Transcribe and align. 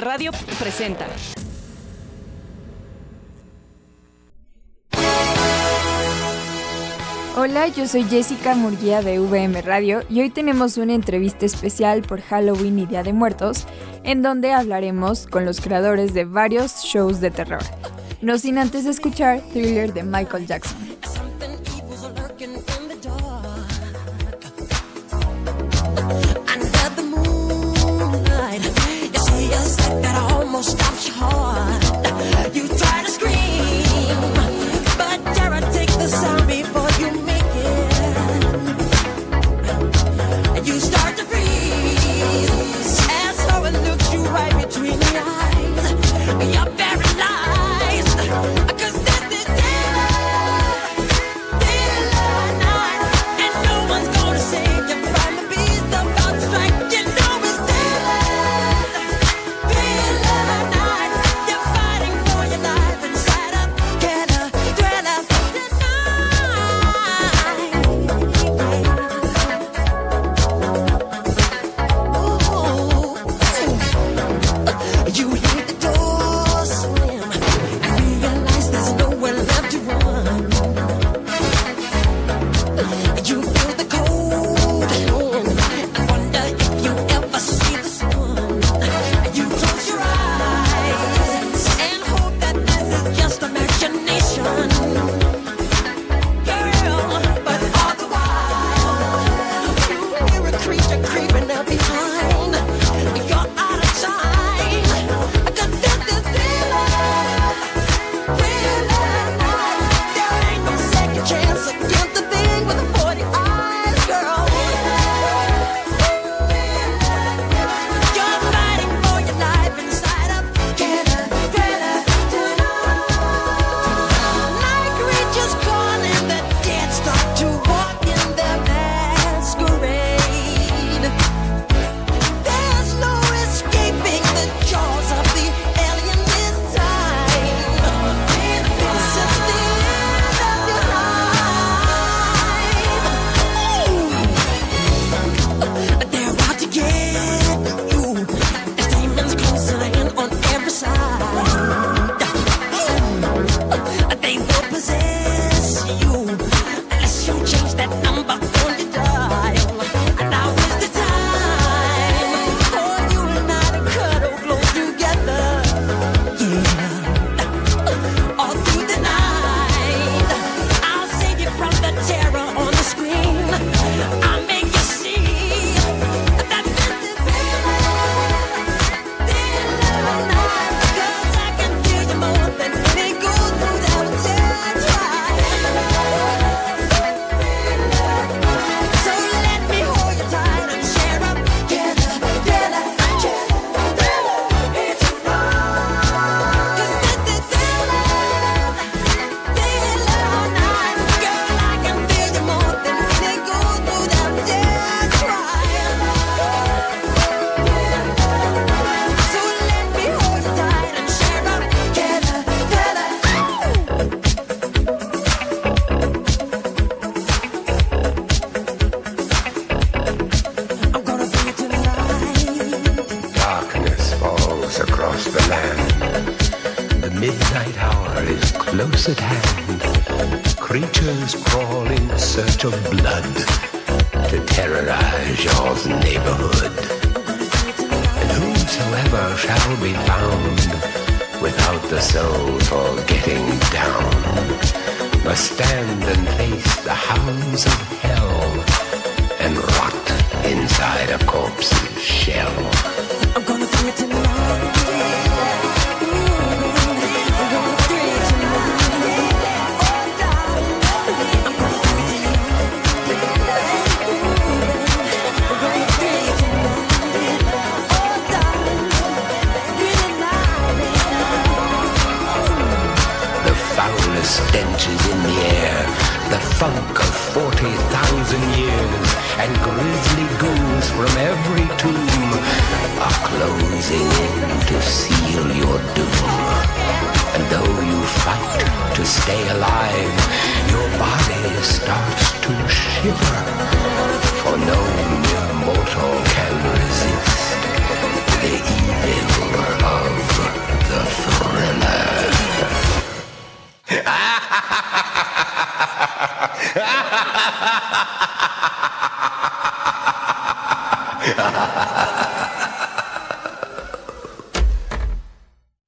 Radio 0.00 0.32
presenta. 0.58 1.06
Hola, 7.34 7.68
yo 7.68 7.88
soy 7.88 8.04
Jessica 8.04 8.54
Murguía 8.54 9.02
de 9.02 9.18
VM 9.18 9.62
Radio 9.62 10.02
y 10.10 10.20
hoy 10.20 10.30
tenemos 10.30 10.76
una 10.76 10.94
entrevista 10.94 11.46
especial 11.46 12.02
por 12.02 12.20
Halloween 12.20 12.78
y 12.78 12.86
Día 12.86 13.02
de 13.02 13.12
Muertos, 13.12 13.66
en 14.04 14.22
donde 14.22 14.52
hablaremos 14.52 15.26
con 15.26 15.44
los 15.44 15.60
creadores 15.60 16.12
de 16.14 16.24
varios 16.24 16.82
shows 16.84 17.20
de 17.20 17.30
terror. 17.30 17.62
No 18.20 18.38
sin 18.38 18.58
antes 18.58 18.84
escuchar 18.86 19.40
Thriller 19.52 19.92
de 19.92 20.02
Michael 20.02 20.46
Jackson. 20.46 20.76
that 29.76 30.14
I 30.14 30.34
almost 30.34 30.70
stopped 30.70 31.06
your 31.06 31.16
heart. 31.16 32.54
You 32.54 32.68
tried. 32.68 33.01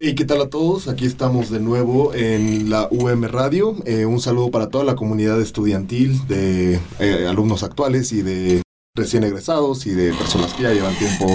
¿Y 0.06 0.14
qué 0.14 0.26
tal 0.26 0.42
a 0.42 0.50
todos? 0.50 0.86
Aquí 0.88 1.06
estamos 1.06 1.48
de 1.48 1.60
nuevo 1.60 2.12
en 2.12 2.68
la 2.68 2.88
UM 2.90 3.24
Radio. 3.24 3.74
Eh, 3.86 4.04
un 4.04 4.20
saludo 4.20 4.50
para 4.50 4.68
toda 4.68 4.84
la 4.84 4.96
comunidad 4.96 5.40
estudiantil 5.40 6.28
de 6.28 6.78
eh, 6.98 7.26
alumnos 7.26 7.62
actuales 7.62 8.12
y 8.12 8.20
de 8.20 8.60
recién 8.94 9.24
egresados 9.24 9.86
y 9.86 9.92
de 9.92 10.12
personas 10.12 10.52
que 10.52 10.64
ya 10.64 10.74
llevan 10.74 10.94
tiempo 10.98 11.26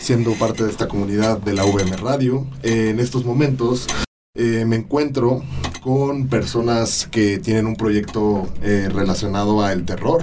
siendo 0.00 0.32
parte 0.32 0.64
de 0.64 0.70
esta 0.70 0.88
comunidad 0.88 1.36
de 1.36 1.52
la 1.52 1.66
UM 1.66 1.92
Radio. 2.00 2.46
Eh, 2.62 2.88
en 2.88 2.98
estos 2.98 3.26
momentos 3.26 3.86
eh, 4.34 4.64
me 4.64 4.76
encuentro 4.76 5.42
con 5.88 6.26
personas 6.26 7.08
que 7.10 7.38
tienen 7.38 7.66
un 7.66 7.74
proyecto 7.74 8.46
eh, 8.60 8.90
relacionado 8.92 9.62
al 9.62 9.86
terror. 9.86 10.22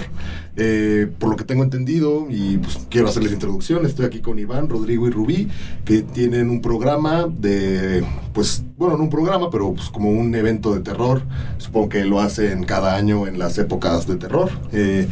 Eh, 0.56 1.08
por 1.18 1.30
lo 1.30 1.34
que 1.34 1.42
tengo 1.42 1.64
entendido, 1.64 2.28
y 2.30 2.58
pues, 2.58 2.86
quiero 2.88 3.08
hacerles 3.08 3.32
introducción, 3.32 3.84
estoy 3.84 4.06
aquí 4.06 4.20
con 4.20 4.38
Iván, 4.38 4.68
Rodrigo 4.68 5.08
y 5.08 5.10
Rubí, 5.10 5.48
que 5.84 6.02
tienen 6.02 6.50
un 6.50 6.62
programa 6.62 7.26
de, 7.26 8.04
pues, 8.32 8.62
bueno, 8.76 8.96
no 8.96 9.02
un 9.02 9.10
programa, 9.10 9.50
pero 9.50 9.74
pues 9.74 9.88
como 9.88 10.12
un 10.12 10.32
evento 10.36 10.72
de 10.72 10.82
terror. 10.82 11.22
Supongo 11.58 11.88
que 11.88 12.04
lo 12.04 12.20
hacen 12.20 12.62
cada 12.62 12.94
año 12.94 13.26
en 13.26 13.40
las 13.40 13.58
épocas 13.58 14.06
de 14.06 14.14
terror. 14.14 14.48
Eh, 14.70 15.08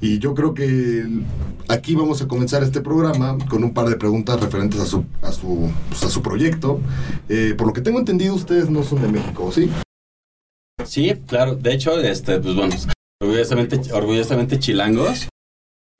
y 0.00 0.20
yo 0.20 0.32
creo 0.32 0.54
que 0.54 1.08
aquí 1.66 1.96
vamos 1.96 2.22
a 2.22 2.28
comenzar 2.28 2.62
este 2.62 2.80
programa 2.82 3.36
con 3.50 3.64
un 3.64 3.74
par 3.74 3.88
de 3.88 3.96
preguntas 3.96 4.38
referentes 4.38 4.78
a 4.78 4.86
su, 4.86 5.04
a 5.22 5.32
su, 5.32 5.72
pues, 5.88 6.04
a 6.04 6.08
su 6.08 6.22
proyecto. 6.22 6.78
Eh, 7.28 7.56
por 7.58 7.66
lo 7.66 7.72
que 7.72 7.80
tengo 7.80 7.98
entendido, 7.98 8.36
ustedes 8.36 8.70
no 8.70 8.84
son 8.84 9.02
de 9.02 9.08
México, 9.08 9.50
¿sí? 9.50 9.68
Sí, 10.84 11.12
claro. 11.26 11.54
De 11.56 11.72
hecho, 11.74 12.00
este, 12.00 12.38
pues 12.40 12.54
bueno, 12.54 12.74
orgullosamente, 13.22 13.92
orgullosamente 13.92 14.58
chilangos. 14.58 15.28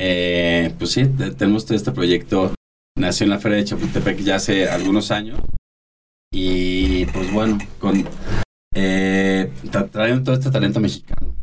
Eh, 0.01 0.73
pues 0.79 0.93
sí, 0.93 1.07
te- 1.07 1.33
tenemos 1.33 1.65
todo 1.67 1.77
este 1.77 1.93
proyecto. 1.93 2.55
Nació 2.97 3.25
en 3.25 3.31
la 3.31 3.39
Feria 3.39 3.59
de 3.59 3.65
Chapultepec 3.65 4.19
ya 4.21 4.37
hace 4.37 4.69
algunos 4.69 5.11
años. 5.11 5.41
Y 6.33 7.07
pues 7.07 7.33
bueno, 7.33 7.59
con 7.81 8.05
eh, 8.75 9.51
tra- 9.65 9.91
traen 9.91 10.25
todo 10.25 10.35
este 10.35 10.51
talento 10.51 10.81
mexicano. 10.81 11.35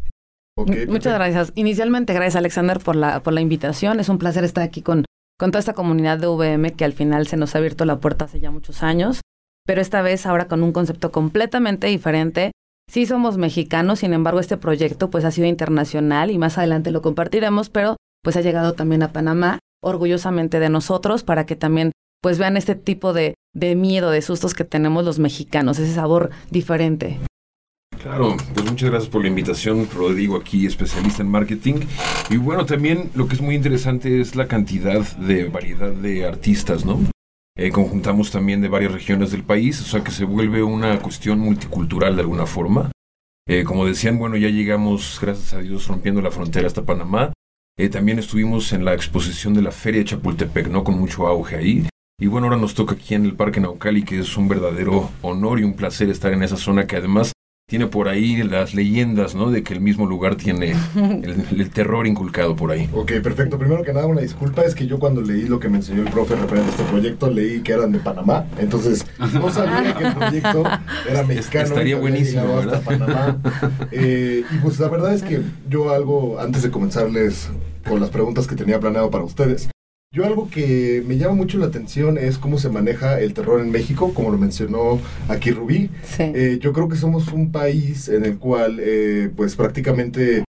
Ok, 0.57 0.69
M- 0.69 0.85
Muchas 0.87 1.13
gracias. 1.15 1.51
Inicialmente, 1.55 2.13
gracias 2.13 2.35
Alexander 2.37 2.79
por 2.79 2.95
la, 2.95 3.21
por 3.23 3.33
la 3.33 3.41
invitación. 3.41 3.99
Es 3.99 4.09
un 4.09 4.17
placer 4.17 4.43
estar 4.43 4.63
aquí 4.63 4.81
con, 4.81 5.05
con 5.37 5.51
toda 5.51 5.59
esta 5.59 5.73
comunidad 5.73 6.17
de 6.17 6.27
VM 6.27 6.71
que 6.73 6.85
al 6.85 6.93
final 6.93 7.27
se 7.27 7.35
nos 7.37 7.55
ha 7.55 7.57
abierto 7.57 7.83
la 7.85 7.99
puerta 7.99 8.25
hace 8.25 8.39
ya 8.39 8.51
muchos 8.51 8.83
años, 8.83 9.21
pero 9.65 9.81
esta 9.81 10.01
vez 10.01 10.25
ahora 10.25 10.47
con 10.47 10.63
un 10.63 10.71
concepto 10.71 11.11
completamente 11.11 11.87
diferente. 11.87 12.51
Sí 12.89 13.05
somos 13.05 13.37
mexicanos, 13.37 13.99
sin 13.99 14.13
embargo 14.13 14.39
este 14.39 14.57
proyecto 14.57 15.09
pues 15.09 15.25
ha 15.25 15.31
sido 15.31 15.47
internacional 15.47 16.31
y 16.31 16.37
más 16.37 16.57
adelante 16.57 16.91
lo 16.91 17.01
compartiremos, 17.01 17.69
pero 17.69 17.97
pues 18.23 18.37
ha 18.37 18.41
llegado 18.41 18.73
también 18.73 19.03
a 19.03 19.11
Panamá, 19.11 19.59
orgullosamente 19.81 20.59
de 20.59 20.69
nosotros, 20.69 21.23
para 21.23 21.45
que 21.45 21.55
también 21.55 21.91
pues 22.21 22.39
vean 22.39 22.57
este 22.57 22.75
tipo 22.75 23.13
de, 23.13 23.35
de 23.53 23.75
miedo, 23.75 24.09
de 24.09 24.21
sustos 24.21 24.53
que 24.53 24.63
tenemos 24.63 25.05
los 25.05 25.19
mexicanos, 25.19 25.77
ese 25.77 25.93
sabor 25.93 26.31
diferente. 26.49 27.19
Claro, 28.01 28.35
pues 28.53 28.69
muchas 28.69 28.89
gracias 28.89 29.09
por 29.09 29.21
la 29.21 29.29
invitación, 29.29 29.87
Rodrigo, 29.93 30.37
aquí 30.37 30.65
especialista 30.65 31.23
en 31.23 31.29
marketing. 31.29 31.81
Y 32.29 32.37
bueno, 32.37 32.65
también 32.65 33.09
lo 33.15 33.27
que 33.27 33.35
es 33.35 33.41
muy 33.41 33.55
interesante 33.55 34.21
es 34.21 34.35
la 34.35 34.47
cantidad 34.47 35.01
de 35.17 35.45
variedad 35.45 35.91
de 35.91 36.25
artistas, 36.25 36.85
¿no? 36.85 36.99
Eh, 37.57 37.71
conjuntamos 37.71 38.31
también 38.31 38.59
de 38.61 38.67
varias 38.67 38.91
regiones 38.91 39.31
del 39.31 39.43
país, 39.43 39.79
o 39.79 39.85
sea 39.85 40.03
que 40.03 40.11
se 40.11 40.25
vuelve 40.25 40.61
una 40.61 40.99
cuestión 40.99 41.39
multicultural 41.39 42.15
de 42.15 42.21
alguna 42.21 42.45
forma. 42.45 42.91
Eh, 43.47 43.63
como 43.63 43.85
decían, 43.85 44.17
bueno, 44.17 44.35
ya 44.35 44.49
llegamos, 44.49 45.17
gracias 45.21 45.53
a 45.53 45.59
Dios, 45.59 45.87
rompiendo 45.87 46.21
la 46.21 46.31
frontera 46.31 46.67
hasta 46.67 46.83
Panamá. 46.83 47.31
Eh, 47.77 47.87
también 47.87 48.19
estuvimos 48.19 48.73
en 48.73 48.83
la 48.83 48.93
exposición 48.93 49.53
de 49.53 49.61
la 49.61 49.71
Feria 49.71 49.99
de 49.99 50.05
Chapultepec, 50.05 50.67
¿no? 50.67 50.83
Con 50.83 50.99
mucho 50.99 51.27
auge 51.27 51.55
ahí. 51.55 51.87
Y 52.19 52.27
bueno, 52.27 52.47
ahora 52.47 52.59
nos 52.59 52.73
toca 52.73 52.95
aquí 52.95 53.13
en 53.13 53.25
el 53.25 53.35
Parque 53.35 53.61
Naucali, 53.61 54.03
que 54.03 54.19
es 54.19 54.35
un 54.35 54.49
verdadero 54.49 55.11
honor 55.21 55.59
y 55.59 55.63
un 55.63 55.75
placer 55.75 56.09
estar 56.09 56.33
en 56.33 56.43
esa 56.43 56.57
zona 56.57 56.87
que 56.87 56.97
además 56.97 57.31
tiene 57.67 57.87
por 57.87 58.07
ahí 58.07 58.43
las 58.43 58.75
leyendas, 58.75 59.33
¿no? 59.33 59.49
De 59.49 59.63
que 59.63 59.73
el 59.73 59.81
mismo 59.81 60.05
lugar 60.05 60.35
tiene 60.35 60.75
el, 60.95 61.45
el 61.59 61.69
terror 61.71 62.05
inculcado 62.05 62.55
por 62.55 62.71
ahí. 62.71 62.87
Ok, 62.93 63.13
perfecto. 63.23 63.57
Primero 63.57 63.81
que 63.81 63.91
nada, 63.91 64.05
una 64.05 64.21
disculpa. 64.21 64.63
Es 64.63 64.75
que 64.75 64.85
yo 64.85 64.99
cuando 64.99 65.21
leí 65.21 65.47
lo 65.47 65.59
que 65.59 65.67
me 65.67 65.77
enseñó 65.77 66.03
el 66.03 66.11
profe 66.11 66.35
referente 66.35 66.69
a 66.69 66.71
este 66.71 66.83
proyecto, 66.83 67.29
leí 67.31 67.61
que 67.61 67.71
eran 67.71 67.91
de 67.91 67.99
Panamá. 67.99 68.45
Entonces, 68.59 69.03
no 69.33 69.49
sabía 69.49 69.95
que 69.95 70.03
el 70.03 70.13
proyecto 70.13 70.63
era 71.09 71.23
mexicano. 71.23 71.65
Estaría 71.65 71.97
buenísimo, 71.97 72.43
llegado 72.43 72.59
hasta 72.59 72.81
Panamá. 72.81 73.37
Eh, 73.91 74.43
y 74.51 74.57
pues 74.57 74.79
la 74.79 74.89
verdad 74.89 75.13
es 75.13 75.23
que 75.23 75.41
yo 75.69 75.93
algo, 75.93 76.39
antes 76.39 76.63
de 76.63 76.71
comenzarles 76.71 77.49
con 77.87 77.99
las 77.99 78.09
preguntas 78.09 78.47
que 78.47 78.55
tenía 78.55 78.79
planeado 78.79 79.09
para 79.09 79.23
ustedes, 79.23 79.69
yo 80.13 80.25
algo 80.25 80.49
que 80.49 81.03
me 81.05 81.17
llama 81.17 81.35
mucho 81.35 81.57
la 81.57 81.65
atención 81.65 82.17
es 82.17 82.37
cómo 82.37 82.57
se 82.57 82.69
maneja 82.69 83.19
el 83.19 83.33
terror 83.33 83.59
en 83.59 83.69
México, 83.71 84.13
como 84.13 84.31
lo 84.31 84.37
mencionó 84.37 84.99
aquí 85.27 85.51
Rubí. 85.51 85.89
Sí. 86.03 86.23
Eh, 86.23 86.57
yo 86.61 86.71
creo 86.71 86.87
que 86.87 86.95
somos 86.95 87.33
un 87.33 87.51
país 87.51 88.07
en 88.07 88.23
el 88.23 88.37
cual, 88.37 88.77
eh, 88.79 89.29
pues 89.35 89.55
prácticamente, 89.55 90.45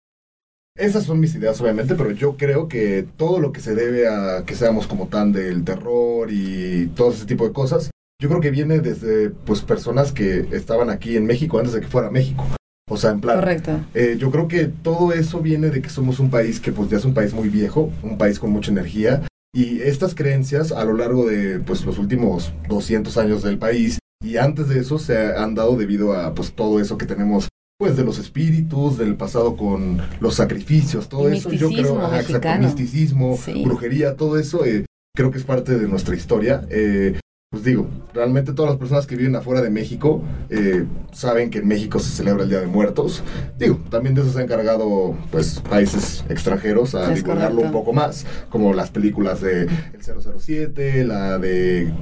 esas 0.76 1.04
son 1.04 1.18
mis 1.20 1.34
ideas 1.34 1.60
obviamente, 1.60 1.94
pero 1.94 2.10
yo 2.10 2.36
creo 2.36 2.68
que 2.68 3.06
todo 3.16 3.40
lo 3.40 3.52
que 3.52 3.60
se 3.60 3.74
debe 3.74 4.06
a 4.08 4.44
que 4.44 4.54
seamos 4.54 4.86
como 4.86 5.06
tan 5.08 5.32
del 5.32 5.64
terror 5.64 6.28
y 6.30 6.88
todo 6.94 7.12
ese 7.12 7.24
tipo 7.24 7.46
de 7.46 7.52
cosas, 7.54 7.90
yo 8.20 8.28
creo 8.28 8.40
que 8.40 8.50
viene 8.50 8.80
desde 8.80 9.30
pues 9.30 9.62
personas 9.62 10.12
que 10.12 10.46
estaban 10.52 10.90
aquí 10.90 11.16
en 11.16 11.26
México 11.26 11.58
antes 11.58 11.72
de 11.72 11.80
que 11.80 11.86
fuera 11.86 12.10
México. 12.10 12.44
O 12.90 12.98
sea, 12.98 13.12
en 13.12 13.20
plan, 13.20 13.36
Correcto. 13.40 13.80
eh, 13.94 14.16
yo 14.18 14.30
creo 14.30 14.46
que 14.46 14.64
todo 14.66 15.12
eso 15.14 15.40
viene 15.40 15.70
de 15.70 15.80
que 15.80 15.88
somos 15.88 16.20
un 16.20 16.28
país 16.28 16.60
que 16.60 16.70
pues 16.70 16.90
ya 16.90 16.98
es 16.98 17.04
un 17.06 17.14
país 17.14 17.32
muy 17.32 17.48
viejo, 17.48 17.90
un 18.02 18.18
país 18.18 18.38
con 18.38 18.50
mucha 18.50 18.70
energía 18.70 19.22
y 19.54 19.80
estas 19.82 20.14
creencias 20.14 20.72
a 20.72 20.84
lo 20.84 20.94
largo 20.94 21.26
de 21.26 21.60
pues 21.60 21.84
los 21.86 21.98
últimos 21.98 22.52
200 22.68 23.16
años 23.16 23.42
del 23.42 23.56
país 23.56 23.98
y 24.22 24.36
antes 24.36 24.68
de 24.68 24.80
eso 24.80 24.98
se 24.98 25.16
han 25.36 25.54
dado 25.54 25.76
debido 25.76 26.12
a 26.14 26.34
pues 26.34 26.52
todo 26.52 26.80
eso 26.80 26.98
que 26.98 27.06
tenemos 27.06 27.48
pues 27.78 27.96
de 27.96 28.04
los 28.04 28.18
espíritus, 28.18 28.98
del 28.98 29.16
pasado 29.16 29.56
con 29.56 29.98
los 30.20 30.34
sacrificios, 30.36 31.08
todo 31.08 31.28
Y 31.32 31.38
eso 31.38 31.52
yo 31.52 31.68
creo, 31.70 32.00
ajá, 32.00 32.20
exacto, 32.20 32.48
misticismo, 32.60 33.36
Sí. 33.36 33.64
brujería, 33.64 34.16
todo 34.16 34.38
eso 34.38 34.64
eh, 34.64 34.84
creo 35.14 35.30
que 35.30 35.38
es 35.38 35.44
parte 35.44 35.76
de 35.76 35.88
nuestra 35.88 36.14
historia. 36.14 36.66
Eh, 36.70 37.18
pues 37.54 37.64
digo, 37.64 37.88
realmente 38.12 38.52
todas 38.52 38.70
las 38.72 38.78
personas 38.78 39.06
que 39.06 39.16
viven 39.16 39.34
afuera 39.36 39.62
de 39.62 39.70
México 39.70 40.22
eh, 40.50 40.84
saben 41.12 41.48
que 41.50 41.58
en 41.58 41.68
México 41.68 41.98
se 41.98 42.10
celebra 42.10 42.42
el 42.42 42.48
Día 42.50 42.60
de 42.60 42.66
Muertos. 42.66 43.22
Digo, 43.58 43.78
también 43.90 44.14
de 44.14 44.20
eso 44.22 44.30
se 44.32 44.38
han 44.38 44.44
encargado 44.44 45.16
pues 45.30 45.60
países 45.60 46.24
extranjeros 46.28 46.94
a 46.94 47.12
Es 47.12 47.22
divulgarlo 47.22 47.56
correcto. 47.56 47.66
un 47.66 47.72
poco 47.72 47.92
más, 47.92 48.26
como 48.50 48.74
las 48.74 48.90
películas 48.90 49.40
de 49.40 49.62
El 49.62 50.02
007, 50.38 51.04
la 51.04 51.38
de 51.38 51.92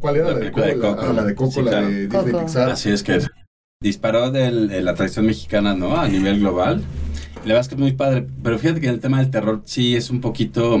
¿cuál 0.00 0.16
era? 0.16 0.32
La 0.32 0.38
de 0.38 0.50
Coco. 0.52 0.96
ah, 1.00 1.12
la 1.14 1.24
de 1.24 1.34
Coco, 1.34 1.50
Sí, 1.52 1.62
la 1.62 1.70
claro. 1.70 1.86
de 1.88 2.06
Disney 2.08 2.32
Coco. 2.32 2.44
Pixar. 2.46 2.70
Así 2.70 2.90
es 2.90 3.02
que 3.02 3.20
disparó 3.82 4.30
de 4.30 4.50
la 4.82 4.94
tradición 4.94 5.26
mexicana, 5.26 5.74
¿no? 5.74 5.96
A 5.98 6.08
nivel 6.08 6.40
global. 6.40 6.82
La 7.44 7.52
verdad 7.54 7.60
es 7.60 7.68
que 7.68 7.74
es 7.76 7.80
muy 7.80 7.92
padre. 7.92 8.26
Pero 8.42 8.58
fíjate 8.58 8.80
que 8.80 8.88
en 8.88 8.94
el 8.94 9.00
tema 9.00 9.20
del 9.20 9.30
terror 9.30 9.62
sí 9.64 9.94
es 9.96 10.10
un 10.10 10.20
poquito. 10.20 10.80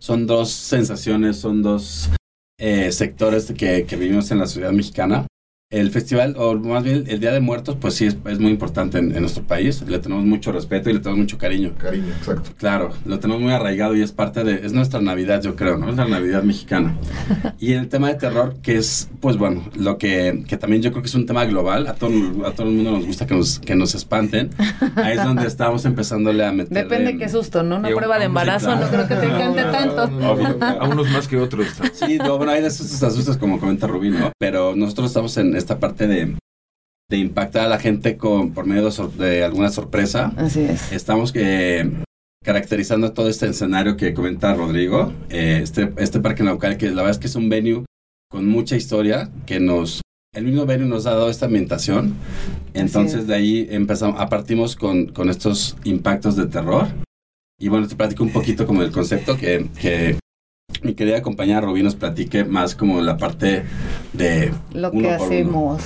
Son 0.00 0.26
dos 0.26 0.50
sensaciones, 0.50 1.36
son 1.38 1.62
dos 1.62 2.10
eh, 2.58 2.92
sectores 2.92 3.52
que, 3.52 3.84
que 3.84 3.96
vivimos 3.96 4.30
en 4.30 4.38
la 4.38 4.46
sociedad 4.46 4.72
mexicana. 4.72 5.26
El 5.68 5.90
festival, 5.90 6.36
o 6.38 6.54
más 6.54 6.84
bien 6.84 7.06
el 7.08 7.18
Día 7.18 7.32
de 7.32 7.40
Muertos, 7.40 7.76
pues 7.80 7.94
sí 7.94 8.06
es, 8.06 8.16
es 8.26 8.38
muy 8.38 8.52
importante 8.52 8.98
en, 8.98 9.12
en 9.12 9.20
nuestro 9.20 9.42
país. 9.42 9.82
Le 9.82 9.98
tenemos 9.98 10.24
mucho 10.24 10.52
respeto 10.52 10.90
y 10.90 10.92
le 10.92 11.00
tenemos 11.00 11.18
mucho 11.18 11.38
cariño. 11.38 11.74
Cariño, 11.76 12.06
exacto. 12.16 12.50
Claro, 12.56 12.92
lo 13.04 13.18
tenemos 13.18 13.42
muy 13.42 13.52
arraigado 13.52 13.96
y 13.96 14.00
es 14.00 14.12
parte 14.12 14.44
de, 14.44 14.64
es 14.64 14.72
nuestra 14.72 15.00
Navidad, 15.00 15.42
yo 15.42 15.56
creo, 15.56 15.76
¿no? 15.76 15.90
Es 15.90 15.96
la 15.96 16.06
Navidad 16.06 16.44
mexicana. 16.44 16.96
Y 17.58 17.72
el 17.72 17.88
tema 17.88 18.08
de 18.08 18.14
terror, 18.14 18.54
que 18.62 18.76
es, 18.76 19.08
pues 19.20 19.38
bueno, 19.38 19.64
lo 19.74 19.98
que, 19.98 20.44
que 20.46 20.56
también 20.56 20.82
yo 20.82 20.90
creo 20.90 21.02
que 21.02 21.08
es 21.08 21.14
un 21.14 21.26
tema 21.26 21.44
global, 21.46 21.86
a 21.86 21.94
todo, 21.94 22.12
a 22.46 22.52
todo 22.52 22.68
el 22.68 22.74
mundo 22.74 22.92
nos 22.92 23.06
gusta 23.06 23.26
que 23.26 23.34
nos, 23.34 23.58
que 23.58 23.74
nos 23.74 23.94
espanten. 23.94 24.50
Ahí 24.96 25.16
es 25.16 25.24
donde 25.24 25.46
estamos 25.46 25.84
empezándole 25.84 26.44
a 26.44 26.52
meter. 26.52 26.72
Depende 26.72 27.16
qué 27.16 27.28
susto, 27.28 27.64
¿no? 27.64 27.78
Una 27.78 27.88
prueba 27.88 28.18
de 28.18 28.26
embarazo 28.26 28.72
sí, 28.72 28.78
no 28.78 28.88
creo 28.88 29.08
que 29.08 29.16
te 29.16 29.26
encante 29.26 29.62
tanto. 29.62 30.04
Obvio. 30.04 30.58
A 30.62 30.86
unos 30.86 31.10
más 31.10 31.26
que 31.26 31.38
otros. 31.38 31.66
Sí, 31.94 32.18
no, 32.18 32.36
bueno, 32.36 32.52
hay 32.52 32.62
de 32.62 32.70
sustos 32.70 33.02
a 33.02 33.10
sustos, 33.10 33.36
como 33.36 33.58
comenta 33.58 33.88
Rubí, 33.88 34.10
¿no? 34.10 34.30
Pero 34.38 34.76
nosotros 34.76 35.08
estamos 35.08 35.36
en 35.38 35.55
esta 35.56 35.78
parte 35.78 36.06
de, 36.06 36.36
de 37.10 37.16
impactar 37.16 37.66
a 37.66 37.68
la 37.68 37.78
gente 37.78 38.16
con, 38.16 38.52
por 38.52 38.66
medio 38.66 38.84
de, 38.86 38.90
sor- 38.92 39.12
de 39.12 39.44
alguna 39.44 39.70
sorpresa. 39.70 40.32
Así 40.36 40.60
es. 40.60 40.92
Estamos 40.92 41.32
eh, 41.34 41.90
caracterizando 42.44 43.12
todo 43.12 43.28
este 43.28 43.46
escenario 43.48 43.96
que 43.96 44.14
comenta 44.14 44.54
Rodrigo, 44.54 45.12
eh, 45.30 45.60
este, 45.62 45.92
este 45.98 46.20
parque 46.20 46.42
naucal, 46.42 46.76
que 46.76 46.86
la 46.90 47.02
verdad 47.02 47.10
es 47.12 47.18
que 47.18 47.26
es 47.26 47.34
un 47.36 47.48
venue 47.48 47.84
con 48.30 48.46
mucha 48.46 48.76
historia, 48.76 49.30
que 49.46 49.60
nos, 49.60 50.00
el 50.34 50.44
mismo 50.44 50.66
venue 50.66 50.86
nos 50.86 51.06
ha 51.06 51.10
dado 51.12 51.30
esta 51.30 51.46
ambientación. 51.46 52.14
Entonces 52.74 53.20
es. 53.20 53.26
de 53.26 53.34
ahí 53.34 53.66
empezamos, 53.70 54.20
a 54.20 54.28
partimos 54.28 54.76
con, 54.76 55.06
con 55.06 55.30
estos 55.30 55.76
impactos 55.84 56.36
de 56.36 56.46
terror. 56.46 56.88
Y 57.58 57.68
bueno, 57.68 57.88
te 57.88 57.96
platico 57.96 58.22
un 58.22 58.32
poquito 58.32 58.66
como 58.66 58.82
el 58.82 58.90
concepto 58.92 59.36
que, 59.36 59.66
que 59.80 60.18
mi 60.82 60.94
querida 60.94 61.22
compañera 61.22 61.60
Rubí 61.60 61.82
nos 61.82 61.96
platique 61.96 62.44
más 62.44 62.74
como 62.74 63.00
la 63.00 63.16
parte 63.16 63.64
de... 64.12 64.52
Lo 64.72 64.90
que 64.90 65.10
hacemos. 65.10 65.82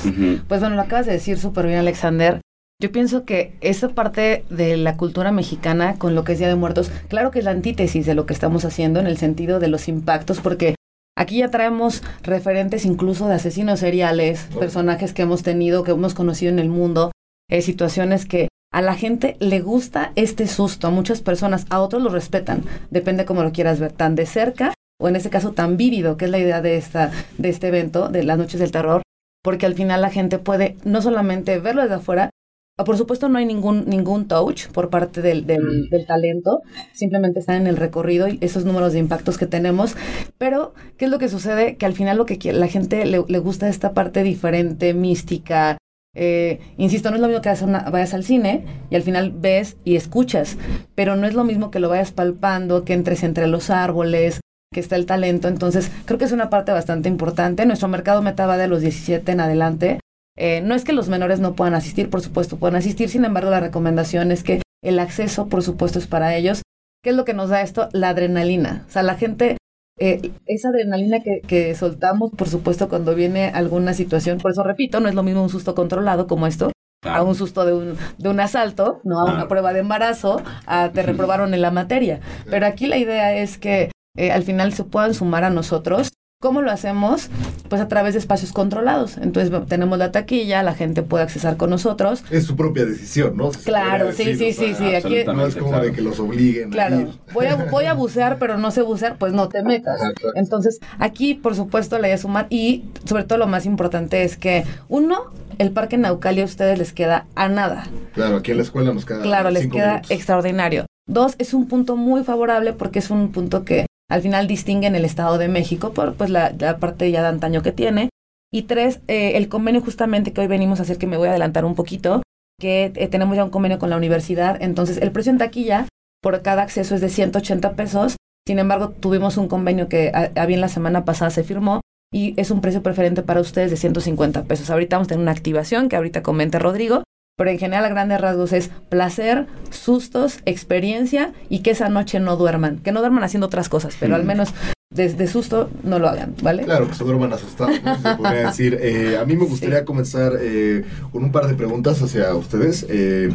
Pues 0.48 0.60
bueno, 0.60 0.76
lo 0.76 0.82
acabas 0.82 1.06
de 1.06 1.12
decir 1.12 1.38
súper 1.38 1.66
bien, 1.66 1.78
Alexander. 1.78 2.40
Yo 2.80 2.90
pienso 2.92 3.26
que 3.26 3.52
esa 3.60 3.90
parte 3.90 4.44
de 4.48 4.78
la 4.78 4.96
cultura 4.96 5.32
mexicana 5.32 5.96
con 5.98 6.14
lo 6.14 6.24
que 6.24 6.32
es 6.32 6.38
Día 6.38 6.48
de 6.48 6.54
Muertos, 6.54 6.90
claro 7.08 7.30
que 7.30 7.40
es 7.40 7.44
la 7.44 7.50
antítesis 7.50 8.06
de 8.06 8.14
lo 8.14 8.24
que 8.24 8.32
estamos 8.32 8.64
haciendo 8.64 9.00
en 9.00 9.06
el 9.06 9.18
sentido 9.18 9.60
de 9.60 9.68
los 9.68 9.86
impactos, 9.86 10.40
porque 10.40 10.76
aquí 11.14 11.38
ya 11.38 11.50
traemos 11.50 12.02
referentes 12.22 12.86
incluso 12.86 13.28
de 13.28 13.34
asesinos 13.34 13.80
seriales, 13.80 14.48
personajes 14.58 15.12
que 15.12 15.22
hemos 15.22 15.42
tenido, 15.42 15.84
que 15.84 15.90
hemos 15.90 16.14
conocido 16.14 16.50
en 16.50 16.58
el 16.58 16.70
mundo, 16.70 17.12
eh, 17.50 17.60
situaciones 17.60 18.24
que 18.24 18.48
a 18.72 18.80
la 18.80 18.94
gente 18.94 19.36
le 19.40 19.60
gusta 19.60 20.12
este 20.16 20.46
susto, 20.46 20.86
a 20.86 20.90
muchas 20.90 21.20
personas, 21.20 21.66
a 21.68 21.80
otros 21.80 22.02
lo 22.02 22.08
respetan, 22.08 22.62
depende 22.90 23.26
cómo 23.26 23.42
lo 23.42 23.52
quieras 23.52 23.78
ver, 23.78 23.92
tan 23.92 24.14
de 24.14 24.24
cerca 24.24 24.72
o 25.00 25.08
en 25.08 25.16
este 25.16 25.30
caso 25.30 25.52
tan 25.52 25.76
vívido, 25.76 26.16
que 26.16 26.26
es 26.26 26.30
la 26.30 26.38
idea 26.38 26.60
de, 26.62 26.76
esta, 26.76 27.10
de 27.38 27.48
este 27.48 27.68
evento, 27.68 28.08
de 28.08 28.22
las 28.22 28.38
noches 28.38 28.60
del 28.60 28.70
terror, 28.70 29.02
porque 29.42 29.66
al 29.66 29.74
final 29.74 30.02
la 30.02 30.10
gente 30.10 30.38
puede 30.38 30.76
no 30.84 31.00
solamente 31.02 31.58
verlo 31.58 31.82
desde 31.82 31.94
afuera, 31.96 32.30
o 32.78 32.84
por 32.84 32.96
supuesto 32.96 33.28
no 33.28 33.38
hay 33.38 33.44
ningún, 33.44 33.86
ningún 33.88 34.26
touch 34.28 34.68
por 34.68 34.88
parte 34.88 35.20
del, 35.20 35.46
del, 35.46 35.88
del 35.90 36.06
talento, 36.06 36.60
simplemente 36.94 37.38
están 37.40 37.56
en 37.56 37.66
el 37.66 37.76
recorrido 37.76 38.28
y 38.28 38.38
esos 38.40 38.64
números 38.64 38.92
de 38.94 38.98
impactos 39.00 39.36
que 39.36 39.46
tenemos, 39.46 39.96
pero 40.38 40.72
¿qué 40.96 41.06
es 41.06 41.10
lo 41.10 41.18
que 41.18 41.28
sucede? 41.28 41.76
Que 41.76 41.84
al 41.86 41.92
final 41.94 42.16
lo 42.16 42.24
que 42.26 42.38
quiere- 42.38 42.58
la 42.58 42.68
gente 42.68 43.04
le, 43.04 43.22
le 43.26 43.38
gusta 43.38 43.68
esta 43.68 43.92
parte 43.92 44.22
diferente, 44.22 44.94
mística, 44.94 45.76
eh, 46.16 46.58
insisto, 46.78 47.10
no 47.10 47.16
es 47.16 47.20
lo 47.22 47.28
mismo 47.28 47.42
que 47.42 47.64
una- 47.64 47.88
vayas 47.90 48.14
al 48.14 48.24
cine 48.24 48.64
y 48.90 48.96
al 48.96 49.02
final 49.02 49.30
ves 49.34 49.76
y 49.84 49.96
escuchas, 49.96 50.56
pero 50.94 51.16
no 51.16 51.26
es 51.26 51.34
lo 51.34 51.44
mismo 51.44 51.70
que 51.70 51.80
lo 51.80 51.88
vayas 51.90 52.12
palpando, 52.12 52.84
que 52.84 52.94
entres 52.94 53.22
entre 53.24 53.46
los 53.46 53.68
árboles, 53.70 54.40
que 54.72 54.80
está 54.80 54.96
el 54.96 55.06
talento. 55.06 55.48
Entonces, 55.48 55.90
creo 56.04 56.18
que 56.18 56.24
es 56.24 56.32
una 56.32 56.50
parte 56.50 56.72
bastante 56.72 57.08
importante. 57.08 57.66
Nuestro 57.66 57.88
mercado 57.88 58.22
meta 58.22 58.46
va 58.46 58.56
de 58.56 58.68
los 58.68 58.80
17 58.80 59.32
en 59.32 59.40
adelante. 59.40 60.00
Eh, 60.36 60.60
no 60.62 60.74
es 60.74 60.84
que 60.84 60.92
los 60.92 61.08
menores 61.08 61.40
no 61.40 61.54
puedan 61.54 61.74
asistir, 61.74 62.08
por 62.08 62.22
supuesto, 62.22 62.56
pueden 62.56 62.76
asistir. 62.76 63.08
Sin 63.08 63.24
embargo, 63.24 63.50
la 63.50 63.60
recomendación 63.60 64.30
es 64.30 64.44
que 64.44 64.62
el 64.82 64.98
acceso, 64.98 65.48
por 65.48 65.62
supuesto, 65.62 65.98
es 65.98 66.06
para 66.06 66.36
ellos. 66.36 66.62
¿Qué 67.02 67.10
es 67.10 67.16
lo 67.16 67.24
que 67.24 67.34
nos 67.34 67.50
da 67.50 67.62
esto? 67.62 67.88
La 67.92 68.10
adrenalina. 68.10 68.84
O 68.88 68.92
sea, 68.92 69.02
la 69.02 69.16
gente, 69.16 69.56
eh, 69.98 70.30
esa 70.46 70.68
adrenalina 70.68 71.20
que, 71.20 71.40
que 71.40 71.74
soltamos, 71.74 72.30
por 72.30 72.48
supuesto, 72.48 72.88
cuando 72.88 73.14
viene 73.14 73.46
alguna 73.48 73.92
situación. 73.92 74.38
Por 74.38 74.52
eso 74.52 74.62
repito, 74.62 75.00
no 75.00 75.08
es 75.08 75.14
lo 75.14 75.24
mismo 75.24 75.42
un 75.42 75.50
susto 75.50 75.74
controlado 75.74 76.28
como 76.28 76.46
esto, 76.46 76.70
a 77.02 77.22
un 77.22 77.34
susto 77.34 77.64
de 77.64 77.72
un, 77.72 77.96
de 78.18 78.28
un 78.28 78.38
asalto, 78.38 79.00
no 79.02 79.18
a 79.18 79.24
una 79.24 79.48
prueba 79.48 79.72
de 79.72 79.80
embarazo, 79.80 80.42
a 80.66 80.90
te 80.90 81.02
reprobaron 81.02 81.54
en 81.54 81.62
la 81.62 81.70
materia. 81.70 82.20
Pero 82.48 82.66
aquí 82.66 82.86
la 82.86 82.98
idea 82.98 83.34
es 83.34 83.58
que 83.58 83.90
eh, 84.16 84.30
al 84.32 84.42
final 84.42 84.72
se 84.72 84.84
puedan 84.84 85.14
sumar 85.14 85.44
a 85.44 85.50
nosotros. 85.50 86.10
¿Cómo 86.42 86.62
lo 86.62 86.70
hacemos? 86.70 87.28
Pues 87.68 87.82
a 87.82 87.88
través 87.88 88.14
de 88.14 88.18
espacios 88.18 88.52
controlados. 88.54 89.18
Entonces 89.18 89.52
tenemos 89.68 89.98
la 89.98 90.10
taquilla, 90.10 90.62
la 90.62 90.72
gente 90.74 91.02
puede 91.02 91.22
accesar 91.22 91.58
con 91.58 91.68
nosotros. 91.68 92.24
Es 92.30 92.44
su 92.46 92.56
propia 92.56 92.86
decisión, 92.86 93.36
¿no? 93.36 93.50
Claro, 93.50 94.10
sí, 94.12 94.24
decir, 94.24 94.54
sí, 94.54 94.68
sí, 94.68 94.74
sí. 94.74 94.94
Aquí. 94.94 95.22
No 95.26 95.44
es 95.46 95.54
como 95.54 95.68
Claro. 95.72 95.84
de 95.84 95.92
que 95.92 96.00
los 96.00 96.18
obliguen 96.18 96.68
a 96.68 96.72
claro, 96.72 97.00
ir. 97.00 97.08
voy 97.34 97.44
a, 97.44 97.56
voy 97.56 97.84
a 97.84 97.92
bucear, 97.94 98.38
pero 98.38 98.56
no 98.56 98.70
sé 98.70 98.80
bucear, 98.80 99.18
pues 99.18 99.34
no 99.34 99.50
te 99.50 99.62
metas. 99.62 100.00
Entonces, 100.34 100.80
aquí, 100.98 101.34
por 101.34 101.54
supuesto, 101.54 101.98
la 101.98 102.06
idea 102.08 102.14
es 102.14 102.22
sumar 102.22 102.46
y 102.48 102.84
sobre 103.04 103.24
todo 103.24 103.36
lo 103.38 103.46
más 103.46 103.66
importante 103.66 104.22
es 104.24 104.38
que, 104.38 104.64
uno, 104.88 105.24
el 105.58 105.72
Parque 105.72 105.98
Naucali 105.98 106.40
a 106.40 106.46
ustedes 106.46 106.78
les 106.78 106.94
queda 106.94 107.26
a 107.34 107.50
nada. 107.50 107.86
Claro, 108.14 108.36
aquí 108.36 108.52
en 108.52 108.56
la 108.56 108.62
escuela 108.62 108.94
nos 108.94 109.04
queda 109.04 109.20
Claro, 109.20 109.50
les 109.50 109.66
queda 109.66 109.88
minutos. 109.96 110.10
extraordinario. 110.10 110.86
Dos, 111.06 111.34
es 111.38 111.52
un 111.52 111.68
punto 111.68 111.96
muy 111.96 112.24
favorable 112.24 112.72
porque 112.72 113.00
es 113.00 113.10
un 113.10 113.30
punto 113.30 113.64
que 113.66 113.84
al 114.10 114.22
final 114.22 114.46
distingue 114.46 114.88
en 114.88 114.96
el 114.96 115.04
Estado 115.04 115.38
de 115.38 115.48
México 115.48 115.92
por 115.92 116.14
pues 116.14 116.28
la, 116.28 116.52
parte 116.78 117.10
ya 117.10 117.22
de 117.22 117.28
antaño 117.28 117.62
que 117.62 117.72
tiene. 117.72 118.10
Y 118.52 118.62
tres, 118.62 119.00
eh, 119.06 119.36
el 119.36 119.48
convenio 119.48 119.80
justamente 119.80 120.32
que 120.32 120.40
hoy 120.40 120.48
venimos 120.48 120.80
a 120.80 120.82
hacer, 120.82 120.98
que 120.98 121.06
me 121.06 121.16
voy 121.16 121.28
a 121.28 121.30
adelantar 121.30 121.64
un 121.64 121.76
poquito, 121.76 122.20
que 122.58 122.92
eh, 122.96 123.08
tenemos 123.08 123.36
ya 123.36 123.44
un 123.44 123.50
convenio 123.50 123.78
con 123.78 123.88
la 123.88 123.96
universidad. 123.96 124.60
Entonces, 124.60 124.98
el 124.98 125.12
precio 125.12 125.30
en 125.30 125.38
taquilla 125.38 125.86
por 126.20 126.42
cada 126.42 126.62
acceso 126.62 126.96
es 126.96 127.00
de 127.00 127.08
180 127.08 127.74
pesos. 127.74 128.16
Sin 128.46 128.58
embargo, 128.58 128.90
tuvimos 128.90 129.36
un 129.36 129.46
convenio 129.46 129.88
que 129.88 130.10
a, 130.12 130.46
bien 130.46 130.60
la 130.60 130.68
semana 130.68 131.04
pasada 131.04 131.30
se 131.30 131.44
firmó 131.44 131.80
y 132.12 132.34
es 132.36 132.50
un 132.50 132.60
precio 132.60 132.82
preferente 132.82 133.22
para 133.22 133.40
ustedes 133.40 133.70
de 133.70 133.76
150 133.76 134.42
pesos. 134.44 134.70
Ahorita 134.70 134.96
vamos 134.96 135.06
a 135.06 135.10
tener 135.10 135.22
una 135.22 135.30
activación 135.30 135.88
que 135.88 135.94
ahorita 135.94 136.24
comente 136.24 136.58
Rodrigo, 136.58 137.04
pero 137.40 137.52
en 137.52 137.58
general 137.58 137.86
a 137.86 137.88
grandes 137.88 138.20
rasgos 138.20 138.52
es 138.52 138.70
placer, 138.90 139.46
sustos, 139.70 140.40
experiencia 140.44 141.32
y 141.48 141.60
que 141.60 141.70
esa 141.70 141.88
noche 141.88 142.20
no 142.20 142.36
duerman, 142.36 142.80
que 142.80 142.92
no 142.92 143.00
duerman 143.00 143.24
haciendo 143.24 143.46
otras 143.46 143.70
cosas, 143.70 143.96
pero 143.98 144.14
al 144.14 144.24
menos 144.24 144.52
desde 144.90 145.26
susto 145.26 145.70
no 145.82 145.98
lo 145.98 146.10
hagan, 146.10 146.34
¿vale? 146.42 146.64
Claro, 146.64 146.86
que 146.86 146.94
se 146.94 147.02
duerman 147.02 147.32
asustados, 147.32 147.82
¿no? 147.82 147.96
se 147.96 148.14
podría 148.14 148.46
decir. 148.48 148.78
Eh, 148.82 149.16
a 149.16 149.24
mí 149.24 149.36
me 149.36 149.46
gustaría 149.46 149.86
comenzar 149.86 150.34
eh, 150.38 150.84
con 151.12 151.24
un 151.24 151.32
par 151.32 151.46
de 151.46 151.54
preguntas 151.54 152.02
hacia 152.02 152.34
ustedes. 152.34 152.84
Eh, 152.90 153.30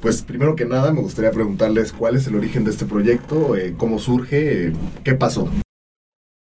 pues 0.00 0.22
primero 0.22 0.56
que 0.56 0.64
nada 0.64 0.90
me 0.94 1.02
gustaría 1.02 1.30
preguntarles 1.30 1.92
cuál 1.92 2.16
es 2.16 2.26
el 2.26 2.36
origen 2.36 2.64
de 2.64 2.70
este 2.70 2.86
proyecto, 2.86 3.54
eh, 3.54 3.74
cómo 3.76 3.98
surge, 3.98 4.68
eh, 4.68 4.72
qué 5.04 5.14
pasó. 5.14 5.50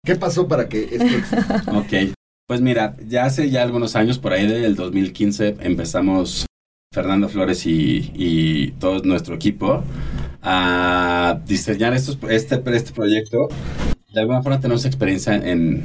¿Qué 0.07 0.17
pasó 0.17 0.49
para 0.49 0.71
que 0.71 0.85
esto 0.85 1.05
exista? 1.05 1.65
Ok, 1.77 2.15
pues 2.47 2.63
mira, 2.63 2.97
ya 3.07 3.27
hace 3.27 3.51
ya 3.51 3.63
algunos 3.63 3.95
años, 3.95 4.19
por 4.19 4.33
ahí 4.33 4.47
del 4.47 4.75
2015, 4.75 5.57
empezamos 5.61 6.48
Fernando 6.93 7.29
Flores 7.29 7.67
y, 7.67 8.11
y 8.15 8.71
todo 8.73 9.03
nuestro 9.05 9.35
equipo 9.35 9.83
a 10.43 11.41
diseñar 11.47 11.95
estos, 11.95 12.19
este, 12.31 12.63
este 12.75 12.93
proyecto. 12.93 13.49
De 14.13 14.21
alguna 14.21 14.43
forma 14.43 14.61
tenemos 14.61 14.85
experiencia 14.85 15.35
en, 15.35 15.85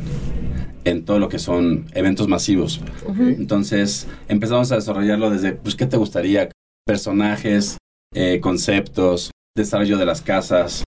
en 0.85 1.03
todo 1.05 1.19
lo 1.19 1.27
que 1.27 1.39
son 1.39 1.87
eventos 1.93 2.27
masivos. 2.27 2.81
Entonces 3.17 4.07
empezamos 4.27 4.71
a 4.71 4.75
desarrollarlo 4.75 5.29
desde, 5.29 5.53
pues, 5.53 5.75
¿qué 5.75 5.85
te 5.85 5.97
gustaría? 5.97 6.49
Personajes, 6.85 7.77
eh, 8.13 8.39
conceptos, 8.39 9.31
desarrollo 9.55 9.97
de 9.97 10.05
las 10.05 10.21
casas. 10.21 10.83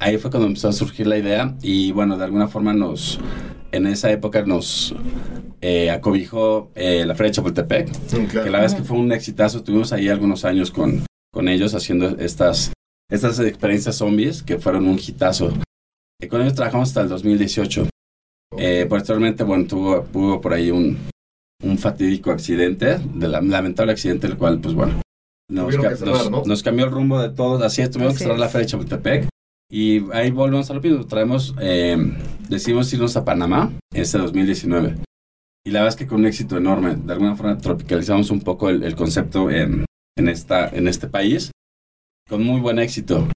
Ahí 0.00 0.18
fue 0.18 0.30
cuando 0.30 0.48
empezó 0.48 0.68
a 0.68 0.72
surgir 0.72 1.06
la 1.06 1.18
idea 1.18 1.56
y 1.62 1.92
bueno, 1.92 2.16
de 2.16 2.24
alguna 2.24 2.48
forma 2.48 2.72
nos, 2.72 3.20
en 3.72 3.86
esa 3.86 4.10
época 4.10 4.42
nos 4.44 4.94
eh, 5.60 5.90
acobijó 5.90 6.70
eh, 6.74 7.04
la 7.06 7.14
Feria 7.14 7.30
de 7.30 7.34
Chapultepec, 7.36 7.90
claro. 8.08 8.28
que 8.44 8.50
la 8.50 8.58
verdad 8.60 8.64
es 8.66 8.74
que 8.74 8.82
fue 8.84 8.98
un 8.98 9.12
exitazo. 9.12 9.62
Tuvimos 9.62 9.92
ahí 9.92 10.08
algunos 10.08 10.44
años 10.44 10.70
con, 10.70 11.04
con 11.32 11.48
ellos 11.48 11.74
haciendo 11.74 12.08
estas, 12.18 12.72
estas 13.10 13.38
experiencias 13.40 13.96
zombies 13.96 14.42
que 14.42 14.58
fueron 14.58 14.86
un 14.88 14.98
hitazo. 14.98 15.52
Y 16.22 16.28
con 16.28 16.40
ellos 16.42 16.54
trabajamos 16.54 16.88
hasta 16.88 17.02
el 17.02 17.08
2018. 17.08 17.88
Eh, 18.58 18.86
posteriormente, 18.88 19.44
bueno, 19.44 19.66
tuvo, 19.66 20.06
hubo 20.12 20.40
por 20.40 20.52
ahí 20.52 20.70
un, 20.70 20.98
un 21.62 21.78
fatídico 21.78 22.30
accidente, 22.30 22.98
de 23.14 23.28
la, 23.28 23.40
lamentable 23.40 23.92
accidente, 23.92 24.26
el 24.26 24.36
cual, 24.36 24.60
pues 24.60 24.74
bueno, 24.74 25.00
nos, 25.50 25.64
Tuvieron 25.66 25.84
ca- 25.84 25.90
que 25.90 25.96
cerrar, 25.96 26.14
nos- 26.16 26.30
¿no? 26.30 26.42
nos 26.44 26.62
cambió 26.62 26.84
el 26.86 26.90
rumbo 26.90 27.20
de 27.20 27.30
todos. 27.30 27.62
Así 27.62 27.80
es, 27.82 27.90
tuvimos 27.90 28.14
Así 28.14 28.18
que 28.18 28.24
cerrar 28.24 28.38
la 28.40 28.48
feria 28.48 28.64
de 28.66 28.70
Chapultepec. 28.70 29.28
Y 29.70 30.10
ahí 30.12 30.30
volvemos 30.32 30.68
a 30.70 30.74
lo 30.74 30.80
mismo. 30.80 31.06
Traemos, 31.06 31.54
eh, 31.60 31.96
decidimos 32.48 32.92
irnos 32.92 33.16
a 33.16 33.24
Panamá 33.24 33.72
este 33.94 34.18
2019. 34.18 34.96
Y 35.64 35.70
la 35.70 35.80
verdad 35.80 35.94
es 35.94 35.96
que 35.96 36.06
con 36.06 36.20
un 36.20 36.26
éxito 36.26 36.56
enorme. 36.56 36.96
De 36.96 37.12
alguna 37.12 37.36
forma 37.36 37.56
tropicalizamos 37.56 38.30
un 38.30 38.40
poco 38.40 38.68
el, 38.68 38.82
el 38.82 38.96
concepto 38.96 39.50
en, 39.50 39.84
en, 40.18 40.28
esta, 40.28 40.68
en 40.68 40.88
este 40.88 41.06
país. 41.06 41.52
Con 42.28 42.42
muy 42.42 42.60
buen 42.60 42.78
éxito. 42.78 43.28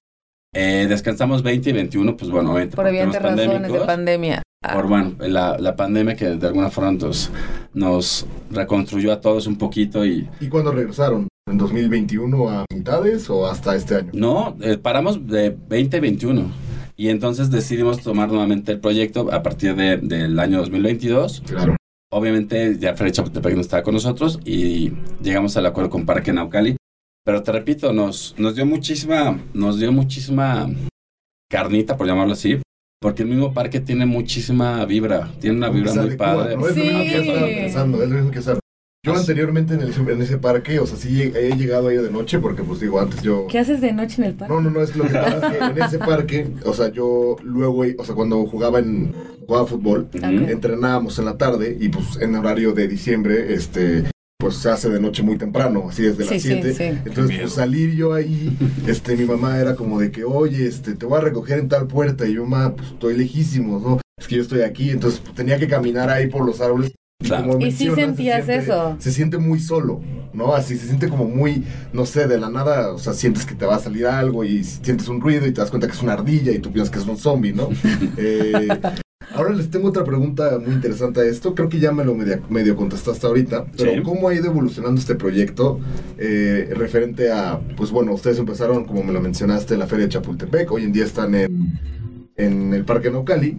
Eh, 0.53 0.85
descansamos 0.87 1.43
20 1.43 1.69
y 1.69 1.73
21, 1.73 2.15
pues 2.15 2.31
bueno, 2.31 2.51
obviamente 2.51 2.77
Por 2.77 2.85
por 2.85 2.93
temas 2.93 3.09
evidentes 3.09 3.21
razones 3.21 3.71
de 3.73 3.79
pandemia. 3.81 4.41
Ah, 4.63 4.73
por 4.73 4.87
bueno, 4.87 5.15
la, 5.19 5.57
la 5.59 5.75
pandemia 5.75 6.15
que 6.15 6.25
de 6.25 6.47
alguna 6.47 6.69
forma 6.69 6.93
nos, 6.93 7.29
nos 7.73 8.25
reconstruyó 8.49 9.11
a 9.11 9.19
todos 9.19 9.47
un 9.47 9.57
poquito 9.57 10.05
y 10.05 10.29
¿Y 10.39 10.47
cuándo 10.47 10.71
regresaron? 10.71 11.27
¿En 11.47 11.59
2021 11.59 12.49
a 12.49 12.65
mitades 12.73 13.29
o 13.29 13.45
hasta 13.45 13.75
este 13.75 13.95
año? 13.95 14.09
no, 14.13 14.57
eh, 14.61 14.77
paramos 14.79 15.27
de 15.27 15.51
2021 15.51 16.51
y 16.97 17.09
entonces 17.09 17.51
decidimos 17.51 18.01
tomar 18.01 18.29
nuevamente 18.29 18.71
el 18.71 18.79
proyecto 18.79 19.31
a 19.31 19.43
partir 19.43 19.75
de- 19.75 19.97
del 19.97 20.39
año 20.39 20.57
2022. 20.59 21.43
Claro. 21.45 21.75
Obviamente 22.11 22.77
ya 22.79 22.95
Fred 22.95 23.11
Chapultepec 23.11 23.53
no 23.53 23.61
estaba 23.61 23.83
con 23.83 23.93
nosotros 23.93 24.39
y 24.43 24.93
llegamos 25.21 25.55
al 25.57 25.67
acuerdo 25.67 25.91
con 25.91 26.05
Parque 26.05 26.33
Naucali. 26.33 26.77
Pero 27.23 27.43
te 27.43 27.51
repito, 27.51 27.93
nos, 27.93 28.33
nos 28.39 28.55
dio 28.55 28.65
muchísima, 28.65 29.39
nos 29.53 29.79
dio 29.79 29.91
muchísima 29.91 30.67
carnita, 31.51 31.95
por 31.97 32.07
llamarlo 32.07 32.33
así, 32.33 32.59
porque 32.99 33.21
el 33.23 33.29
mismo 33.29 33.53
parque 33.53 33.79
tiene 33.81 34.05
muchima 34.07 34.83
vibra, 34.85 35.31
tiene 35.39 35.57
una 35.57 35.69
vibra 35.69 35.93
muy 35.93 36.09
de 36.09 36.17
Cuba, 36.17 36.35
padre. 36.35 36.55
¿no? 36.55 36.67
Es 36.67 36.75
lo 36.75 36.81
Sí. 36.83 36.89
mismo 36.89 37.03
que 37.03 37.17
estaba 37.19 37.45
pensando, 37.47 38.03
es 38.03 38.09
lo 38.09 38.15
mismo 38.15 38.31
que 38.31 38.39
estaba 38.39 38.59
Yo 39.05 39.11
Así- 39.13 39.21
anteriormente 39.21 39.75
en, 39.75 39.81
el- 39.81 39.93
en 40.09 40.21
ese 40.21 40.37
parque, 40.37 40.79
o 40.79 40.87
sea, 40.87 40.97
sí 40.97 41.21
he 41.21 41.55
llegado 41.55 41.89
ahí 41.89 41.97
de 41.97 42.09
noche 42.11 42.39
porque, 42.39 42.63
pues 42.63 42.79
digo, 42.79 42.99
antes 42.99 43.21
yo... 43.21 43.45
¿Qué 43.47 43.59
haces 43.59 43.79
de 43.81 43.91
noche 43.93 44.21
en 44.21 44.29
el 44.29 44.33
parque? 44.33 44.53
No, 44.53 44.61
no, 44.61 44.71
no, 44.71 44.81
es 44.81 44.91
que 44.91 44.97
lo 44.97 45.05
que 45.05 45.13
pasa 45.13 45.47
es 45.51 45.57
que 45.57 45.63
en 45.65 45.83
ese 45.83 45.97
parque, 46.11 46.47
o 46.65 46.73
sea, 46.73 46.91
yo 46.91 47.35
luego, 47.43 47.83
o 47.97 48.03
sea, 48.05 48.15
cuando 48.15 48.43
jugaba 48.47 48.79
en 48.79 49.13
jugaba 49.47 49.67
fútbol, 49.67 50.07
entrenábamos 50.49 51.19
en 51.19 51.25
la 51.25 51.37
tarde 51.37 51.77
y 51.79 51.89
pues 51.89 52.17
en 52.19 52.35
horario 52.35 52.73
de 52.73 52.87
diciembre, 52.87 53.53
este, 53.53 54.05
pues 54.39 54.55
se 54.55 54.69
hace 54.69 54.89
de 54.89 54.99
noche 54.99 55.21
muy 55.23 55.37
temprano, 55.37 55.85
así 55.89 56.01
desde 56.03 56.23
Sí, 56.23 56.33
las 56.33 56.41
sí, 56.41 56.47
7. 56.61 56.73
sí. 56.73 56.83
Entonces, 56.83 57.27
miedo. 57.27 57.41
pues 57.43 57.53
salir 57.53 57.93
yo 57.95 58.13
ahí, 58.13 58.57
este, 58.87 59.15
mi 59.15 59.25
mamá 59.25 59.59
era 59.59 59.75
como 59.75 59.99
de 59.99 60.11
que, 60.11 60.23
oye, 60.23 60.65
este, 60.67 60.95
te 60.95 61.05
voy 61.05 61.17
a 61.19 61.21
recoger 61.21 61.59
en 61.59 61.69
tal 61.69 61.87
puerta 61.87 62.25
y 62.27 62.33
yo, 62.33 62.45
mamá, 62.45 62.75
pues 62.75 62.89
estoy 62.89 63.15
lejísimos, 63.17 63.81
¿no? 63.83 63.99
Es 64.19 64.27
que 64.27 64.35
yo 64.37 64.41
estoy 64.41 64.61
aquí, 64.61 64.89
entonces 64.89 65.19
pues, 65.19 65.35
tenía 65.35 65.59
que 65.59 65.67
caminar 65.67 66.09
ahí 66.09 66.27
por 66.27 66.45
los 66.45 66.59
árboles. 66.61 66.91
Claro. 67.23 67.57
¿Y 67.59 67.71
sí 67.71 67.85
se 67.89 67.95
sentías 67.95 68.45
siente- 68.45 68.63
eso? 68.65 68.95
Se 68.99 69.11
siente 69.11 69.37
muy 69.37 69.59
solo, 69.59 70.01
¿no? 70.33 70.53
Así 70.53 70.77
se 70.77 70.85
siente 70.85 71.07
como 71.09 71.25
muy, 71.25 71.63
no 71.93 72.05
sé, 72.05 72.27
de 72.27 72.37
la 72.39 72.49
nada, 72.49 72.91
o 72.93 72.99
sea, 72.99 73.13
sientes 73.13 73.45
que 73.45 73.55
te 73.55 73.65
va 73.65 73.75
a 73.75 73.79
salir 73.79 74.05
algo 74.05 74.43
y 74.43 74.63
sientes 74.63 75.07
un 75.07 75.21
ruido 75.21 75.47
y 75.47 75.51
te 75.51 75.61
das 75.61 75.69
cuenta 75.69 75.87
que 75.87 75.93
es 75.93 76.03
una 76.03 76.13
ardilla 76.13 76.51
y 76.51 76.59
tú 76.59 76.71
piensas 76.71 76.91
que 76.93 76.99
es 76.99 77.07
un 77.07 77.17
zombie, 77.17 77.53
¿no? 77.53 77.69
Eh, 78.17 78.67
ahora 79.33 79.51
les 79.53 79.69
tengo 79.71 79.87
otra 79.89 80.03
pregunta 80.03 80.59
muy 80.63 80.73
interesante 80.75 81.21
a 81.21 81.23
esto. 81.25 81.55
Creo 81.55 81.67
que 81.69 81.79
ya 81.79 81.91
me 81.91 82.03
lo 82.05 82.13
medio, 82.15 82.41
medio 82.49 82.75
contestaste 82.75 83.25
ahorita, 83.25 83.65
pero 83.77 83.93
Sí. 83.93 84.01
¿cómo 84.03 84.27
ha 84.27 84.33
ido 84.35 84.45
evolucionando 84.45 84.99
este 84.99 85.15
proyecto 85.15 85.79
eh, 86.17 86.69
referente 86.75 87.31
a, 87.31 87.59
pues 87.77 87.91
bueno, 87.91 88.13
ustedes 88.13 88.37
empezaron, 88.39 88.85
como 88.85 89.03
me 89.03 89.13
lo 89.13 89.21
mencionaste, 89.21 89.73
en 89.73 89.79
la 89.79 89.87
Feria 89.87 90.05
de 90.05 90.11
Chapultepec, 90.11 90.69
hoy 90.71 90.83
en 90.83 90.91
día 90.91 91.05
están 91.05 91.33
en, 91.33 91.79
en 92.35 92.73
el 92.73 92.83
Parque 92.85 93.09
Naucali, 93.09 93.57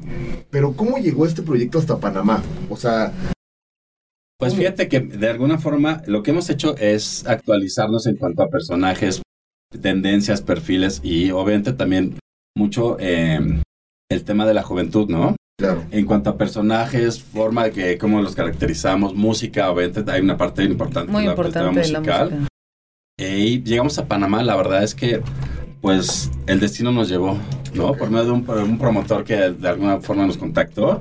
pero 0.51 0.73
¿cómo 0.75 0.99
llegó 0.99 1.27
este 1.27 1.43
proyecto 1.43 1.79
hasta 1.79 1.99
Panamá? 1.99 2.43
O 2.71 2.77
sea, 2.77 3.13
Pues 4.39 4.55
fíjate 4.55 4.89
que 4.89 5.01
de 5.01 5.31
alguna 5.31 5.59
forma 5.59 6.03
lo 6.07 6.23
que 6.23 6.31
hemos 6.31 6.51
hecho 6.51 6.77
es 6.77 7.27
actualizarnos 7.27 8.07
en 8.07 8.17
cuanto 8.17 8.43
a 8.43 8.49
personajes, 8.51 9.23
tendencias, 9.81 10.43
perfiles 10.43 11.01
y 11.03 11.31
obviamente 11.31 11.73
también 11.73 12.19
mucho 12.57 12.97
eh, 13.01 13.41
el 14.11 14.25
tema 14.25 14.47
de 14.47 14.55
la 14.55 14.63
juventud, 14.63 15.09
¿no? 15.09 15.37
claro. 15.59 15.85
En 15.91 16.05
cuanto 16.05 16.29
a 16.31 16.37
personajes, 16.37 17.23
forma 17.23 17.65
de 17.65 17.73
que 17.73 17.99
cómo 17.99 18.21
los 18.21 18.35
caracterizamos, 18.35 19.15
música, 19.15 19.71
obviamente 19.71 20.11
hay 20.13 20.21
una 20.21 20.37
parte 20.37 20.63
importante 20.65 21.11
Muy 21.11 21.25
la- 21.25 21.35
del 21.35 21.53
tema 21.53 21.69
importante 21.69 21.89
la 21.93 22.01
música. 22.01 22.47
Y 23.19 23.63
llegamos 23.63 23.99
a 23.99 24.07
Panamá, 24.07 24.43
la 24.43 24.55
verdad 24.57 24.83
es 24.85 24.95
que 24.95 25.23
pues 25.81 26.31
el 26.47 26.61
destino 26.61 26.93
nos 26.93 27.09
llevó, 27.09 27.39
¿no? 27.75 27.95
Por 27.95 28.11
medio 28.11 28.25
de 28.27 28.33
un 28.33 28.79
promotor 28.79 29.25
que 29.25 29.37
de 29.37 29.69
alguna 29.69 30.01
forma 30.01 30.27
nos 30.27 30.37
contactó 30.37 31.01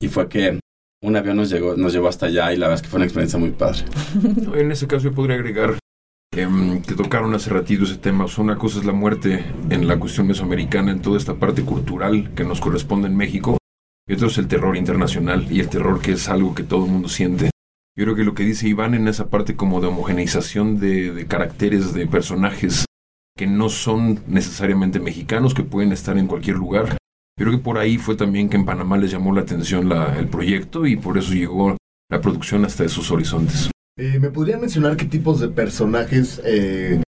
y 0.00 0.06
fue 0.08 0.28
que 0.28 0.60
un 1.02 1.16
avión 1.16 1.36
nos, 1.36 1.50
llegó, 1.50 1.76
nos 1.76 1.92
llevó 1.92 2.08
hasta 2.08 2.26
allá 2.26 2.52
y 2.52 2.56
la 2.56 2.66
verdad 2.66 2.76
es 2.76 2.82
que 2.82 2.88
fue 2.88 2.98
una 2.98 3.04
experiencia 3.04 3.38
muy 3.38 3.50
padre. 3.50 3.84
En 4.54 4.72
ese 4.72 4.86
caso 4.86 5.04
yo 5.04 5.12
podría 5.12 5.36
agregar 5.36 5.78
em, 6.34 6.82
que 6.82 6.94
tocaron 6.94 7.34
hace 7.34 7.50
ratito 7.50 7.84
ese 7.84 7.96
tema. 7.96 8.24
O 8.24 8.28
sea, 8.28 8.44
una 8.44 8.56
cosa 8.56 8.78
es 8.78 8.84
la 8.84 8.92
muerte 8.92 9.44
en 9.70 9.86
la 9.86 9.98
cuestión 9.98 10.26
mesoamericana, 10.26 10.92
en 10.92 11.02
toda 11.02 11.18
esta 11.18 11.34
parte 11.34 11.62
cultural 11.62 12.32
que 12.34 12.44
nos 12.44 12.60
corresponde 12.60 13.08
en 13.08 13.16
México. 13.16 13.58
Y 14.08 14.14
otro 14.14 14.28
es 14.28 14.38
el 14.38 14.48
terror 14.48 14.76
internacional 14.76 15.46
y 15.50 15.60
el 15.60 15.68
terror 15.68 16.00
que 16.00 16.12
es 16.12 16.28
algo 16.28 16.54
que 16.54 16.62
todo 16.62 16.84
el 16.84 16.92
mundo 16.92 17.08
siente. 17.08 17.50
Yo 17.96 18.04
creo 18.04 18.14
que 18.14 18.24
lo 18.24 18.34
que 18.34 18.44
dice 18.44 18.68
Iván 18.68 18.94
en 18.94 19.08
esa 19.08 19.28
parte 19.30 19.56
como 19.56 19.80
de 19.80 19.88
homogeneización 19.88 20.78
de, 20.78 21.12
de 21.12 21.26
caracteres, 21.26 21.92
de 21.94 22.06
personajes 22.06 22.84
que 23.36 23.46
no 23.46 23.68
son 23.68 24.20
necesariamente 24.26 25.00
mexicanos, 25.00 25.54
que 25.54 25.62
pueden 25.62 25.92
estar 25.92 26.16
en 26.16 26.26
cualquier 26.26 26.56
lugar. 26.56 26.96
Yo 27.38 27.44
creo 27.44 27.58
que 27.58 27.62
por 27.64 27.76
ahí 27.76 27.98
fue 27.98 28.16
también 28.16 28.48
que 28.48 28.56
en 28.56 28.64
Panamá 28.64 28.96
les 28.96 29.10
llamó 29.10 29.34
la 29.34 29.42
atención 29.42 29.90
la- 29.90 30.18
el 30.18 30.26
proyecto 30.28 30.86
y 30.86 30.96
por 30.96 31.18
eso 31.18 31.34
llegó 31.34 31.76
la 32.10 32.20
producción 32.22 32.64
hasta 32.64 32.84
esos 32.84 33.10
horizontes. 33.10 33.70
Eh, 33.98 34.18
¿Me 34.18 34.30
podrían 34.30 34.60
mencionar 34.60 34.96
qué 34.96 35.04
tipos 35.04 35.38
de 35.40 35.48
personajes, 35.48 36.40
eh, 36.46 37.02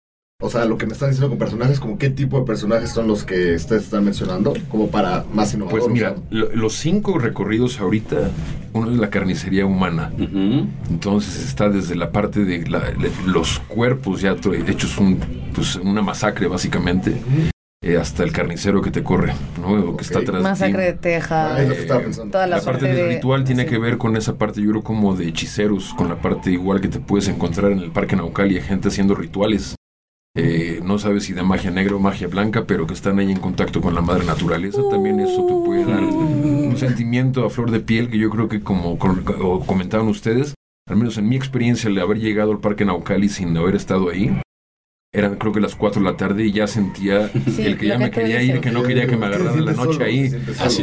o 0.42 0.50
sea, 0.50 0.66
lo 0.66 0.80
que 0.80 0.88
me 0.88 0.94
están 0.94 1.10
diciendo 1.10 1.30
con 1.30 1.38
personajes, 1.38 1.80
como 1.80 2.00
qué 2.00 2.10
tipo 2.10 2.40
de 2.40 2.46
personajes 2.46 2.90
son 2.90 3.08
los 3.08 3.24
que 3.24 3.54
ustedes 3.54 3.84
están 3.84 4.04
mencionando, 4.04 4.54
como 4.70 4.90
para 4.90 5.26
más 5.32 5.54
innovador? 5.54 5.80
Pues 5.80 5.90
o 5.92 5.94
mira, 5.94 6.16
sea, 6.16 6.24
lo- 6.32 6.56
los 6.56 6.74
cinco 6.74 7.20
recorridos 7.20 7.80
ahorita, 7.80 8.32
uno 8.74 8.92
es 8.92 8.98
la 8.98 9.12
carnicería 9.12 9.68
humana. 9.68 10.12
Ujú. 10.18 10.68
Entonces 10.90 11.46
está 11.46 11.70
desde 11.70 11.96
la 11.96 12.12
parte 12.12 12.46
de 12.46 12.68
la- 12.68 12.90
le- 12.92 13.12
los 13.28 13.60
cuerpos 13.68 14.22
ya 14.22 14.32
hechos 14.68 14.98
un, 14.98 15.20
pues, 15.54 15.76
una 15.76 16.02
masacre 16.02 16.48
básicamente, 16.48 17.16
eh, 17.86 17.98
hasta 17.98 18.24
el 18.24 18.32
carnicero 18.32 18.82
que 18.82 18.90
te 18.92 19.04
corre, 19.04 19.34
¿no? 19.62 19.92
O 19.92 19.96
que 19.96 20.04
está 20.04 20.20
atrás. 20.20 20.42
Masacre 20.42 20.84
de 20.84 20.94
Texas. 20.94 21.60
es 21.60 21.70
lo 21.70 21.76
que 21.76 21.82
estaba 21.82 22.02
pensando. 22.02 22.32
Toda 22.32 22.48
La, 22.48 22.58
la, 22.58 22.64
parte 22.64 22.88
de- 22.88 22.94
del 22.96 23.10
ritual 23.16 23.44
tiene 23.44 23.64
sí. 23.64 23.70
que 23.70 23.78
ver 23.78 23.98
con 23.98 24.18
esa 24.18 24.38
parte, 24.38 24.62
yo 24.62 24.72
creo, 24.72 24.84
como 24.84 25.16
de 25.16 25.28
hechiceros, 25.28 25.94
con 25.94 26.10
la 26.10 26.16
parte 26.22 26.52
igual 26.52 26.82
que 26.82 26.88
te 26.88 27.00
puedes 27.00 27.28
encontrar 27.28 27.72
en 27.72 27.80
el 27.80 27.92
Parque 27.92 28.16
Naucali, 28.16 28.60
gente 28.60 28.88
haciendo 28.90 29.14
rituales. 29.16 29.76
Eh, 30.38 30.82
no 30.84 31.00
sabes 31.00 31.24
si 31.24 31.32
de 31.34 31.44
magia 31.44 31.72
negra 31.72 31.96
o 31.96 32.00
magia 32.00 32.28
blanca, 32.28 32.66
pero 32.68 32.86
que 32.88 32.94
están 32.94 33.20
ahí 33.20 33.32
en 33.32 33.40
contacto 33.40 33.80
con 33.80 33.96
la 33.96 34.02
madre 34.02 34.26
naturaleza. 34.26 34.82
También 34.92 35.20
eso 35.22 35.46
te 35.46 35.54
puede 35.66 35.86
dar 35.86 36.04
un 36.04 36.76
sentimiento 36.78 37.46
a 37.46 37.50
flor 37.50 37.72
de 37.72 37.80
piel 37.80 38.10
que 38.10 38.18
yo 38.18 38.30
creo 38.30 38.50
que, 38.50 38.60
como 38.62 38.98
comentaban 39.66 40.08
ustedes, 40.10 40.54
al 40.90 40.98
menos 40.98 41.18
en 41.18 41.30
mi 41.30 41.38
experiencia, 41.38 41.90
el 41.90 41.98
haber 42.00 42.20
llegado 42.20 42.52
al 42.52 42.60
Parque 42.60 42.84
Naucali 42.84 43.30
sin 43.30 43.56
haber 43.56 43.76
estado 43.76 44.10
ahí, 44.10 44.38
eran 45.16 45.36
creo 45.36 45.52
que 45.54 45.60
las 45.62 45.76
4 45.76 46.02
de 46.02 46.10
la 46.12 46.18
tarde 46.18 46.46
y 46.46 46.52
ya 46.52 46.68
sentía 46.68 47.30
Sí, 47.30 47.62
el 47.64 47.78
que 47.78 47.88
ya 47.88 47.98
que 47.98 48.04
me 48.06 48.12
quería 48.12 48.40
dices. 48.40 48.56
ir, 48.56 48.62
que 48.62 48.72
no 48.72 48.84
quería 48.84 49.08
que 49.08 49.16
me 49.18 49.28
Te 49.30 49.36
agarrara 49.36 49.62
la 49.62 49.74
noche 49.74 49.94
solo, 49.94 50.06
ahí. 50.06 50.32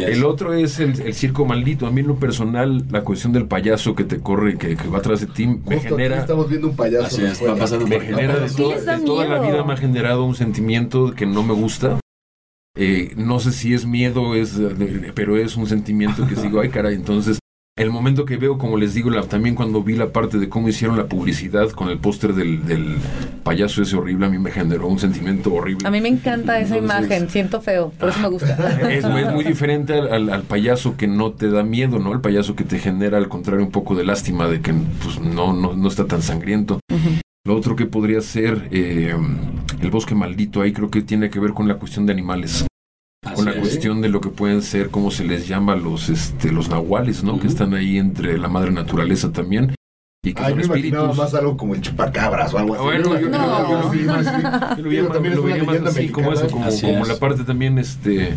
El 0.07 0.25
otro 0.25 0.55
es 0.55 0.81
el, 0.81 1.01
el 1.01 1.14
circo 1.14 1.45
maldito. 1.45 1.87
A 1.87 1.90
mí 1.90 2.01
en 2.01 2.09
lo 2.09 2.16
personal, 2.16 2.85
la 2.90 3.03
cuestión 3.03 3.33
del 3.33 3.47
payaso 3.47 3.95
que 3.95 4.05
te 4.05 4.18
corre, 4.21 4.57
que, 4.59 4.77
que 4.77 4.88
va 4.88 4.99
atrás 4.99 5.21
de 5.21 5.27
ti, 5.27 5.47
me 5.47 5.77
Justo 5.77 5.97
genera... 5.97 6.18
estamos 6.21 6.49
viendo 6.49 6.68
un 6.68 6.77
payaso. 6.77 7.25
Es, 7.25 7.42
va 7.45 7.57
pasando 7.57 7.87
Me 7.87 8.01
genera 8.01 8.38
de, 8.38 8.51
todo- 8.51 8.71
de 8.81 8.99
toda 9.05 9.27
la 9.27 9.38
vida 9.40 9.62
me 9.64 9.73
ha 9.75 9.77
generado 9.77 10.25
un 10.25 10.35
sentimiento 10.35 11.12
que 11.14 11.27
no 11.27 11.42
me 11.42 11.53
gusta. 11.55 12.01
Eh, 12.75 13.12
no 13.16 13.38
sé 13.38 13.53
si 13.53 13.75
es 13.75 13.85
miedo, 13.85 14.35
es, 14.35 14.57
eh, 14.59 15.12
pero 15.14 15.37
es 15.37 15.57
un 15.57 15.66
sentimiento 15.66 16.27
que 16.27 16.35
digo, 16.37 16.61
ay 16.61 16.71
caray, 16.71 16.95
entonces 16.95 17.38
el 17.78 17.90
momento 17.90 18.26
que 18.26 18.37
veo, 18.37 18.58
como 18.58 18.76
les 18.76 18.92
digo, 18.92 19.08
la- 19.08 19.22
también 19.22 19.54
cuando 19.54 19.82
vi 19.82 19.96
la 19.96 20.12
parte 20.12 20.38
de 20.38 20.50
cómo 20.50 20.68
hicieron 20.68 20.98
la 20.98 21.06
publicidad 21.06 21.70
con 21.70 21.88
el 21.88 21.98
póster 21.98 22.35
del, 22.35 22.66
del 22.66 22.96
payaso 23.44 23.80
ese 23.80 23.96
horrible, 23.96 24.26
a 24.26 24.28
mí 24.28 24.38
me 24.38 24.50
generó 24.50 24.88
un 24.88 24.98
sentimiento 24.98 25.54
horrible. 25.54 25.88
A 25.88 25.90
mí 25.90 26.02
me 26.02 26.11
encanta 26.11 26.61
esa 26.61 26.76
Entonces- 26.76 27.00
imagen, 27.08 27.30
siento 27.30 27.62
feo, 27.62 27.90
por 27.98 28.11
eso 28.11 28.20
me 28.20 28.28
gusta. 28.28 28.56
Es, 28.90 29.04
es 29.04 29.32
muy 29.32 29.44
diferente 29.44 29.94
al, 29.94 30.12
al- 30.12 30.30
al 30.30 30.42
payaso 30.42 30.98
que 30.98 31.06
no 31.06 31.32
te 31.32 31.48
da 31.50 31.62
miedo, 31.62 31.98
¿no? 31.98 32.12
El 32.12 32.20
payaso 32.20 32.54
que 32.56 32.64
te 32.64 32.78
genera, 32.78 33.16
al 33.16 33.28
contrario, 33.28 33.64
un 33.64 33.72
poco 33.72 33.94
de 33.94 34.04
lástima 34.04 34.48
de 34.48 34.61
que 34.61 34.74
pues, 35.02 35.18
no, 35.18 35.54
no, 35.54 35.72
no 35.72 35.88
está 35.88 36.04
tan 36.06 36.20
sangriento. 36.20 36.78
Lo 37.44 37.56
otro 37.56 37.74
que 37.74 37.87
podría 37.87 38.20
ser 38.20 38.68
eh, 38.70 39.16
el 39.80 39.90
bosque 39.90 40.14
maldito, 40.14 40.61
ahí 40.61 40.72
creo 40.74 40.90
que 40.90 41.00
tiene 41.00 41.30
que 41.30 41.40
ver 41.40 41.52
con 41.54 41.66
la 41.68 41.76
cuestión 41.76 42.04
de 42.06 42.12
animales, 42.12 42.66
Así 43.33 43.37
con 43.37 43.45
la 43.47 43.53
es. 43.53 43.59
cuestión 43.59 44.01
de 44.03 44.09
lo 44.09 44.21
que 44.21 44.29
pueden 44.31 44.62
ser, 44.62 44.90
como 44.90 45.11
se 45.11 45.25
les 45.25 45.49
llama, 45.49 45.77
los, 45.77 46.09
este, 46.09 46.53
los 46.53 46.68
nahuales, 46.68 47.23
¿no? 47.25 47.38
Que 47.40 47.47
están 47.49 47.75
ahí 47.75 47.99
entre 47.99 48.38
la 48.38 48.49
madre 48.49 48.71
naturaleza 48.73 49.33
también. 49.33 49.75
Y 50.25 50.35
que 50.35 50.42
Ay, 50.42 50.51
son 50.51 50.59
me 50.59 50.64
imaginaba 50.66 51.05
espíritus. 51.11 51.16
más 51.33 51.35
algo 51.35 51.57
como 51.57 51.75
el 51.75 51.81
chupacabras 51.81 52.55
o 52.55 52.59
algo 52.59 52.75
así. 52.75 52.85
Bueno, 52.85 53.18
yo, 53.21 53.29
No. 53.29 53.38
yo 53.73 53.81
lo 53.83 53.90
vi 53.90 54.05
más, 54.05 54.25
yo 54.79 54.83
lo 55.03 55.09
también 55.09 55.45
veía 55.45 55.64
más 55.64 55.81
así, 55.83 56.09
como 56.11 56.33
eso, 56.33 56.47
como, 56.49 56.64
Así 56.64 56.87
como 56.87 57.03
es. 57.03 57.09
la 57.09 57.16
parte 57.18 57.42
también 57.45 57.79
este 57.79 58.35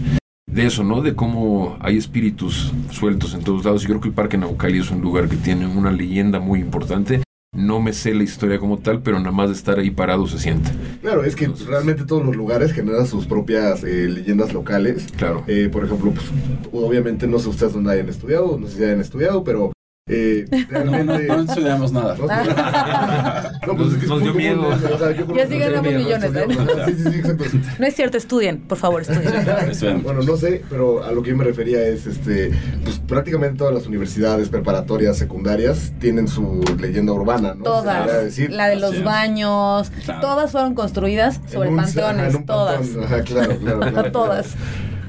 de 0.48 0.66
eso, 0.66 0.84
¿no? 0.84 1.02
De 1.02 1.14
cómo 1.16 1.78
hay 1.82 1.98
espíritus 1.98 2.72
sueltos 2.90 3.34
en 3.36 3.44
todos 3.44 3.66
lados. 3.66 3.82
Yo 3.84 3.90
creo 3.90 4.02
que 4.02 4.08
el 4.08 4.14
Parque 4.16 4.38
Naucali 4.38 4.80
es 4.80 4.90
un 4.90 5.02
lugar 5.02 5.28
que 5.30 5.36
tiene 5.36 5.68
una 5.68 5.92
leyenda 5.92 6.40
muy 6.40 6.60
importante. 6.60 7.22
No 7.56 7.80
me 7.80 7.94
sé 7.94 8.14
la 8.14 8.24
historia 8.24 8.60
como 8.60 8.78
tal, 8.80 9.02
pero 9.02 9.18
nada 9.18 9.32
más 9.32 9.50
de 9.50 9.56
estar 9.56 9.80
ahí 9.80 9.90
parado 9.90 10.28
se 10.28 10.40
siente. 10.40 10.70
Claro, 11.02 11.24
es 11.24 11.36
que 11.36 11.50
realmente 11.68 12.04
todos 12.04 12.26
los 12.26 12.36
lugares 12.36 12.74
generan 12.74 13.08
sus 13.08 13.26
propias 13.26 13.84
eh, 13.84 14.08
leyendas 14.10 14.54
locales. 14.54 15.08
Claro. 15.18 15.44
Eh, 15.48 15.70
por 15.72 15.86
ejemplo, 15.86 16.12
pues, 16.12 16.26
obviamente 16.72 17.28
no 17.28 17.40
sé 17.40 17.50
ustedes 17.50 17.74
dónde 17.74 17.94
hayan 17.94 18.10
estudiado, 18.10 18.58
no 18.60 18.68
sé 18.68 18.78
si 18.78 18.84
hayan 18.84 19.00
estudiado, 19.00 19.44
pero 19.44 19.75
eh, 20.08 20.46
No, 20.52 20.58
realmente... 20.70 21.28
no, 21.28 21.38
no 21.38 21.44
estudiamos 21.52 21.92
nada. 21.92 22.16
No, 23.66 23.76
pues 23.76 23.94
es 23.94 23.98
que 23.98 24.04
es 24.06 24.10
Nos 24.10 24.22
dio 24.22 24.36
miedo. 24.36 24.62
común, 24.62 24.74
o 24.94 24.98
sea, 25.00 25.12
yo 25.14 25.26
creo 25.26 25.36
Ya 25.38 25.48
que 25.48 25.54
sí 25.54 25.60
ganamos 25.60 25.94
millones, 25.94 26.24
¿eh? 26.36 26.46
estudiamos, 26.48 26.86
Sí, 26.86 26.94
sí, 26.96 27.04
sí, 27.12 27.18
exacto. 27.20 27.44
No 27.80 27.86
es 27.88 27.96
cierto, 27.96 28.18
estudien, 28.18 28.60
por 28.62 28.78
favor, 28.78 29.02
estudien. 29.02 30.04
Bueno, 30.04 30.22
no 30.22 30.38
sé, 30.38 30.64
pero 30.70 31.04
a 31.04 31.12
lo 31.12 31.24
que 31.24 31.32
yo 31.32 31.36
me 31.38 31.44
refería 31.44 31.82
es, 31.88 32.06
este, 32.06 32.52
pues 32.84 33.00
prácticamente 33.00 33.58
todas 33.58 33.74
las 33.74 33.88
universidades 33.88 34.50
preparatorias 34.50 35.18
secundarias 35.18 35.92
tienen 36.00 36.28
su 36.28 36.64
leyenda 36.80 37.12
urbana, 37.12 37.56
¿no? 37.56 37.64
Todas. 37.64 38.38
La 38.50 38.68
de 38.68 38.76
los 38.76 39.04
baños, 39.04 39.92
Claro. 40.06 40.22
todas 40.22 40.52
fueron 40.52 40.76
construidas 40.76 41.42
sobre 41.52 41.70
En 41.70 41.74
un- 41.74 41.80
ajá, 41.80 41.88
panteones, 41.88 42.30
en 42.30 42.36
un 42.42 42.46
todas. 42.46 42.78
pantón, 42.78 43.04
Ajá, 43.06 43.22
claro, 43.24 43.58
claro, 43.58 43.80
claro. 43.92 44.12
Todas. 44.12 44.54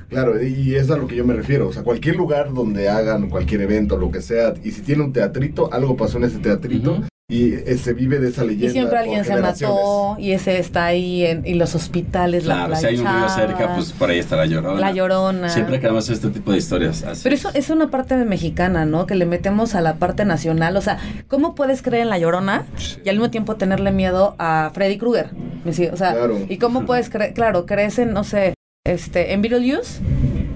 Claro, 0.08 0.42
y 0.42 0.74
es 0.74 0.90
a 0.90 0.96
lo 0.96 1.06
que 1.06 1.16
yo 1.16 1.24
me 1.24 1.34
refiero. 1.34 1.68
O 1.68 1.72
sea, 1.72 1.82
cualquier 1.82 2.16
lugar 2.16 2.52
donde 2.52 2.88
hagan 2.88 3.28
cualquier 3.28 3.62
evento, 3.62 3.96
lo 3.96 4.10
que 4.10 4.20
sea, 4.22 4.54
y 4.62 4.70
si 4.70 4.82
tiene 4.82 5.02
un 5.02 5.12
teatrito, 5.12 5.72
algo 5.72 5.96
pasó 5.96 6.18
en 6.18 6.24
ese 6.24 6.38
teatrito, 6.38 7.02
y 7.28 7.54
eh, 7.54 7.76
se 7.76 7.92
vive 7.92 8.20
de 8.20 8.28
esa 8.28 8.44
leyenda. 8.44 8.68
Y 8.68 8.70
siempre 8.70 8.98
alguien 8.98 9.24
se 9.24 9.34
mató 9.40 10.14
y 10.16 10.30
ese 10.30 10.60
está 10.60 10.84
ahí 10.84 11.26
en 11.26 11.44
y 11.44 11.54
los 11.54 11.74
hospitales, 11.74 12.44
Claro, 12.44 12.68
la 12.68 12.76
si 12.76 12.86
hay 12.86 12.98
un 12.98 13.04
río 13.04 13.28
cerca, 13.28 13.74
pues 13.74 13.92
por 13.92 14.10
ahí 14.10 14.20
está 14.20 14.36
la 14.36 14.46
llorona. 14.46 14.78
la 14.78 14.92
llorona. 14.92 15.48
Siempre 15.48 15.80
queremos 15.80 16.08
este 16.08 16.28
tipo 16.28 16.52
de 16.52 16.58
historias. 16.58 17.02
así 17.02 17.22
Pero 17.24 17.34
es. 17.34 17.40
eso 17.40 17.50
es 17.52 17.70
una 17.70 17.90
parte 17.90 18.14
mexicana, 18.14 18.84
¿no? 18.86 19.06
Que 19.06 19.16
le 19.16 19.26
metemos 19.26 19.74
a 19.74 19.80
la 19.80 19.96
parte 19.96 20.24
nacional. 20.24 20.76
O 20.76 20.80
sea, 20.80 20.98
¿cómo 21.26 21.56
puedes 21.56 21.82
creer 21.82 22.02
en 22.04 22.10
la 22.10 22.18
llorona 22.18 22.64
y 23.04 23.08
al 23.08 23.16
mismo 23.16 23.30
tiempo 23.32 23.56
tenerle 23.56 23.90
miedo 23.90 24.36
a 24.38 24.70
Freddy 24.72 24.96
Krueger? 24.96 25.30
O 25.66 25.72
sea, 25.96 26.12
Claro. 26.12 26.38
¿y 26.48 26.58
cómo 26.58 26.82
puedes 26.86 27.10
creer? 27.10 27.34
Claro, 27.34 27.66
crees 27.66 27.98
en, 27.98 28.12
no 28.12 28.22
sé, 28.22 28.54
este, 28.92 29.32
en 29.32 29.42
Beetlejuice 29.42 30.00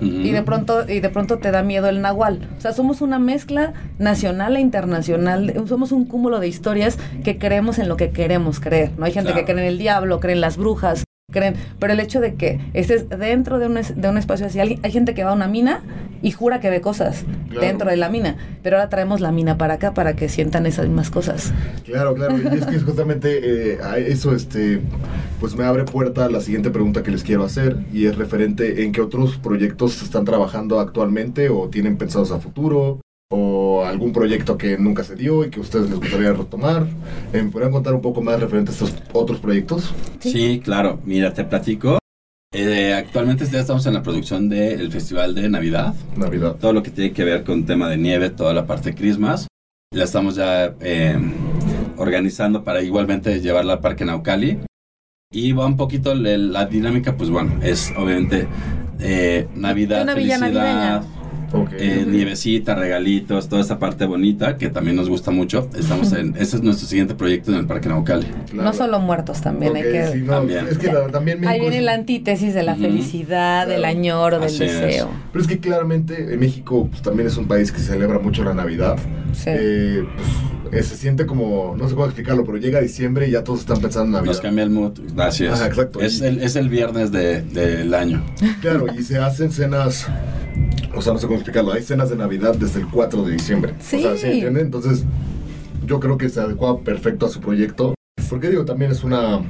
Ujú. 0.00 0.06
y 0.06 0.30
de 0.30 0.42
pronto 0.42 0.88
y 0.88 1.00
de 1.00 1.08
pronto 1.10 1.38
te 1.38 1.50
da 1.50 1.62
miedo 1.62 1.88
el 1.88 2.00
nahual. 2.00 2.48
O 2.56 2.60
sea, 2.60 2.72
somos 2.72 3.00
una 3.00 3.18
mezcla 3.18 3.72
nacional 3.98 4.56
e 4.56 4.60
internacional. 4.60 5.52
Somos 5.68 5.92
un 5.92 6.04
cúmulo 6.06 6.40
de 6.40 6.48
historias 6.48 6.98
que 7.24 7.38
creemos 7.38 7.78
en 7.78 7.88
lo 7.88 7.96
que 7.96 8.10
queremos 8.10 8.60
creer. 8.60 8.92
No 8.96 9.04
hay 9.04 9.12
gente 9.12 9.32
Claro. 9.32 9.46
que 9.46 9.52
cree 9.52 9.64
en 9.66 9.72
el 9.72 9.78
diablo, 9.78 10.20
cree 10.20 10.34
en 10.34 10.40
las 10.40 10.56
brujas, 10.56 11.04
creen, 11.30 11.54
pero 11.78 11.92
el 11.92 12.00
hecho 12.00 12.20
de 12.20 12.34
que 12.34 12.60
estés 12.74 13.08
dentro 13.08 13.58
de 13.58 13.66
un, 13.66 13.76
es- 13.78 14.00
de 14.00 14.08
un 14.08 14.18
espacio 14.18 14.46
así, 14.46 14.60
hay, 14.60 14.78
hay 14.82 14.90
gente 14.92 15.14
que 15.14 15.24
va 15.24 15.30
a 15.30 15.34
una 15.34 15.48
mina 15.48 15.82
y 16.22 16.32
jura 16.32 16.60
que 16.60 16.68
ve 16.70 16.80
cosas 16.80 17.24
Claro. 17.48 17.66
dentro 17.66 17.90
de 17.90 17.96
la 17.96 18.08
mina, 18.10 18.36
pero 18.62 18.76
ahora 18.76 18.88
traemos 18.90 19.20
la 19.20 19.32
mina 19.32 19.58
para 19.58 19.74
acá 19.74 19.92
para 19.94 20.14
que 20.14 20.28
sientan 20.28 20.66
esas 20.66 20.86
mismas 20.86 21.10
cosas. 21.10 21.52
Claro, 21.84 22.14
claro. 22.14 22.36
Y 22.38 22.46
es 22.58 22.66
que 22.66 22.76
es 22.76 22.84
justamente 22.84 23.72
eh, 23.72 23.78
a 23.82 23.98
eso, 23.98 24.34
este, 24.36 24.80
pues 25.40 25.56
me 25.56 25.64
abre 25.64 25.84
puerta 25.84 26.26
a 26.26 26.30
la 26.30 26.40
siguiente 26.40 26.70
pregunta 26.70 27.02
que 27.02 27.10
les 27.10 27.22
quiero 27.24 27.42
hacer 27.44 27.76
y 27.92 28.06
es 28.06 28.16
referente 28.16 28.84
en 28.84 28.92
qué 28.92 29.00
otros 29.00 29.36
proyectos 29.38 30.00
están 30.02 30.24
trabajando 30.24 30.78
actualmente 30.78 31.48
o 31.48 31.68
tienen 31.68 31.96
pensados 31.96 32.30
a 32.30 32.38
futuro 32.38 33.00
o 33.32 33.84
algún 33.84 34.12
proyecto 34.12 34.58
que 34.58 34.76
nunca 34.76 35.04
se 35.04 35.14
dio 35.14 35.44
y 35.44 35.50
que 35.50 35.60
a 35.60 35.62
ustedes 35.62 35.88
les 35.88 35.98
gustaría 35.98 36.32
retomar. 36.32 36.86
Eh, 37.32 37.42
¿Me 37.42 37.50
podrían 37.50 37.72
contar 37.72 37.94
un 37.94 38.00
poco 38.00 38.20
más 38.22 38.40
referente 38.40 38.72
a 38.72 38.74
estos 38.74 38.94
otros 39.12 39.38
proyectos? 39.38 39.94
Sí, 40.18 40.60
claro. 40.62 41.00
Mira, 41.04 41.32
te 41.32 41.44
platico. 41.44 41.98
Eh, 42.52 42.92
actualmente 42.92 43.46
ya 43.46 43.60
estamos 43.60 43.86
en 43.86 43.94
la 43.94 44.02
producción 44.02 44.48
del 44.48 44.90
Festival 44.90 45.36
de 45.36 45.48
Navidad. 45.48 45.94
Navidad. 46.16 46.56
Todo 46.56 46.72
lo 46.72 46.82
que 46.82 46.90
tiene 46.90 47.12
que 47.12 47.24
ver 47.24 47.44
con 47.44 47.64
tema 47.64 47.88
de 47.88 47.96
nieve, 47.96 48.30
toda 48.30 48.52
la 48.52 48.66
parte 48.66 48.94
Christmas. 48.94 49.46
La 49.94 50.04
estamos 50.04 50.34
ya 50.34 50.74
eh, 50.80 51.16
organizando 51.96 52.64
para 52.64 52.82
igualmente 52.82 53.40
llevarla 53.40 53.74
al 53.74 53.80
Parque 53.80 54.04
Naucali. 54.04 54.58
Y 55.32 55.52
va 55.52 55.66
un 55.66 55.76
poquito 55.76 56.12
la 56.12 56.66
dinámica, 56.66 57.16
pues 57.16 57.30
bueno, 57.30 57.60
es 57.62 57.92
obviamente 57.96 58.48
eh, 58.98 59.46
Navidad, 59.54 60.02
Una 60.02 60.14
felicidad, 60.14 61.04
Eh, 61.72 62.04
nievecita, 62.06 62.74
regalitos, 62.74 63.48
toda 63.48 63.62
esa 63.62 63.78
parte 63.78 64.04
bonita 64.06 64.56
que 64.56 64.68
también 64.68 64.96
nos 64.96 65.08
gusta 65.08 65.30
mucho. 65.30 65.68
Estamos 65.78 66.12
en, 66.12 66.34
ese 66.36 66.56
es 66.56 66.62
nuestro 66.62 66.86
siguiente 66.86 67.14
proyecto 67.14 67.50
en 67.52 67.58
el 67.58 67.66
Parque 67.66 67.88
Naucali. 67.88 68.26
Claro. 68.50 68.62
No 68.70 68.72
solo 68.72 69.00
muertos 69.00 69.40
también, 69.40 69.74
hay 69.76 69.82
que... 69.82 70.06
sí, 70.12 70.18
no, 70.22 70.34
También. 70.34 70.66
Es 70.68 70.78
que 70.78 70.92
la- 70.92 71.08
también 71.08 71.40
México 71.40 71.52
Ahí 71.52 71.60
viene 71.60 71.78
es- 71.78 71.84
la 71.84 71.94
antítesis 71.94 72.54
de 72.54 72.62
la 72.62 72.76
felicidad, 72.76 73.66
del 73.66 73.78
Claro. 73.80 73.98
añoro, 73.98 74.36
del 74.38 74.46
Así 74.48 74.64
es. 74.64 74.80
deseo. 74.80 75.10
Pero 75.32 75.42
es 75.42 75.48
que 75.48 75.58
claramente 75.58 76.32
en 76.34 76.38
México 76.40 76.86
pues, 76.90 77.02
también 77.02 77.26
es 77.28 77.36
un 77.36 77.46
país 77.48 77.72
que 77.72 77.80
celebra 77.80 78.18
mucho 78.18 78.44
la 78.44 78.54
Navidad. 78.54 78.96
Sí. 79.32 79.44
Eh, 79.48 80.04
pues, 80.70 80.72
eh, 80.72 80.82
se 80.88 80.96
siente 80.96 81.26
como, 81.26 81.74
no 81.76 81.88
sé 81.88 81.94
cómo 81.94 82.06
explicarlo, 82.06 82.44
pero 82.44 82.58
llega 82.58 82.80
diciembre 82.80 83.26
y 83.26 83.32
ya 83.32 83.42
todos 83.42 83.60
están 83.60 83.80
pensando 83.80 84.06
en 84.06 84.12
Navidad. 84.12 84.32
Nos 84.32 84.40
cambia 84.40 84.62
el 84.64 84.70
mood, 84.70 84.92
gracias. 85.14 85.54
Ajá, 85.54 85.66
exacto. 85.66 86.00
Es 86.00 86.20
el, 86.20 86.40
es 86.42 86.54
el 86.54 86.68
viernes 86.68 87.10
de- 87.10 87.42
del 87.42 87.92
año. 87.94 88.24
Claro, 88.60 88.86
y 88.96 89.02
se 89.02 89.18
hacen 89.18 89.50
cenas, 89.50 90.06
o 90.94 91.02
sea, 91.02 91.12
no 91.12 91.18
sé 91.18 91.26
cómo 91.26 91.38
explicarlo, 91.38 91.72
hay 91.72 91.82
cenas 91.82 92.10
de 92.10 92.16
Navidad 92.16 92.54
desde 92.56 92.80
el 92.80 92.86
4 92.88 93.24
de 93.24 93.32
diciembre. 93.32 93.74
Sí. 93.80 93.96
O 93.96 94.00
sea, 94.00 94.16
¿sí 94.16 94.26
entienden? 94.26 94.66
Entonces, 94.66 95.04
yo 95.86 96.00
creo 96.00 96.18
que 96.18 96.28
se 96.28 96.40
adecua 96.40 96.80
perfecto 96.80 97.26
a 97.26 97.28
su 97.28 97.40
proyecto. 97.40 97.94
Porque 98.28 98.48
digo, 98.48 98.64
también 98.64 98.92
es 98.92 99.02
una, 99.02 99.40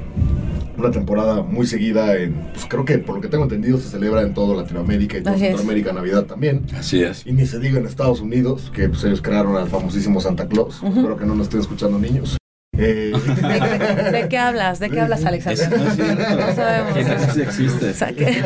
una 0.77 0.91
temporada 0.91 1.43
muy 1.43 1.67
seguida 1.67 2.17
en, 2.17 2.33
pues 2.53 2.65
creo 2.67 2.83
que 2.83 2.97
por 2.97 3.15
lo 3.15 3.21
que 3.21 3.27
tengo 3.27 3.43
entendido 3.43 3.77
se 3.77 3.89
celebra 3.89 4.23
en 4.23 4.33
toda 4.33 4.55
Latinoamérica 4.55 5.17
y 5.17 5.21
toda 5.21 5.35
Así 5.35 5.45
es. 5.45 5.49
Centroamérica 5.49 5.93
Navidad 5.93 6.25
también. 6.25 6.65
Así 6.75 7.03
es. 7.03 7.25
Y 7.27 7.33
ni 7.33 7.45
se 7.45 7.59
diga 7.59 7.79
en 7.79 7.85
Estados 7.85 8.21
Unidos, 8.21 8.71
que 8.73 8.89
pues, 8.89 9.03
ellos 9.03 9.21
crearon 9.21 9.55
al 9.55 9.67
famosísimo 9.67 10.19
Santa 10.19 10.47
Claus. 10.47 10.81
Ujú. 10.81 10.99
Espero 10.99 11.17
que 11.17 11.25
no 11.25 11.35
nos 11.35 11.47
estén 11.47 11.59
escuchando 11.59 11.99
niños. 11.99 12.37
Eh, 12.77 13.11
¿De, 14.01 14.11
de 14.21 14.29
qué 14.29 14.37
hablas? 14.37 14.79
¿De 14.79 14.89
qué 14.89 15.01
hablas, 15.01 15.25
Alexander? 15.25 15.69
no 15.77 15.87
es 15.89 15.95
cierto. 15.95 16.35
No 16.35 16.55
sabemos. 16.55 16.93
Que 16.93 17.03
no 17.03 17.33
sí 17.33 17.41
existe. 17.41 17.89
O 17.89 17.93
sea, 17.93 18.13
que- 18.13 18.43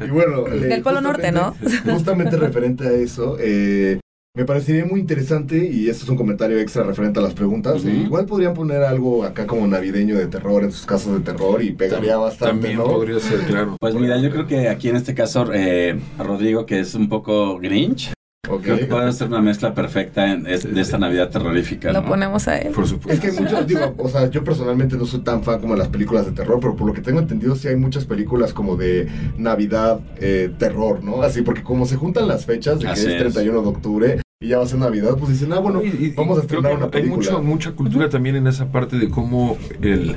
y 0.06 0.10
bueno, 0.10 0.46
eh, 0.48 0.60
Del 0.60 0.82
Polo 0.82 1.00
Norte, 1.00 1.32
¿no? 1.32 1.54
justamente- 1.84 2.36
referente 2.36 2.86
a 2.86 2.92
eso, 2.92 3.36
eh, 3.40 3.98
me 4.36 4.44
parecería 4.44 4.84
muy 4.84 4.98
interesante, 5.00 5.58
y 5.64 5.88
esto 5.88 6.04
es 6.04 6.10
un 6.10 6.16
comentario 6.16 6.58
extra 6.58 6.82
referente 6.82 7.20
a 7.20 7.22
las 7.22 7.34
preguntas, 7.34 7.84
eh, 7.84 7.90
igual 7.90 8.26
podrían 8.26 8.54
poner 8.54 8.82
algo 8.82 9.22
acá 9.24 9.46
como 9.46 9.66
navideño 9.66 10.16
de 10.16 10.26
terror 10.26 10.64
en 10.64 10.72
sus 10.72 10.86
casas 10.86 11.12
de 11.12 11.20
terror 11.20 11.62
y 11.62 11.70
pegaría 11.72 12.16
bastante, 12.16 12.52
También 12.54 12.78
¿no? 12.78 12.84
podría 12.84 13.20
ser, 13.20 13.40
claro. 13.40 13.76
Pues 13.78 13.94
mira, 13.94 14.18
yo 14.18 14.30
creo 14.30 14.46
que 14.46 14.68
aquí 14.68 14.88
en 14.88 14.96
este 14.96 15.14
caso, 15.14 15.52
eh, 15.52 16.00
Rodrigo, 16.18 16.66
que 16.66 16.80
es 16.80 16.94
un 16.96 17.08
poco 17.08 17.58
Grinch, 17.60 18.12
Ok. 18.48 18.62
creo 18.62 18.78
que 18.78 18.84
puede 18.86 19.12
ser 19.12 19.28
una 19.28 19.40
mezcla 19.40 19.74
perfecta 19.74 20.30
en- 20.32 20.46
es- 20.46 20.72
de 20.72 20.80
esta 20.80 20.98
Navidad 20.98 21.30
terrorífica. 21.30 21.92
Lo 21.92 22.02
¿no? 22.02 22.08
ponemos 22.08 22.46
a 22.48 22.58
él. 22.58 22.72
Por 22.72 22.84
Es 22.84 22.90
supuesto. 22.90 23.20
que 23.22 23.28
hay 23.28 23.38
muchos, 23.40 23.66
digo, 23.66 23.94
o 23.98 24.08
sea, 24.08 24.28
yo 24.30 24.44
personalmente 24.44 24.96
no 24.96 25.06
soy 25.06 25.20
tan 25.20 25.42
fan 25.42 25.60
como 25.60 25.74
de 25.74 25.78
las 25.80 25.88
películas 25.88 26.26
de 26.26 26.32
terror, 26.32 26.58
pero 26.60 26.76
por 26.76 26.86
lo 26.86 26.92
que 26.92 27.00
tengo 27.00 27.20
entendido 27.20 27.54
sí 27.56 27.68
hay 27.68 27.76
muchas 27.76 28.04
películas 28.04 28.52
como 28.52 28.76
de 28.76 29.08
Navidad, 29.38 30.00
eh, 30.18 30.50
terror, 30.58 31.02
¿no? 31.02 31.22
Así, 31.22 31.42
porque 31.42 31.62
como 31.62 31.86
se 31.86 31.96
juntan 31.96 32.28
las 32.28 32.44
fechas 32.46 32.78
de 32.78 32.86
que 32.86 32.92
Así 32.92 33.06
es 33.06 33.12
es. 33.12 33.18
31 33.20 33.62
de 33.62 33.68
octubre 33.68 34.20
y 34.40 34.48
ya 34.48 34.58
va 34.58 34.64
a 34.64 34.66
ser 34.66 34.78
Navidad, 34.78 35.16
pues 35.18 35.30
dicen, 35.32 35.52
ah, 35.52 35.58
bueno, 35.58 35.82
Y- 35.82 36.06
y- 36.06 36.10
vamos 36.10 36.38
a 36.38 36.42
estrenar 36.42 36.76
una 36.76 36.90
Hay 36.92 37.04
mucho, 37.04 37.42
mucha 37.42 37.72
cultura 37.72 38.08
también 38.08 38.36
en 38.36 38.46
esa 38.46 38.70
parte 38.70 38.98
de 38.98 39.08
cómo 39.08 39.56
el 39.80 40.16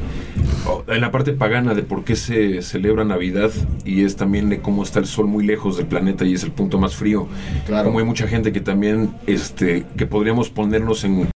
en 0.88 1.02
la 1.02 1.12
parte 1.12 1.32
pagana 1.32 1.74
de 1.74 1.84
por 1.84 2.04
qué 2.04 2.16
se 2.18 2.62
celebra 2.62 3.06
Navidad 3.06 3.52
y 3.86 4.04
es 4.04 4.18
también 4.18 4.50
de 4.50 4.60
cómo 4.60 4.84
está 4.84 5.00
el 5.00 5.06
sol 5.06 5.28
muy 5.28 5.46
lejos 5.46 5.78
del 5.78 5.86
planeta 5.88 6.26
y 6.26 6.34
es 6.34 6.44
el 6.44 6.52
punto 6.52 6.78
más 6.78 6.96
frío. 6.96 7.28
Claro. 7.66 7.86
Como 7.86 8.00
hay 8.00 8.06
mucha 8.06 8.28
gente 8.28 8.52
que 8.52 8.60
también 8.60 9.12
este 9.28 9.86
que 9.98 10.06
podríamos 10.06 10.50
ponernos 10.50 11.04
en 11.06 11.30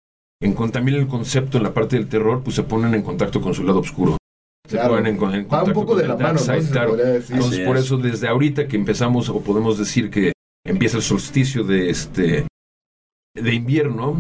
en 0.41 0.53
con 0.55 0.71
también 0.71 0.97
el 0.99 1.09
concepto 1.09 1.59
en 1.59 1.65
la 1.65 1.75
parte 1.75 1.97
del 1.97 2.07
terror, 2.09 2.43
pues 2.43 2.57
se 2.57 2.63
ponen 2.63 2.95
en 2.95 3.03
contacto 3.03 3.41
con 3.43 3.53
su 3.55 3.65
lado 3.65 3.81
oscuro. 3.81 4.17
Se 4.67 4.77
Claro. 4.77 4.91
ponen 4.95 5.07
en, 5.15 5.17
con- 5.19 5.35
en 5.35 5.41
Va 5.41 5.43
un 5.43 5.49
contacto 5.49 5.73
poco 5.75 5.87
con 5.89 5.97
de 5.99 6.03
el 6.05 6.09
la 6.11 6.17
mano, 6.17 6.33
¿no? 6.35 6.39
side, 6.39 6.71
claro. 6.71 6.93
Entonces, 6.97 7.31
Así 7.33 7.65
por 7.67 7.77
es. 7.77 7.85
eso 7.85 7.97
desde 7.99 8.29
ahorita 8.29 8.67
que 8.69 8.77
empezamos 8.77 9.29
o 9.29 9.41
podemos 9.41 9.79
decir 9.79 10.09
que 10.11 10.33
empieza 10.67 10.97
el 10.97 11.03
solsticio 11.03 11.65
de 11.65 11.91
este 11.91 12.47
de 13.43 13.55
invierno, 13.55 14.17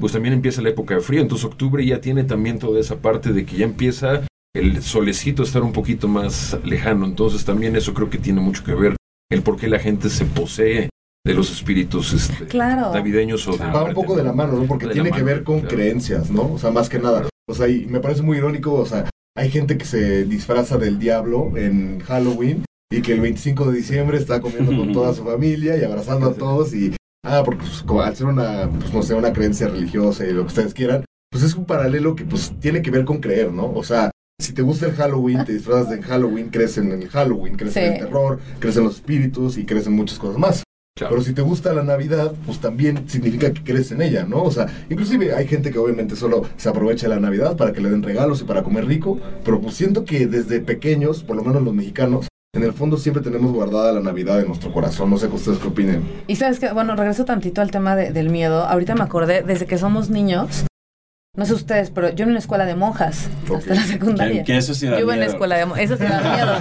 pues 0.00 0.12
también 0.12 0.34
empieza 0.34 0.62
la 0.62 0.70
época 0.70 0.94
de 0.94 1.00
frío. 1.00 1.20
Entonces 1.20 1.44
octubre 1.44 1.84
ya 1.84 2.00
tiene 2.00 2.24
también 2.24 2.58
toda 2.58 2.80
esa 2.80 2.96
parte 2.96 3.32
de 3.32 3.44
que 3.44 3.56
ya 3.56 3.64
empieza 3.64 4.26
el 4.54 4.82
solecito 4.82 5.42
a 5.42 5.46
estar 5.46 5.62
un 5.62 5.72
poquito 5.72 6.08
más 6.08 6.56
lejano. 6.64 7.06
Entonces 7.06 7.44
también 7.44 7.76
eso 7.76 7.94
creo 7.94 8.10
que 8.10 8.18
tiene 8.18 8.40
mucho 8.40 8.64
que 8.64 8.74
ver 8.74 8.96
el 9.30 9.42
por 9.42 9.56
qué 9.56 9.68
la 9.68 9.78
gente 9.78 10.08
se 10.08 10.24
posee 10.24 10.88
de 11.26 11.34
los 11.34 11.50
espíritus 11.50 12.12
este, 12.12 12.46
Claro. 12.46 12.92
navideños 12.94 13.46
o 13.48 13.56
de 13.56 13.64
Va 13.66 13.84
un 13.84 13.94
poco 13.94 14.16
de 14.16 14.22
la 14.22 14.32
mano, 14.32 14.52
¿no? 14.52 14.64
Porque 14.66 14.86
tiene 14.86 15.10
que 15.10 15.16
mano, 15.18 15.24
ver 15.26 15.42
con 15.42 15.60
claro. 15.60 15.74
creencias, 15.76 16.30
¿no? 16.30 16.52
O 16.52 16.58
sea, 16.58 16.70
más 16.70 16.88
que 16.88 16.98
nada. 17.00 17.28
O 17.48 17.54
sea, 17.54 17.68
y 17.68 17.86
me 17.86 18.00
parece 18.00 18.22
muy 18.22 18.38
irónico, 18.38 18.72
o 18.72 18.86
sea, 18.86 19.10
hay 19.36 19.50
gente 19.50 19.76
que 19.76 19.84
se 19.84 20.24
disfraza 20.24 20.78
del 20.78 20.98
diablo 20.98 21.52
en 21.56 22.00
Halloween 22.00 22.64
y 22.92 23.02
que 23.02 23.12
el 23.12 23.20
25 23.20 23.70
de 23.70 23.76
diciembre 23.76 24.18
está 24.18 24.40
comiendo 24.40 24.76
con 24.76 24.92
toda 24.92 25.12
su 25.14 25.24
familia 25.24 25.76
y 25.76 25.82
abrazando 25.84 26.28
a 26.28 26.34
todos 26.34 26.72
y, 26.74 26.94
ah, 27.26 27.42
porque 27.44 27.64
pues, 27.64 27.82
como 27.82 28.02
al 28.02 28.16
ser 28.16 28.26
una, 28.26 28.68
pues 28.68 28.92
no 28.92 29.02
sé, 29.02 29.14
una 29.14 29.32
creencia 29.32 29.68
religiosa 29.68 30.24
y 30.24 30.32
lo 30.32 30.42
que 30.42 30.48
ustedes 30.48 30.74
quieran, 30.74 31.04
pues 31.30 31.42
es 31.42 31.54
un 31.54 31.64
paralelo 31.64 32.14
que 32.14 32.24
pues 32.24 32.52
tiene 32.60 32.82
que 32.82 32.90
ver 32.90 33.04
con 33.04 33.18
creer, 33.18 33.52
¿no? 33.52 33.72
O 33.72 33.82
sea, 33.82 34.10
si 34.40 34.52
te 34.52 34.62
gusta 34.62 34.86
el 34.86 34.92
Halloween, 34.92 35.44
te 35.44 35.52
disfrazas 35.54 35.90
de 35.90 36.02
Halloween, 36.02 36.50
crees 36.50 36.78
en 36.78 36.92
el 36.92 37.08
Halloween, 37.08 37.56
crees 37.56 37.76
en 37.76 37.94
el 37.94 37.98
terror, 38.00 38.38
crees 38.58 38.76
en 38.76 38.84
los 38.84 38.96
espíritus 38.96 39.58
y 39.58 39.64
crees 39.64 39.86
en 39.86 39.94
muchas 39.94 40.18
cosas 40.18 40.38
más. 40.38 40.62
Claro. 40.94 41.14
Pero 41.14 41.24
si 41.26 41.34
te 41.34 41.42
gusta 41.42 41.74
la 41.74 41.82
Navidad, 41.82 42.32
pues 42.46 42.58
también 42.58 43.06
significa 43.06 43.52
que 43.52 43.62
crees 43.62 43.92
en 43.92 44.00
ella, 44.00 44.24
¿no? 44.24 44.42
O 44.42 44.50
sea, 44.50 44.66
inclusive 44.88 45.34
hay 45.34 45.46
gente 45.46 45.70
que 45.70 45.78
obviamente 45.78 46.16
solo 46.16 46.46
se 46.56 46.70
aprovecha 46.70 47.06
de 47.06 47.14
la 47.14 47.20
Navidad 47.20 47.54
para 47.56 47.72
que 47.72 47.82
le 47.82 47.90
den 47.90 48.02
regalos 48.02 48.40
y 48.40 48.44
para 48.44 48.62
comer 48.62 48.86
rico, 48.86 49.18
pero 49.44 49.60
pues 49.60 49.74
siento 49.74 50.06
que 50.06 50.26
desde 50.26 50.60
pequeños, 50.60 51.22
por 51.22 51.36
lo 51.36 51.44
menos 51.44 51.62
los 51.62 51.74
mexicanos, 51.74 52.28
en 52.56 52.64
el 52.64 52.72
fondo 52.72 52.96
siempre 52.96 53.22
tenemos 53.22 53.52
guardada 53.52 53.92
la 53.92 54.00
Navidad 54.00 54.40
en 54.40 54.48
nuestro 54.48 54.72
corazón. 54.72 55.10
No 55.10 55.18
sé 55.18 55.28
qué 55.28 55.34
ustedes 55.36 55.58
qué 55.58 55.68
opinen. 55.68 56.02
Y 56.26 56.36
sabes 56.36 56.58
que, 56.58 56.72
bueno, 56.72 56.96
regreso 56.96 57.24
tantito 57.24 57.60
al 57.60 57.70
tema 57.70 57.96
de- 57.96 58.10
del 58.12 58.30
miedo. 58.30 58.64
Ahorita 58.64 58.94
me 58.94 59.02
acordé, 59.04 59.42
desde 59.42 59.66
que 59.66 59.78
somos 59.78 60.10
niños, 60.10 60.64
no 61.36 61.44
sé 61.44 61.52
ustedes, 61.52 61.90
pero 61.90 62.08
yo 62.14 62.24
en 62.24 62.30
una 62.30 62.38
escuela 62.38 62.64
de 62.64 62.74
monjas, 62.74 63.28
hasta 63.54 63.74
la 63.74 63.82
secundaria. 63.82 64.42
Que, 64.42 64.56
eso 64.56 64.72
sí 64.72 64.86
da 64.86 64.92
Yo 64.96 65.00
iba 65.04 65.12
en 65.12 65.20
la 65.20 65.26
escuela 65.26 65.56
de 65.58 65.66
monjas, 65.66 65.84
eso 65.84 65.96
sí 65.98 66.04
da 66.04 66.20
miedo. 66.34 66.52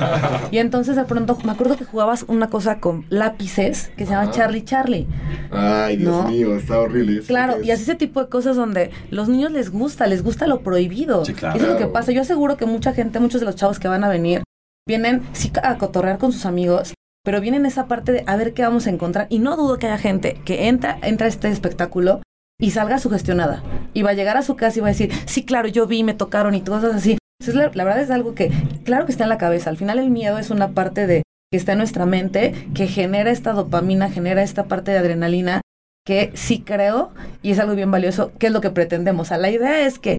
Y 0.52 0.58
entonces 0.58 0.98
de 0.98 1.06
pronto 1.06 1.38
me 1.46 1.54
acuerdo 1.54 1.78
que 1.78 1.86
jugabas 1.86 2.26
una 2.28 2.50
cosa 2.50 2.80
con 2.82 3.06
lápices 3.10 3.90
que 3.96 4.06
se 4.06 4.12
llama. 4.12 4.32
Charlie 4.32 4.66
Charlie. 4.66 5.08
Ay, 5.52 5.96
Dios 5.96 6.12
¿No? 6.26 6.30
mío, 6.30 6.56
está 6.58 6.78
horrible. 6.80 7.20
eso 7.20 7.28
Claro, 7.28 7.62
y 7.64 7.72
así 7.72 7.84
ese 7.84 7.96
tipo 7.96 8.22
de 8.22 8.28
cosas 8.30 8.58
donde 8.58 8.92
los 9.12 9.30
niños 9.30 9.52
les 9.54 9.72
gusta, 9.72 10.08
les 10.08 10.22
gusta 10.24 10.46
lo 10.46 10.60
prohibido. 10.60 11.24
Sí, 11.24 11.34
claro. 11.34 11.56
Eso 11.56 11.68
es 11.68 11.72
lo 11.72 11.78
que 11.78 11.88
pasa. 11.88 12.12
Yo 12.12 12.22
aseguro 12.22 12.58
que 12.58 12.66
mucha 12.66 12.92
gente, 12.94 13.20
muchos 13.22 13.40
de 13.40 13.46
los 13.46 13.56
chavos 13.56 13.80
que 13.80 13.88
van 13.88 14.04
a 14.04 14.10
venir, 14.10 14.44
vienen 14.88 15.24
sí 15.34 15.52
a 15.64 15.78
cotorrear 15.78 16.18
con 16.18 16.32
sus 16.32 16.46
amigos, 16.46 16.94
pero 17.24 17.42
vienen 17.42 17.66
esa 17.66 17.88
parte 17.88 18.12
de 18.12 18.24
a 18.28 18.36
ver 18.36 18.54
qué 18.54 18.62
vamos 18.62 18.88
a 18.88 18.92
encontrar. 18.92 19.28
Y 19.30 19.40
no 19.40 19.56
dudo 19.58 19.78
que 19.78 19.88
haya 19.88 19.98
gente 19.98 20.40
que 20.46 20.68
entra, 20.68 21.00
entra 21.02 21.26
a 21.26 21.30
este 21.30 21.50
espectáculo 21.50 22.22
y 22.60 22.72
salga 22.72 23.00
sugestionada. 23.00 23.64
Y 23.94 24.04
va 24.04 24.12
a 24.12 24.14
llegar 24.14 24.38
a 24.38 24.44
su 24.44 24.56
casa 24.56 24.78
y 24.78 24.82
va 24.82 24.88
a 24.88 24.92
decir, 24.92 25.12
sí, 25.26 25.44
claro, 25.44 25.68
yo 25.68 25.88
vi, 25.88 26.04
me 26.04 26.14
tocaron 26.14 26.56
y 26.56 26.62
cosas 26.62 26.96
así. 26.96 27.18
Entonces, 27.40 27.56
la, 27.56 27.72
la 27.74 27.84
verdad 27.84 28.04
es 28.04 28.12
algo 28.12 28.36
que, 28.36 28.52
claro 28.84 29.06
que 29.06 29.12
está 29.12 29.24
en 29.24 29.30
la 29.30 29.38
cabeza. 29.38 29.70
Al 29.70 29.78
final 29.78 30.00
el 30.00 30.12
miedo 30.12 30.38
es 30.38 30.52
una 30.52 30.70
parte 30.70 31.08
de 31.08 31.24
que 31.52 31.58
está 31.58 31.74
en 31.74 31.80
nuestra 31.80 32.06
mente, 32.06 32.54
que 32.74 32.88
genera 32.88 33.32
esta 33.32 33.54
dopamina, 33.54 34.10
genera 34.10 34.44
esta 34.44 34.66
parte 34.66 34.92
de 34.92 35.00
adrenalina, 35.00 35.62
que 36.06 36.32
sí 36.36 36.62
creo, 36.62 37.12
y 37.42 37.52
es 37.52 37.60
algo 37.60 37.76
bien 37.76 37.92
valioso, 37.92 38.32
que 38.38 38.48
es 38.48 38.54
lo 38.54 38.62
que 38.62 38.70
pretendemos. 38.70 39.28
O 39.28 39.30
sea, 39.30 39.38
la 39.38 39.50
idea 39.50 39.86
es 39.86 39.98
que 40.00 40.18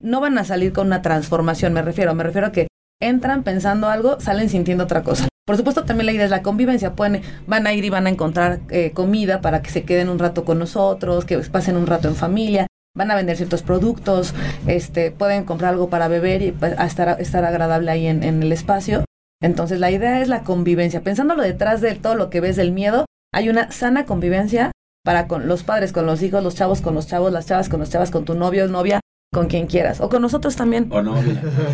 no 0.00 0.20
van 0.20 0.38
a 0.38 0.44
salir 0.44 0.72
con 0.72 0.88
una 0.88 1.02
transformación, 1.02 1.72
me 1.72 1.82
refiero, 1.82 2.14
me 2.14 2.24
refiero 2.24 2.48
a 2.48 2.52
que 2.52 2.68
entran 3.00 3.42
pensando 3.42 3.88
algo, 3.88 4.20
salen 4.20 4.48
sintiendo 4.48 4.84
otra 4.84 5.02
cosa. 5.02 5.28
Por 5.46 5.56
supuesto, 5.56 5.84
también 5.84 6.06
la 6.06 6.12
idea 6.12 6.24
es 6.24 6.30
la 6.30 6.42
convivencia. 6.42 6.94
Pueden, 6.94 7.22
van 7.46 7.66
a 7.66 7.72
ir 7.72 7.84
y 7.84 7.90
van 7.90 8.06
a 8.06 8.10
encontrar 8.10 8.60
eh, 8.68 8.90
comida 8.92 9.40
para 9.40 9.62
que 9.62 9.70
se 9.70 9.84
queden 9.84 10.10
un 10.10 10.18
rato 10.18 10.44
con 10.44 10.58
nosotros, 10.58 11.24
que 11.24 11.38
pasen 11.38 11.76
un 11.76 11.86
rato 11.86 12.08
en 12.08 12.16
familia. 12.16 12.66
Van 12.94 13.10
a 13.10 13.14
vender 13.14 13.36
ciertos 13.36 13.62
productos, 13.62 14.34
este, 14.66 15.10
pueden 15.10 15.44
comprar 15.44 15.72
algo 15.72 15.88
para 15.88 16.08
beber 16.08 16.42
y 16.42 16.52
pues, 16.52 16.78
a 16.78 16.84
estar, 16.84 17.20
estar 17.20 17.44
agradable 17.44 17.90
ahí 17.90 18.06
en, 18.06 18.24
en 18.24 18.42
el 18.42 18.52
espacio. 18.52 19.04
Entonces, 19.40 19.78
la 19.78 19.90
idea 19.90 20.20
es 20.20 20.28
la 20.28 20.42
convivencia. 20.42 21.00
Pensándolo 21.02 21.42
detrás 21.42 21.80
de 21.80 21.94
todo 21.94 22.14
lo 22.14 22.28
que 22.28 22.40
ves 22.40 22.56
del 22.56 22.72
miedo, 22.72 23.06
hay 23.32 23.48
una 23.48 23.70
sana 23.70 24.04
convivencia 24.04 24.72
para 25.04 25.28
con 25.28 25.48
los 25.48 25.62
padres, 25.62 25.92
con 25.92 26.06
los 26.06 26.22
hijos, 26.22 26.42
los 26.42 26.56
chavos 26.56 26.80
con 26.80 26.94
los 26.94 27.06
chavos, 27.06 27.32
las 27.32 27.46
chavas 27.46 27.68
con 27.68 27.80
los 27.80 27.88
chavas, 27.88 28.10
con 28.10 28.24
tu 28.24 28.34
novio, 28.34 28.68
novia, 28.68 29.00
con 29.32 29.46
quien 29.46 29.66
quieras. 29.66 30.00
O 30.00 30.08
con 30.08 30.22
nosotros 30.22 30.56
también. 30.56 30.86
O 30.90 31.02
no, 31.02 31.14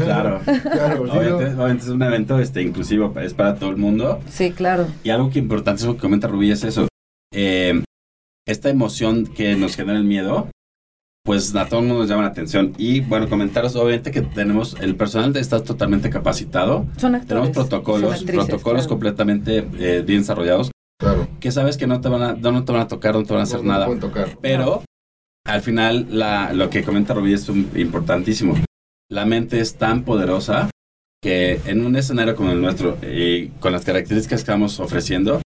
claro. 0.03 0.41
Claro, 0.63 1.05
sí, 1.07 1.11
obviamente, 1.19 1.51
¿no? 1.51 1.63
obviamente 1.63 1.85
es 1.85 1.91
un 1.91 2.03
evento 2.03 2.39
este, 2.39 2.63
inclusivo, 2.63 3.13
es 3.21 3.35
para 3.35 3.55
todo 3.57 3.71
el 3.71 3.77
mundo. 3.77 4.21
Sí, 4.29 4.51
claro. 4.53 4.87
Y 5.03 5.11
algo 5.11 5.31
que 5.31 5.39
importante 5.39 5.83
es 5.83 5.87
lo 5.87 5.95
que 5.95 6.01
comenta 6.01 6.27
Rubí 6.29 6.51
es 6.51 6.65
eso. 6.65 6.89
Eh, 7.33 7.83
esta 8.47 8.69
emoción 8.71 9.27
que 9.27 9.57
nos 9.57 9.77
genera 9.77 9.99
el 9.99 10.05
miedo, 10.05 10.49
pues 11.25 11.55
a 11.57 11.67
todo 11.67 11.81
el 11.81 11.87
mundo 11.87 12.01
nos 12.03 12.11
llama 12.11 12.23
la 12.23 12.29
atención. 12.29 12.75
Y 12.77 13.01
bueno, 13.01 13.29
comentaros 13.29 13.75
obviamente 13.77 14.11
que 14.11 14.21
tenemos, 14.23 14.77
el 14.81 14.97
personal 14.97 15.35
está 15.37 15.63
totalmente 15.63 16.11
capacitado. 16.11 16.87
Son 16.99 17.15
actores. 17.15 17.27
Tenemos 17.29 17.51
protocolos, 17.51 18.03
son 18.11 18.13
actrices, 18.13 18.47
protocolos 18.47 18.83
claro. 18.83 18.89
completamente 18.91 19.67
eh, 19.79 20.03
bien 20.07 20.21
desarrollados, 20.21 20.71
Claro. 21.01 21.27
que 21.41 21.51
sabes 21.51 21.77
que 21.77 21.87
no 21.87 22.01
te 22.01 22.09
van 22.09 22.23
a, 22.23 22.33
no, 22.35 22.53
no 22.53 22.65
te 22.65 22.73
van 22.73 22.83
a 22.83 22.89
tocar, 22.89 23.15
no 23.15 23.25
te 23.25 23.33
van 23.33 23.41
a 23.41 23.45
hacer 23.45 23.59
No- 23.61 23.65
no 23.65 23.73
nada. 23.73 23.87
pueden 23.87 24.01
tocar. 24.01 24.37
Pero 24.43 24.83
al 25.47 25.63
final 25.63 26.07
la, 26.11 26.53
lo 26.53 26.71
que 26.71 26.83
comenta 26.85 27.15
Rubí 27.15 27.33
es 27.35 27.49
un- 27.49 27.71
importantísimo. 27.77 28.55
La 29.11 29.27
mente 29.27 29.61
es 29.61 29.75
tan 29.77 30.05
poderosa 30.05 30.71
que 31.23 31.61
en 31.67 31.85
un 31.85 31.97
escenario 31.97 32.35
como 32.37 32.51
el 32.53 32.61
nuestro 32.61 32.99
y 33.03 33.49
con 33.61 33.73
las 33.73 33.85
características 33.85 34.29
que 34.39 34.43
estamos 34.43 34.81
ofreciendo, 34.81 35.41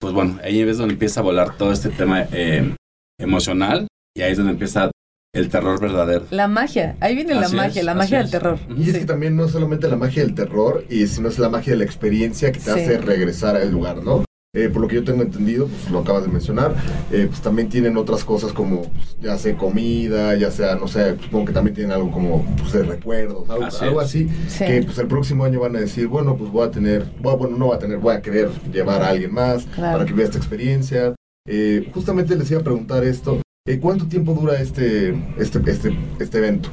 pues 0.00 0.12
bueno, 0.14 0.38
ahí 0.42 0.60
es 0.60 0.78
donde 0.78 0.94
empieza 0.94 1.20
a 1.20 1.22
volar 1.22 1.56
todo 1.56 1.72
este 1.72 1.90
tema 1.90 2.26
eh, 2.32 2.74
emocional 3.20 3.86
y 4.16 4.22
ahí 4.22 4.32
es 4.32 4.38
donde 4.38 4.52
empieza 4.52 4.90
el 5.34 5.48
terror 5.48 5.80
verdadero. 5.80 6.26
La 6.30 6.46
magia. 6.48 6.96
Ahí 7.00 7.14
viene 7.14 7.34
la 7.34 7.48
magia, 7.48 7.80
es, 7.80 7.84
la 7.86 7.94
magia 7.94 8.18
del 8.18 8.26
es. 8.26 8.30
terror. 8.32 8.58
Y 8.76 8.82
es 8.82 8.92
Sí. 8.94 8.98
que 9.00 9.04
también 9.06 9.34
no 9.36 9.46
es 9.46 9.52
solamente 9.52 9.88
la 9.88 9.96
magia 9.96 10.22
del 10.24 10.34
terror, 10.34 10.84
y 10.90 11.06
sino 11.06 11.28
es 11.28 11.38
la 11.38 11.48
magia 11.48 11.72
de 11.72 11.78
la 11.78 11.84
experiencia 11.84 12.52
que 12.52 12.58
te 12.58 12.64
Sí. 12.66 12.70
hace 12.70 12.98
regresar 12.98 13.56
al 13.56 13.70
lugar, 13.70 14.02
¿no? 14.02 14.24
Eh, 14.54 14.68
por 14.68 14.82
lo 14.82 14.88
que 14.88 14.96
yo 14.96 15.02
tengo 15.04 15.22
entendido, 15.22 15.66
pues 15.66 15.90
lo 15.90 16.00
acabas 16.00 16.24
de 16.24 16.28
mencionar, 16.30 16.74
eh, 17.10 17.24
pues 17.26 17.40
también 17.40 17.70
tienen 17.70 17.96
otras 17.96 18.22
cosas 18.22 18.52
como, 18.52 18.82
pues, 18.82 19.16
ya 19.18 19.38
sea 19.38 19.56
comida, 19.56 20.34
ya 20.36 20.50
sea, 20.50 20.74
no 20.74 20.86
sé, 20.88 21.16
supongo 21.22 21.46
que 21.46 21.52
también 21.54 21.74
tienen 21.74 21.92
algo 21.92 22.10
como, 22.10 22.44
pues, 22.58 22.70
de 22.74 22.82
recuerdos, 22.82 23.48
algo 23.48 23.64
Así 23.64 23.82
algo 23.86 24.02
es. 24.02 24.08
así, 24.08 24.28
Sí. 24.48 24.66
que 24.66 24.82
pues 24.82 24.98
el 24.98 25.06
próximo 25.06 25.46
año 25.46 25.58
van 25.60 25.76
a 25.76 25.80
decir, 25.80 26.06
bueno, 26.06 26.36
pues 26.36 26.50
voy 26.50 26.66
a 26.68 26.70
tener, 26.70 27.06
voy 27.22 27.32
a- 27.32 27.36
bueno, 27.36 27.56
no 27.56 27.64
voy 27.68 27.76
a 27.76 27.78
tener, 27.78 27.96
voy 27.96 28.14
a 28.14 28.20
querer 28.20 28.50
llevar 28.70 29.00
a 29.02 29.08
alguien 29.08 29.32
más 29.32 29.64
Claro. 29.74 29.96
para 29.96 30.04
que 30.04 30.12
vea 30.12 30.26
esta 30.26 30.36
experiencia. 30.36 31.14
Eh, 31.48 31.90
justamente 31.94 32.36
les 32.36 32.50
iba 32.50 32.60
a 32.60 32.64
preguntar 32.64 33.04
esto, 33.04 33.40
¿cuánto 33.80 34.06
tiempo 34.06 34.34
dura 34.34 34.60
este, 34.60 35.10
este, 35.38 35.60
este, 35.70 35.96
este 36.18 36.38
evento? 36.38 36.68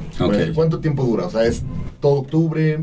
¿Cuánto 0.54 0.80
tiempo 0.80 1.04
dura? 1.04 1.26
O 1.26 1.30
sea, 1.30 1.44
¿es 1.44 1.62
todo 2.00 2.14
octubre? 2.14 2.80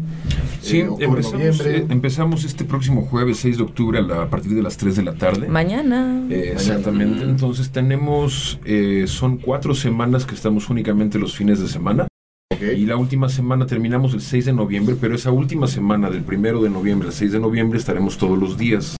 Sí, 0.61 0.79
eh, 0.79 0.87
octubre, 0.87 1.05
empezamos, 1.07 1.33
noviembre. 1.33 1.77
eh, 1.77 1.85
empezamos 1.89 2.43
este 2.45 2.63
próximo 2.63 3.01
jueves 3.01 3.37
6 3.39 3.57
de 3.57 3.63
octubre 3.63 3.99
a, 3.99 4.01
la- 4.01 4.23
a 4.23 4.29
partir 4.29 4.53
de 4.55 4.61
las 4.61 4.77
3 4.77 4.95
de 4.95 5.03
la 5.03 5.13
tarde. 5.15 5.47
Mañana. 5.49 6.25
Eh, 6.29 6.51
exactamente. 6.53 7.15
Mañana. 7.15 7.31
Entonces 7.31 7.69
tenemos, 7.71 8.59
eh, 8.63 9.05
son 9.07 9.37
cuatro 9.37 9.75
semanas 9.75 10.25
que 10.25 10.35
estamos 10.35 10.69
únicamente 10.69 11.19
los 11.19 11.35
fines 11.35 11.59
de 11.59 11.67
semana. 11.67 12.07
Ok. 12.53 12.61
Y 12.77 12.85
la 12.85 12.95
última 12.95 13.27
semana 13.27 13.65
terminamos 13.65 14.13
el 14.13 14.21
6 14.21 14.45
de 14.45 14.53
noviembre, 14.53 14.95
pero 14.99 15.15
esa 15.15 15.31
última 15.31 15.67
semana 15.67 16.09
del 16.09 16.21
primero 16.23 16.61
de 16.63 16.69
noviembre 16.69 17.09
al 17.09 17.13
6 17.13 17.33
de 17.33 17.39
noviembre 17.41 17.77
estaremos 17.77 18.17
todos 18.17 18.37
los 18.39 18.57
días. 18.57 18.95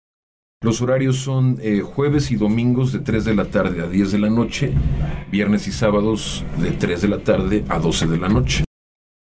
Los 0.64 0.82
horarios 0.82 1.18
son 1.18 1.60
eh, 1.62 1.82
jueves 1.82 2.32
y 2.32 2.36
domingos 2.36 2.92
de 2.92 2.98
3 3.00 3.26
de 3.26 3.36
la 3.36 3.46
tarde 3.46 3.84
a 3.84 3.88
10 3.88 4.12
de 4.14 4.18
la 4.18 4.30
noche, 4.32 4.72
viernes 5.32 5.68
y 5.68 5.72
sábados 5.72 6.44
de 6.60 6.72
3 6.72 7.00
de 7.04 7.08
la 7.08 7.20
tarde 7.20 7.64
a 7.70 7.78
12 7.78 8.08
de 8.08 8.18
la 8.18 8.28
noche. 8.28 8.64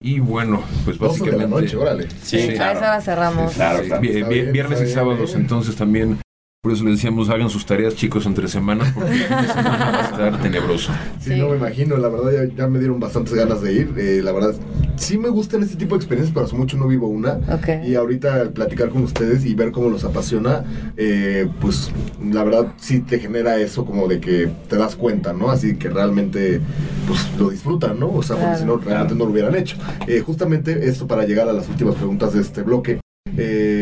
Y 0.01 0.19
bueno, 0.21 0.63
pues 0.85 0.97
12 0.97 1.25
de 1.25 1.31
básicamente... 1.31 1.55
la 1.55 1.61
noche, 1.61 1.75
órale. 1.75 2.07
Sí, 2.21 2.39
Sí. 2.39 2.49
A 2.51 2.53
claro. 2.53 2.77
esa 2.79 2.87
hora 2.89 3.01
cerramos. 3.01 3.53
Claro, 3.53 3.79
Sí, 3.81 3.87
claro. 3.87 4.01
vi- 4.01 4.07
Está 4.09 4.29
vi- 4.29 4.33
bien, 4.35 4.53
viernes 4.53 4.71
está 4.79 4.83
y 4.83 4.85
bien, 4.85 4.95
sábados, 4.95 5.29
bien. 5.31 5.41
entonces 5.41 5.75
también, 5.75 6.17
por 6.65 6.73
eso 6.73 6.83
les 6.83 6.95
decíamos, 6.95 7.29
hagan 7.29 7.47
sus 7.51 7.63
tareas, 7.63 7.93
chicos, 7.95 8.25
entre 8.25 8.47
semanas, 8.47 8.91
porque 8.95 9.11
el 9.11 9.17
fin 9.25 9.37
de 9.37 9.47
semana 9.49 9.91
va 9.91 9.99
a 9.99 10.01
estar 10.09 10.41
tenebroso. 10.41 10.91
Sí, 11.21 11.29
Sí. 11.35 11.39
no 11.39 11.49
me 11.49 11.57
imagino, 11.57 11.95
la 11.97 12.07
verdad 12.09 12.31
ya, 12.31 12.55
ya 12.55 12.67
me 12.67 12.79
dieron 12.79 12.99
bastantes 12.99 13.35
ganas 13.35 13.61
de 13.61 13.71
ir. 13.73 13.93
eh, 13.97 14.21
la 14.23 14.31
verdad, 14.31 14.55
sí 14.95 15.19
me 15.19 15.29
gustan 15.29 15.61
este 15.61 15.75
tipo 15.75 15.93
de 15.95 15.97
experiencias, 15.99 16.33
pero 16.33 16.47
hace 16.47 16.55
mucho 16.55 16.75
no 16.75 16.87
vivo 16.87 17.07
una. 17.07 17.33
Ok. 17.53 17.85
Y 17.85 17.93
ahorita 17.93 18.33
al 18.33 18.49
platicar 18.49 18.89
con 18.89 19.03
ustedes 19.03 19.45
y 19.45 19.53
ver 19.53 19.71
cómo 19.71 19.89
los 19.89 20.03
apasiona, 20.05 20.63
eh, 20.97 21.47
pues 21.61 21.91
la 22.31 22.43
verdad 22.43 22.73
sí 22.77 23.01
te 23.01 23.19
genera 23.19 23.57
eso 23.57 23.85
como 23.85 24.07
de 24.07 24.19
que 24.19 24.49
te 24.67 24.75
das 24.75 24.95
cuenta, 24.95 25.33
¿no? 25.33 25.51
Así 25.51 25.75
que 25.75 25.89
realmente 25.91 26.61
pues 27.07 27.19
lo 27.37 27.51
disfrutan, 27.51 27.99
¿no? 27.99 28.09
O 28.11 28.23
sea, 28.23 28.37
porque 28.37 28.45
Claro. 28.55 28.59
si 28.59 28.65
no, 28.65 28.77
realmente 28.77 29.13
no 29.13 29.25
lo 29.25 29.31
hubieran 29.31 29.53
hecho. 29.55 29.77
Eh, 30.07 30.21
justamente 30.25 30.87
esto 30.89 31.05
para 31.05 31.25
llegar 31.27 31.47
a 31.47 31.53
las 31.53 31.69
últimas 31.69 31.93
preguntas 31.93 32.33
de 32.33 32.41
este 32.41 32.63
bloque. 32.63 32.99
eh, 33.37 33.74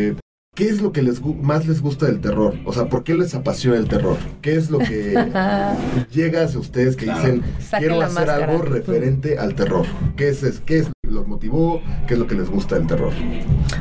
¿Qué 0.54 0.68
es 0.68 0.80
lo 0.80 0.92
que 0.92 1.02
les 1.02 1.20
más 1.24 1.66
les 1.66 1.80
gusta 1.82 2.06
del 2.06 2.20
terror? 2.20 2.54
O 2.64 2.72
sea, 2.72 2.84
¿por 2.88 3.02
qué 3.02 3.14
les 3.16 3.34
apasiona 3.34 3.76
el 3.76 3.88
terror? 3.88 4.16
¿Qué 4.40 4.54
es 4.54 4.70
lo 4.70 4.78
que 4.78 5.12
llega 6.12 6.44
hacia 6.44 6.60
ustedes 6.60 6.94
que 6.94 7.06
Claro. 7.06 7.20
dicen, 7.20 7.42
Saquen 7.58 7.88
quiero 7.88 8.00
hacer 8.04 8.26
máscara"? 8.26 8.52
algo 8.52 8.62
referente 8.62 9.36
al 9.38 9.56
terror? 9.56 9.84
¿Qué 10.16 10.28
es, 10.28 10.44
es- 10.44 10.60
qué 10.60 10.78
es 10.78 10.86
lo 10.86 10.92
que 11.02 11.10
los 11.14 11.26
motivó? 11.26 11.82
¿Qué 12.06 12.14
es 12.14 12.20
lo 12.20 12.28
que 12.28 12.36
les 12.36 12.48
gusta 12.50 12.76
del 12.76 12.86
terror? 12.86 13.12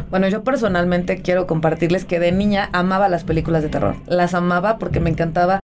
Bueno, 0.10 0.28
yo 0.30 0.44
personalmente 0.44 1.22
quiero 1.22 1.46
compartirles 1.46 2.06
que 2.06 2.20
de 2.20 2.32
niña 2.32 2.70
amaba 2.74 3.08
las 3.08 3.24
películas 3.24 3.62
de 3.62 3.70
terror. 3.70 3.96
Las 4.08 4.34
amaba 4.34 4.80
porque 4.80 5.00
me 5.00 5.12
encantaba 5.12 5.60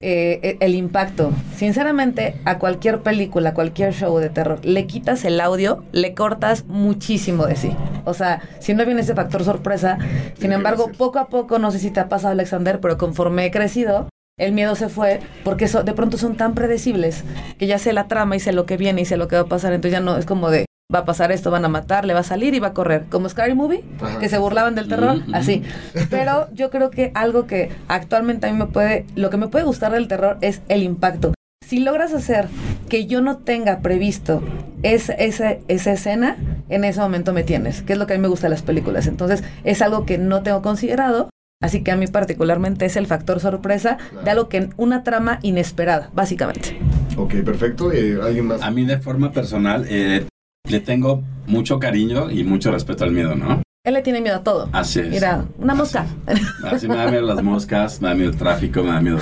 eh, 0.00 0.40
e- 0.42 0.56
el 0.64 0.74
impacto. 0.74 1.30
Sinceramente, 1.56 2.34
a 2.44 2.58
cualquier 2.58 3.00
película, 3.02 3.50
a 3.50 3.54
cualquier 3.54 3.92
show 3.92 4.18
de 4.18 4.30
terror, 4.30 4.64
le 4.64 4.86
quitas 4.86 5.24
el 5.24 5.40
audio, 5.40 5.84
le 5.92 6.14
cortas 6.14 6.64
muchísimo 6.66 7.46
de 7.46 7.56
sí. 7.56 7.70
O 8.04 8.14
sea, 8.14 8.40
si 8.60 8.72
no 8.74 8.84
viene 8.86 9.02
ese 9.02 9.14
factor 9.14 9.44
sorpresa, 9.44 9.98
sin 10.38 10.52
embargo, 10.52 10.90
poco 10.96 11.18
a 11.18 11.28
poco, 11.28 11.58
no 11.58 11.70
sé 11.70 11.78
si 11.78 11.90
te 11.90 12.00
ha 12.00 12.08
pasado, 12.08 12.32
Alexander, 12.32 12.80
pero 12.80 12.96
conforme 12.96 13.44
he 13.44 13.50
crecido, 13.50 14.08
el 14.38 14.52
miedo 14.52 14.74
se 14.74 14.88
fue 14.88 15.20
porque 15.44 15.68
so- 15.68 15.82
de 15.82 15.92
pronto 15.92 16.16
son 16.16 16.34
tan 16.36 16.54
predecibles 16.54 17.24
que 17.58 17.66
ya 17.66 17.78
sé 17.78 17.92
la 17.92 18.08
trama 18.08 18.36
y 18.36 18.40
sé 18.40 18.52
lo 18.52 18.64
que 18.64 18.78
viene 18.78 19.02
y 19.02 19.04
sé 19.04 19.18
lo 19.18 19.28
que 19.28 19.36
va 19.36 19.42
a 19.42 19.46
pasar. 19.46 19.74
Entonces 19.74 19.98
ya 19.98 20.00
no 20.04 20.16
es 20.16 20.24
como 20.24 20.48
de 20.50 20.64
va 20.92 21.00
a 21.00 21.04
pasar 21.04 21.32
esto, 21.32 21.50
van 21.50 21.64
a 21.64 21.68
matar, 21.68 22.04
le 22.04 22.14
va 22.14 22.20
a 22.20 22.24
salir 22.24 22.54
y 22.54 22.58
va 22.58 22.68
a 22.68 22.74
correr. 22.74 23.04
Como 23.10 23.28
Scary 23.28 23.54
Movie, 23.54 23.84
Ajá. 24.00 24.18
que 24.18 24.28
se 24.28 24.38
burlaban 24.38 24.74
del 24.74 24.88
terror, 24.88 25.22
así. 25.32 25.62
Pero 26.10 26.48
yo 26.52 26.70
creo 26.70 26.90
que 26.90 27.12
algo 27.14 27.46
que 27.46 27.70
actualmente 27.88 28.46
a 28.46 28.52
mí 28.52 28.58
me 28.58 28.66
puede, 28.66 29.06
lo 29.14 29.30
que 29.30 29.36
me 29.36 29.48
puede 29.48 29.64
gustar 29.64 29.92
del 29.92 30.08
terror 30.08 30.38
es 30.40 30.62
el 30.68 30.82
impacto. 30.82 31.32
Si 31.66 31.78
logras 31.78 32.12
hacer 32.12 32.48
que 32.88 33.06
yo 33.06 33.20
no 33.20 33.36
tenga 33.38 33.78
previsto 33.80 34.42
esa, 34.82 35.12
esa, 35.12 35.56
esa 35.68 35.92
escena, 35.92 36.36
en 36.68 36.82
ese 36.84 36.98
momento 37.00 37.32
me 37.32 37.44
tienes, 37.44 37.82
que 37.82 37.92
es 37.92 37.98
lo 37.98 38.06
que 38.08 38.14
a 38.14 38.16
mí 38.16 38.22
me 38.22 38.28
gusta 38.28 38.46
de 38.48 38.50
las 38.50 38.62
películas. 38.62 39.06
Entonces, 39.06 39.44
es 39.62 39.80
algo 39.82 40.04
que 40.04 40.18
no 40.18 40.42
tengo 40.42 40.62
considerado, 40.62 41.30
así 41.62 41.82
que 41.84 41.92
a 41.92 41.96
mí 41.96 42.08
particularmente 42.08 42.86
es 42.86 42.96
el 42.96 43.06
factor 43.06 43.38
sorpresa 43.38 43.98
de 44.24 44.30
algo 44.30 44.48
que 44.48 44.70
una 44.78 45.04
trama 45.04 45.38
inesperada, 45.42 46.10
básicamente. 46.12 46.76
Ok, 47.16 47.34
perfecto. 47.44 47.92
Eh, 47.92 48.18
¿Alguien 48.20 48.46
más? 48.46 48.62
A 48.62 48.70
mí 48.72 48.84
de 48.84 48.98
forma 48.98 49.30
personal 49.30 49.86
eh, 49.88 50.26
le 50.68 50.80
tengo 50.80 51.22
mucho 51.46 51.78
cariño 51.78 52.30
y 52.30 52.44
mucho 52.44 52.70
respeto 52.70 53.04
al 53.04 53.12
miedo, 53.12 53.34
¿no? 53.34 53.62
Él 53.82 53.94
le 53.94 54.02
tiene 54.02 54.20
miedo 54.20 54.36
a 54.36 54.42
todo. 54.42 54.68
Así 54.72 55.00
es. 55.00 55.08
Mira, 55.08 55.46
una 55.58 55.74
mosca. 55.74 56.06
Así 56.64 56.86
me 56.86 56.96
da 56.96 57.10
miedo 57.10 57.22
las 57.22 57.42
moscas, 57.42 58.00
me 58.02 58.08
da 58.08 58.14
miedo 58.14 58.30
el 58.30 58.36
tráfico, 58.36 58.82
me 58.82 58.90
da 58.90 59.00
miedo 59.00 59.18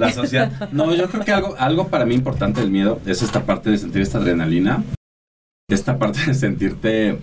la 0.00 0.12
sociedad. 0.12 0.70
No, 0.72 0.92
yo 0.92 1.08
creo 1.08 1.24
que 1.24 1.32
algo, 1.32 1.54
algo 1.58 1.88
para 1.88 2.04
mí 2.04 2.14
importante 2.14 2.60
del 2.60 2.70
miedo 2.70 3.00
es 3.06 3.22
esta 3.22 3.46
parte 3.46 3.70
de 3.70 3.78
sentir 3.78 4.02
esta 4.02 4.18
adrenalina, 4.18 4.82
esta 5.70 5.96
parte 5.96 6.26
de 6.26 6.34
sentirte 6.34 7.18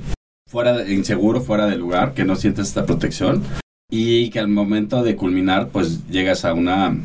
fuera 0.50 0.78
de, 0.78 0.94
inseguro, 0.94 1.42
fuera 1.42 1.66
de 1.66 1.76
lugar, 1.76 2.14
que 2.14 2.24
no 2.24 2.38
sientes 2.38 2.70
esta 2.70 2.86
protección 2.86 3.44
y 3.92 4.30
que 4.30 4.40
al 4.40 4.48
momento 4.48 5.04
de 5.04 5.18
culminar, 5.18 5.70
pues 5.70 6.08
llegas 6.08 6.46
a 6.46 6.54
una 6.54 6.98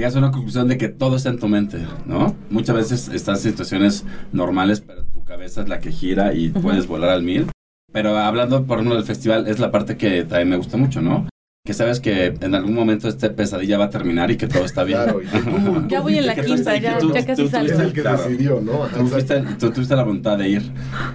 llegas 0.00 0.16
a 0.16 0.18
una 0.18 0.30
conclusión 0.30 0.66
de 0.66 0.78
que 0.78 0.88
todo 0.88 1.16
está 1.16 1.28
en 1.28 1.38
tu 1.38 1.46
mente, 1.46 1.78
¿no? 2.06 2.34
Muchas 2.48 2.74
veces 2.74 3.08
estás 3.08 3.44
en 3.44 3.50
situaciones 3.50 4.06
normales, 4.32 4.80
pero 4.80 5.04
tu 5.04 5.24
cabeza 5.24 5.60
es 5.60 5.68
la 5.68 5.78
que 5.78 5.92
gira 5.92 6.32
y 6.32 6.48
puedes 6.48 6.86
volar 6.86 7.10
al 7.10 7.22
mil. 7.22 7.48
Pero 7.92 8.16
hablando, 8.16 8.64
por 8.64 8.78
ejemplo, 8.78 8.96
del 8.96 9.04
festival, 9.04 9.46
es 9.46 9.58
la 9.58 9.70
parte 9.70 9.98
que 9.98 10.24
también 10.24 10.48
me 10.48 10.56
gusta 10.56 10.78
mucho, 10.78 11.02
¿no? 11.02 11.28
Que 11.70 11.74
sabes 11.74 12.00
que 12.00 12.34
en 12.40 12.54
algún 12.56 12.74
momento 12.74 13.06
esta 13.06 13.32
pesadilla 13.32 13.78
va 13.78 13.84
a 13.84 13.90
terminar 13.90 14.28
y 14.32 14.36
que 14.36 14.48
todo 14.48 14.64
está 14.64 14.82
bien. 14.82 14.98
Claro, 15.04 15.20
tú- 15.20 15.86
Ya 15.88 16.00
voy 16.00 16.18
en 16.18 16.26
la 16.26 16.34
quinta, 16.34 16.76
ya, 16.78 16.98
tú- 16.98 17.12
ya 17.14 17.24
casi 17.24 17.46
salgo. 17.48 17.66
es 17.66 17.72
tuviste- 17.78 17.82
el 17.86 17.92
que 17.92 18.00
claro. 18.00 18.22
decidió, 18.24 18.60
¿no? 18.60 18.72
Tú, 18.72 18.78
exacto. 18.86 19.06
fuiste- 19.06 19.42
tú 19.60 19.70
tuviste 19.70 19.94
la 19.94 20.02
voluntad 20.02 20.36
de 20.36 20.48
ir. 20.48 20.62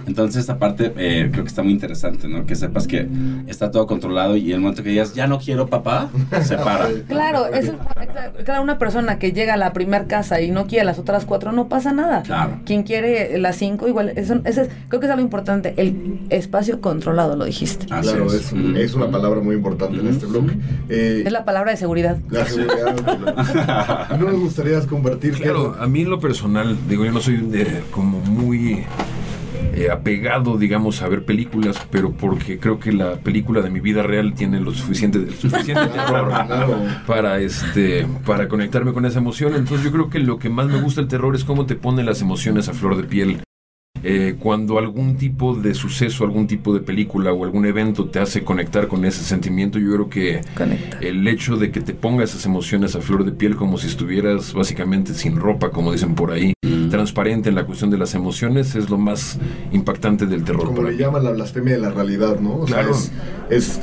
Entonces, 0.06 0.40
esta 0.40 0.58
parte 0.58 0.94
eh, 0.96 1.28
creo 1.30 1.44
que 1.44 1.48
está 1.48 1.62
muy 1.62 1.72
interesante, 1.72 2.26
¿no? 2.26 2.46
Que 2.46 2.54
sepas 2.54 2.86
que 2.86 3.06
está 3.48 3.70
todo 3.70 3.86
controlado 3.86 4.34
y 4.34 4.50
el 4.50 4.60
momento 4.60 4.82
que 4.82 4.88
digas, 4.88 5.12
ya 5.14 5.26
no 5.26 5.38
quiero 5.38 5.66
papá, 5.66 6.08
se 6.42 6.56
para. 6.56 6.88
Claro, 7.06 7.48
eso, 7.48 7.72
exacto. 8.00 8.42
claro, 8.42 8.62
una 8.62 8.78
persona 8.78 9.18
que 9.18 9.32
llega 9.32 9.52
a 9.52 9.58
la 9.58 9.74
primer 9.74 10.06
casa 10.06 10.40
y 10.40 10.50
no 10.50 10.66
quiere 10.66 10.86
las 10.86 10.98
otras 10.98 11.26
cuatro, 11.26 11.52
no 11.52 11.68
pasa 11.68 11.92
nada. 11.92 12.22
Claro. 12.22 12.60
Quien 12.64 12.82
quiere 12.82 13.36
las 13.38 13.56
cinco, 13.56 13.88
igual, 13.88 14.14
eso, 14.16 14.40
es- 14.46 14.56
creo 14.88 15.00
que 15.00 15.04
es 15.06 15.12
algo 15.12 15.22
importante, 15.22 15.74
el 15.76 16.18
espacio 16.30 16.80
controlado, 16.80 17.36
lo 17.36 17.44
dijiste. 17.44 17.84
Claro, 17.84 18.26
es. 18.28 18.32
es, 18.34 18.52
es 18.76 18.94
una 18.94 19.10
palabra 19.10 19.42
muy 19.42 19.54
importante 19.54 20.00
en 20.00 20.06
este 20.06 20.24
Eh, 20.88 21.22
Es 21.26 21.32
la 21.32 21.44
palabra 21.44 21.70
de 21.72 21.76
seguridad. 21.76 22.16
la 22.30 22.44
seguridad. 22.44 24.08
no 24.18 24.30
nos 24.30 24.40
gustaría 24.40 24.80
compartir 24.86 25.32
Claro, 25.34 25.76
a 25.78 25.86
mí 25.86 26.02
en 26.02 26.10
lo 26.10 26.20
personal, 26.20 26.76
digo, 26.88 27.04
yo 27.04 27.12
no 27.12 27.20
soy 27.20 27.36
de- 27.38 27.82
como 27.90 28.20
muy 28.20 28.84
eh, 29.74 29.88
apegado, 29.90 30.56
digamos, 30.58 31.02
a 31.02 31.08
ver 31.08 31.24
películas, 31.24 31.76
pero 31.90 32.12
porque 32.12 32.58
creo 32.58 32.78
que 32.78 32.92
la 32.92 33.16
película 33.16 33.60
de 33.62 33.70
mi 33.70 33.80
vida 33.80 34.02
real 34.02 34.32
tiene 34.34 34.60
lo 34.60 34.72
suficiente, 34.72 35.18
el 35.18 35.34
suficiente 35.34 35.86
terror 35.94 36.28
Claro. 36.28 36.78
para 37.06 37.38
este 37.40 38.06
para 38.24 38.48
conectarme 38.48 38.92
con 38.92 39.04
esa 39.06 39.18
emoción. 39.18 39.54
Entonces 39.54 39.84
yo 39.84 39.92
creo 39.92 40.08
que 40.10 40.18
lo 40.18 40.38
que 40.38 40.48
más 40.48 40.66
me 40.66 40.80
gusta 40.80 41.00
el 41.00 41.08
terror 41.08 41.34
es 41.34 41.44
cómo 41.44 41.66
te 41.66 41.74
pone 41.74 42.02
las 42.04 42.20
emociones 42.22 42.68
a 42.68 42.72
flor 42.74 42.96
de 42.96 43.04
piel. 43.04 43.42
Eh, 44.08 44.36
cuando 44.38 44.78
algún 44.78 45.16
tipo 45.16 45.54
de 45.54 45.74
suceso, 45.74 46.22
algún 46.24 46.46
tipo 46.46 46.72
de 46.72 46.80
película 46.80 47.32
o 47.32 47.44
algún 47.44 47.66
evento 47.66 48.06
te 48.08 48.20
hace 48.20 48.44
conectar 48.44 48.86
con 48.86 49.04
ese 49.04 49.24
sentimiento, 49.24 49.78
yo 49.80 49.92
creo 49.94 50.08
que 50.08 50.40
Conecta. 50.56 50.98
el 51.00 51.26
hecho 51.26 51.56
de 51.56 51.70
que 51.72 51.80
te 51.80 51.92
ponga 51.92 52.22
esas 52.22 52.44
emociones 52.46 52.94
a 52.94 53.00
flor 53.00 53.24
de 53.24 53.32
piel 53.32 53.56
como 53.56 53.78
si 53.78 53.88
estuvieras 53.88 54.52
básicamente 54.52 55.12
sin 55.14 55.36
ropa, 55.36 55.70
como 55.70 55.92
dicen 55.92 56.14
por 56.14 56.30
ahí, 56.30 56.52
Mm. 56.64 56.88
transparente 56.90 57.48
en 57.48 57.54
la 57.56 57.64
cuestión 57.66 57.90
de 57.90 57.98
las 57.98 58.14
emociones, 58.14 58.74
es 58.76 58.90
lo 58.90 58.98
más 58.98 59.38
impactante 59.72 60.26
del 60.26 60.44
terror. 60.44 60.64
como 60.66 60.76
para 60.76 60.88
le 60.90 60.94
mí. 60.96 61.00
llaman 61.02 61.24
la 61.24 61.30
blasfemia 61.32 61.74
de 61.74 61.80
la 61.80 61.90
realidad, 61.90 62.38
¿no? 62.40 62.54
O 62.56 62.64
Claro. 62.64 62.94
sea, 62.94 63.12
es, 63.50 63.66
es 63.68 63.80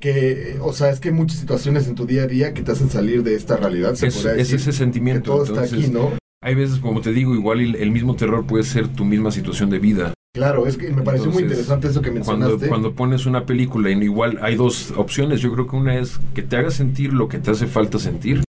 que, 0.00 0.56
o 0.60 0.72
sea, 0.72 0.90
es 0.90 1.00
que 1.00 1.08
hay 1.08 1.14
muchas 1.14 1.38
situaciones 1.38 1.86
en 1.88 1.94
tu 1.94 2.06
día 2.06 2.22
a 2.24 2.26
día 2.26 2.52
que 2.52 2.62
te 2.62 2.72
hacen 2.72 2.90
salir 2.90 3.22
de 3.22 3.34
esta 3.36 3.56
realidad, 3.56 3.94
se 3.94 4.08
Es, 4.08 4.14
podría 4.16 4.32
es 4.32 4.38
decir, 4.38 4.56
ese 4.56 4.70
que 4.70 4.76
sentimiento. 4.76 5.32
todo 5.32 5.44
está 5.44 5.64
entonces, 5.64 5.78
aquí, 5.78 5.92
¿no? 5.92 6.10
Hay 6.44 6.56
veces, 6.56 6.80
como 6.80 7.00
te 7.00 7.12
digo, 7.12 7.36
igual 7.36 7.60
el, 7.60 7.90
mismo 7.92 8.16
terror 8.16 8.44
puede 8.44 8.64
ser 8.64 8.88
tu 8.88 9.04
misma 9.04 9.30
situación 9.30 9.70
de 9.70 9.78
vida. 9.78 10.12
Claro, 10.34 10.66
es 10.66 10.76
que 10.76 10.90
me 10.90 11.02
pareció 11.02 11.30
muy 11.30 11.44
interesante 11.44 11.86
eso 11.86 12.02
que 12.02 12.10
Cuando, 12.10 12.30
mencionaste. 12.30 12.68
cuando 12.68 12.94
pones 12.94 13.26
una 13.26 13.46
película, 13.46 13.90
y 13.90 14.02
igual 14.02 14.40
hay 14.42 14.56
dos 14.56 14.92
opciones. 14.96 15.40
Yo 15.40 15.52
creo 15.52 15.68
que 15.68 15.76
una 15.76 15.96
es 15.96 16.18
que 16.34 16.42
te 16.42 16.56
haga 16.56 16.72
sentir 16.72 17.12
lo 17.12 17.28
que 17.28 17.38
te 17.38 17.52
hace 17.52 17.68
falta 17.68 18.00
sentir, 18.00 18.42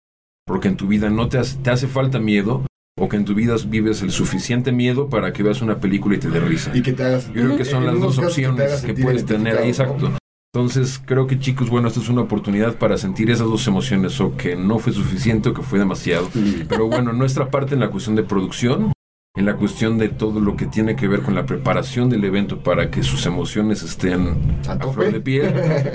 porque 0.46 0.70
en 0.70 0.78
tu 0.78 0.88
vida 0.88 1.10
no 1.10 1.28
te 1.28 1.38
hace, 1.38 1.58
te 1.58 1.70
hace 1.70 1.88
falta 1.88 2.20
miedo, 2.20 2.66
o 2.98 3.10
que 3.10 3.18
en 3.18 3.26
tu 3.26 3.36
vida 3.36 3.56
vives 3.68 4.02
el 4.04 4.12
suficiente 4.12 4.72
miedo 4.72 5.10
para 5.10 5.34
que 5.34 5.44
veas 5.44 5.62
una 5.62 5.82
película 5.82 6.16
y 6.16 6.20
te 6.20 6.30
dé 6.30 6.40
risa. 6.40 6.72
y 6.74 6.82
que 6.82 6.94
te 6.94 7.04
hagas 7.04 7.28
Yo 7.28 7.44
creo 7.44 7.58
que 7.58 7.66
son 7.66 7.84
en 7.84 7.88
las 7.88 8.00
dos 8.00 8.20
que 8.20 8.26
opciones 8.26 8.82
que, 8.82 8.94
puedes 8.94 9.26
tener 9.26 9.58
ahí, 9.58 9.70
exacto. 9.70 10.14
Entonces, 10.54 11.02
creo 11.06 11.28
que 11.28 11.40
chicos, 11.40 11.70
bueno, 11.70 11.88
esta 11.88 12.02
es 12.02 12.10
una 12.10 12.24
oportunidad 12.24 12.76
para 12.76 12.98
sentir 12.98 13.32
esas 13.32 13.48
dos 13.48 13.66
emociones, 13.68 14.20
o 14.20 14.36
que 14.36 14.58
no 14.58 14.80
fue 14.80 14.92
suficiente 14.92 15.48
o 15.48 15.54
que 15.54 15.62
fue 15.62 15.80
demasiado. 15.80 16.28
Pero 16.68 16.90
bueno, 16.90 17.14
nuestra 17.14 17.50
parte 17.50 17.76
en 17.76 17.80
la 17.80 17.90
cuestión 17.90 18.18
de 18.18 18.24
producción, 18.24 18.92
en 19.38 19.46
la 19.46 19.56
cuestión 19.56 19.98
de 19.98 20.10
todo 20.10 20.42
lo 20.42 20.58
que 20.58 20.66
tiene 20.66 20.98
que 20.98 21.08
ver 21.08 21.22
con 21.22 21.36
la 21.36 21.46
preparación 21.46 22.10
del 22.10 22.26
evento 22.26 22.60
para 22.60 22.92
que 22.92 23.02
sus 23.02 23.26
emociones 23.26 23.82
estén 23.82 24.60
A 24.68 24.78
flor 24.90 25.14
de 25.14 25.22
piel, 25.22 25.54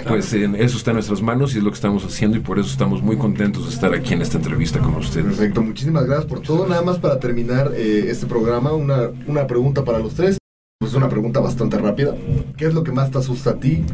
pues 0.09 0.33
en 0.33 0.55
eso 0.55 0.79
está 0.79 0.93
en 0.93 0.97
nuestras 0.97 1.21
manos 1.21 1.55
y 1.55 1.59
es 1.59 1.63
lo 1.63 1.69
que 1.69 1.75
estamos 1.75 2.03
haciendo 2.07 2.39
y 2.39 2.41
por 2.41 2.59
eso 2.59 2.71
estamos 2.71 3.03
muy 3.03 3.19
contentos 3.19 3.67
de 3.67 3.75
estar 3.75 3.93
aquí 3.93 4.15
en 4.15 4.23
esta 4.23 4.39
entrevista 4.39 4.79
con 4.79 4.95
ustedes. 4.95 5.37
Perfecto, 5.37 5.61
muchísimas 5.61 6.07
gracias 6.07 6.25
por 6.25 6.41
todo. 6.41 6.67
Nada 6.67 6.81
más 6.81 6.99
para 6.99 7.21
terminar 7.21 7.73
eh, 7.75 8.07
este 8.09 8.25
programa, 8.25 8.73
una, 8.73 9.11
una 9.27 9.47
pregunta 9.47 9.85
para 9.85 9.99
los 9.99 10.15
tres. 10.15 10.39
Pues 10.79 10.95
una 10.95 11.11
pregunta 11.11 11.41
bastante 11.41 11.77
rápida. 11.77 12.15
¿Qué 12.57 12.67
es 12.67 12.73
lo 12.73 12.83
que 12.85 12.93
más 12.93 13.11
te 13.11 13.19
asusta 13.19 13.51
a 13.51 13.61
ti 13.61 13.85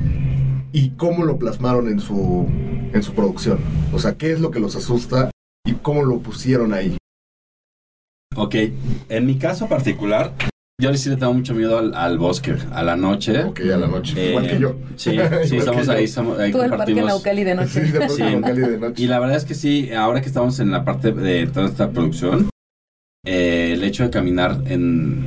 y 0.72 0.90
cómo 0.90 1.24
lo 1.24 1.38
plasmaron 1.38 1.88
en 1.88 2.00
su, 2.00 2.46
en 2.92 3.02
su 3.02 3.12
producción? 3.14 3.58
O 3.92 3.98
sea, 3.98 4.14
¿qué 4.14 4.32
es 4.32 4.40
lo 4.40 4.50
que 4.50 4.60
los 4.60 4.74
asusta 4.76 5.30
y 5.64 5.72
cómo 5.74 6.04
lo 6.04 6.18
pusieron 6.18 6.72
ahí? 6.72 6.96
Ok, 8.34 8.54
en 9.08 9.26
mi 9.26 9.36
caso 9.36 9.68
particular, 9.68 10.32
yo 10.80 10.92
sí 10.94 11.10
le 11.10 11.16
tengo 11.16 11.34
mucho 11.34 11.54
miedo 11.54 11.78
al, 11.78 11.94
al 11.94 12.18
bosque, 12.18 12.56
a 12.72 12.82
la 12.82 12.96
noche. 12.96 13.44
Ok, 13.44 13.60
a 13.60 13.76
la 13.76 13.86
noche. 13.86 14.14
Eh, 14.16 14.30
Igual 14.30 14.48
que 14.48 14.58
yo. 14.58 14.76
Sí, 14.96 15.10
sí, 15.44 15.58
yo. 15.58 15.92
ahí, 15.92 16.08
somos, 16.08 16.38
ahí 16.38 16.50
Tú 16.50 16.62
el 16.62 16.70
parque 16.70 16.94
compartimos. 16.94 17.04
Naucali 17.04 17.44
de 17.44 17.54
noche. 17.54 17.86
Sí. 17.86 17.92
sí. 18.16 18.22
de 18.22 18.78
noche. 18.78 19.02
Y 19.02 19.06
la 19.06 19.20
verdad 19.20 19.36
es 19.36 19.44
que 19.44 19.54
sí, 19.54 19.92
ahora 19.92 20.22
que 20.22 20.28
estamos 20.28 20.58
en 20.60 20.70
la 20.70 20.84
parte 20.84 21.12
de 21.12 21.46
toda 21.46 21.66
esta 21.66 21.90
producción, 21.90 22.48
eh, 23.24 23.72
el 23.74 23.84
hecho 23.84 24.02
de 24.02 24.10
caminar 24.10 24.62
en, 24.64 25.26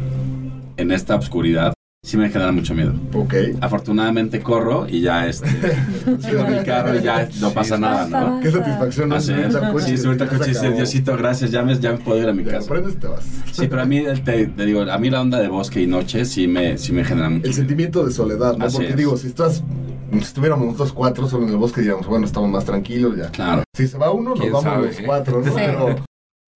en 0.78 0.92
esta 0.92 1.16
oscuridad 1.16 1.75
sí 2.06 2.18
me 2.18 2.30
genera 2.30 2.52
mucho 2.52 2.76
miedo. 2.76 2.94
Ok. 3.14 3.34
Afortunadamente 3.62 4.40
corro 4.42 4.86
y 4.88 5.02
ya 5.02 5.28
este, 5.28 5.48
subo 6.06 6.48
mi 6.48 6.64
carro 6.64 6.96
y 6.96 7.02
ya 7.02 7.28
no 7.42 7.52
pasa 7.52 7.78
nada, 7.78 8.08
¿no? 8.08 8.40
Qué 8.40 8.52
satisfacción, 8.52 9.10
¿no? 9.10 9.16
Así 9.16 9.32
es. 9.34 9.38
Subirte 9.52 9.66
al 9.66 9.72
coche 9.74 9.86
Sí, 9.88 9.98
subirte 9.98 10.24
al 10.24 10.30
coche 10.30 10.44
y 10.52 10.54
"Ya 10.54 10.54
se 10.54 10.54
decir, 10.54 10.66
acabó". 10.68 10.76
Diosito, 10.78 11.18
gracias, 11.18 11.52
ya 11.52 11.64
me, 11.64 11.80
ya 11.80 11.92
me 11.94 11.98
puedo 11.98 12.22
ir 12.22 12.30
a 12.30 12.34
mi 12.34 12.44
Ya, 12.44 12.52
casa. 12.52 12.70
prendes 12.70 13.00
te 13.00 13.08
vas. 13.08 13.24
Sí, 13.52 13.68
pero 13.68 13.82
a 13.82 13.86
mí, 13.86 14.04
te, 14.24 14.46
te 14.48 14.66
digo, 14.66 14.82
a 14.82 14.98
mí 15.00 15.10
la 15.10 15.22
onda 15.22 15.40
de 15.40 15.48
bosque 15.48 15.82
y 15.82 15.88
noche 15.88 16.26
sí 16.26 16.48
me, 16.48 16.78
sí 16.78 16.94
me 16.94 17.04
genera 17.04 17.30
mucho 17.30 17.38
El 17.44 17.50
miedo. 17.50 17.56
sentimiento 17.56 18.06
de 18.06 18.12
soledad, 18.12 18.56
¿no? 18.56 18.66
Así 18.66 18.76
Porque 18.78 18.92
es. 18.92 18.98
digo, 18.98 19.18
si 19.18 19.28
estás, 19.28 19.64
si 20.12 20.18
estuviéramos 20.20 20.66
nosotros 20.68 20.94
cuatro 20.94 21.28
solo 21.28 21.46
en 21.46 21.50
el 21.54 21.58
bosque, 21.58 21.82
diríamos, 21.82 22.06
bueno, 22.08 22.26
estamos 22.26 22.50
más 22.52 22.66
tranquilos 22.66 23.18
ya. 23.18 23.30
Claro. 23.32 23.64
Si 23.74 23.88
se 23.88 23.98
va 23.98 24.12
uno, 24.12 24.30
nos 24.32 24.40
¿Quién 24.40 24.54
vamos 24.54 24.64
sabe, 24.72 24.88
los 24.88 25.02
cuatro, 25.02 25.40
¿no? 25.42 25.46
Sí. 25.48 25.52
Pero 25.56 25.96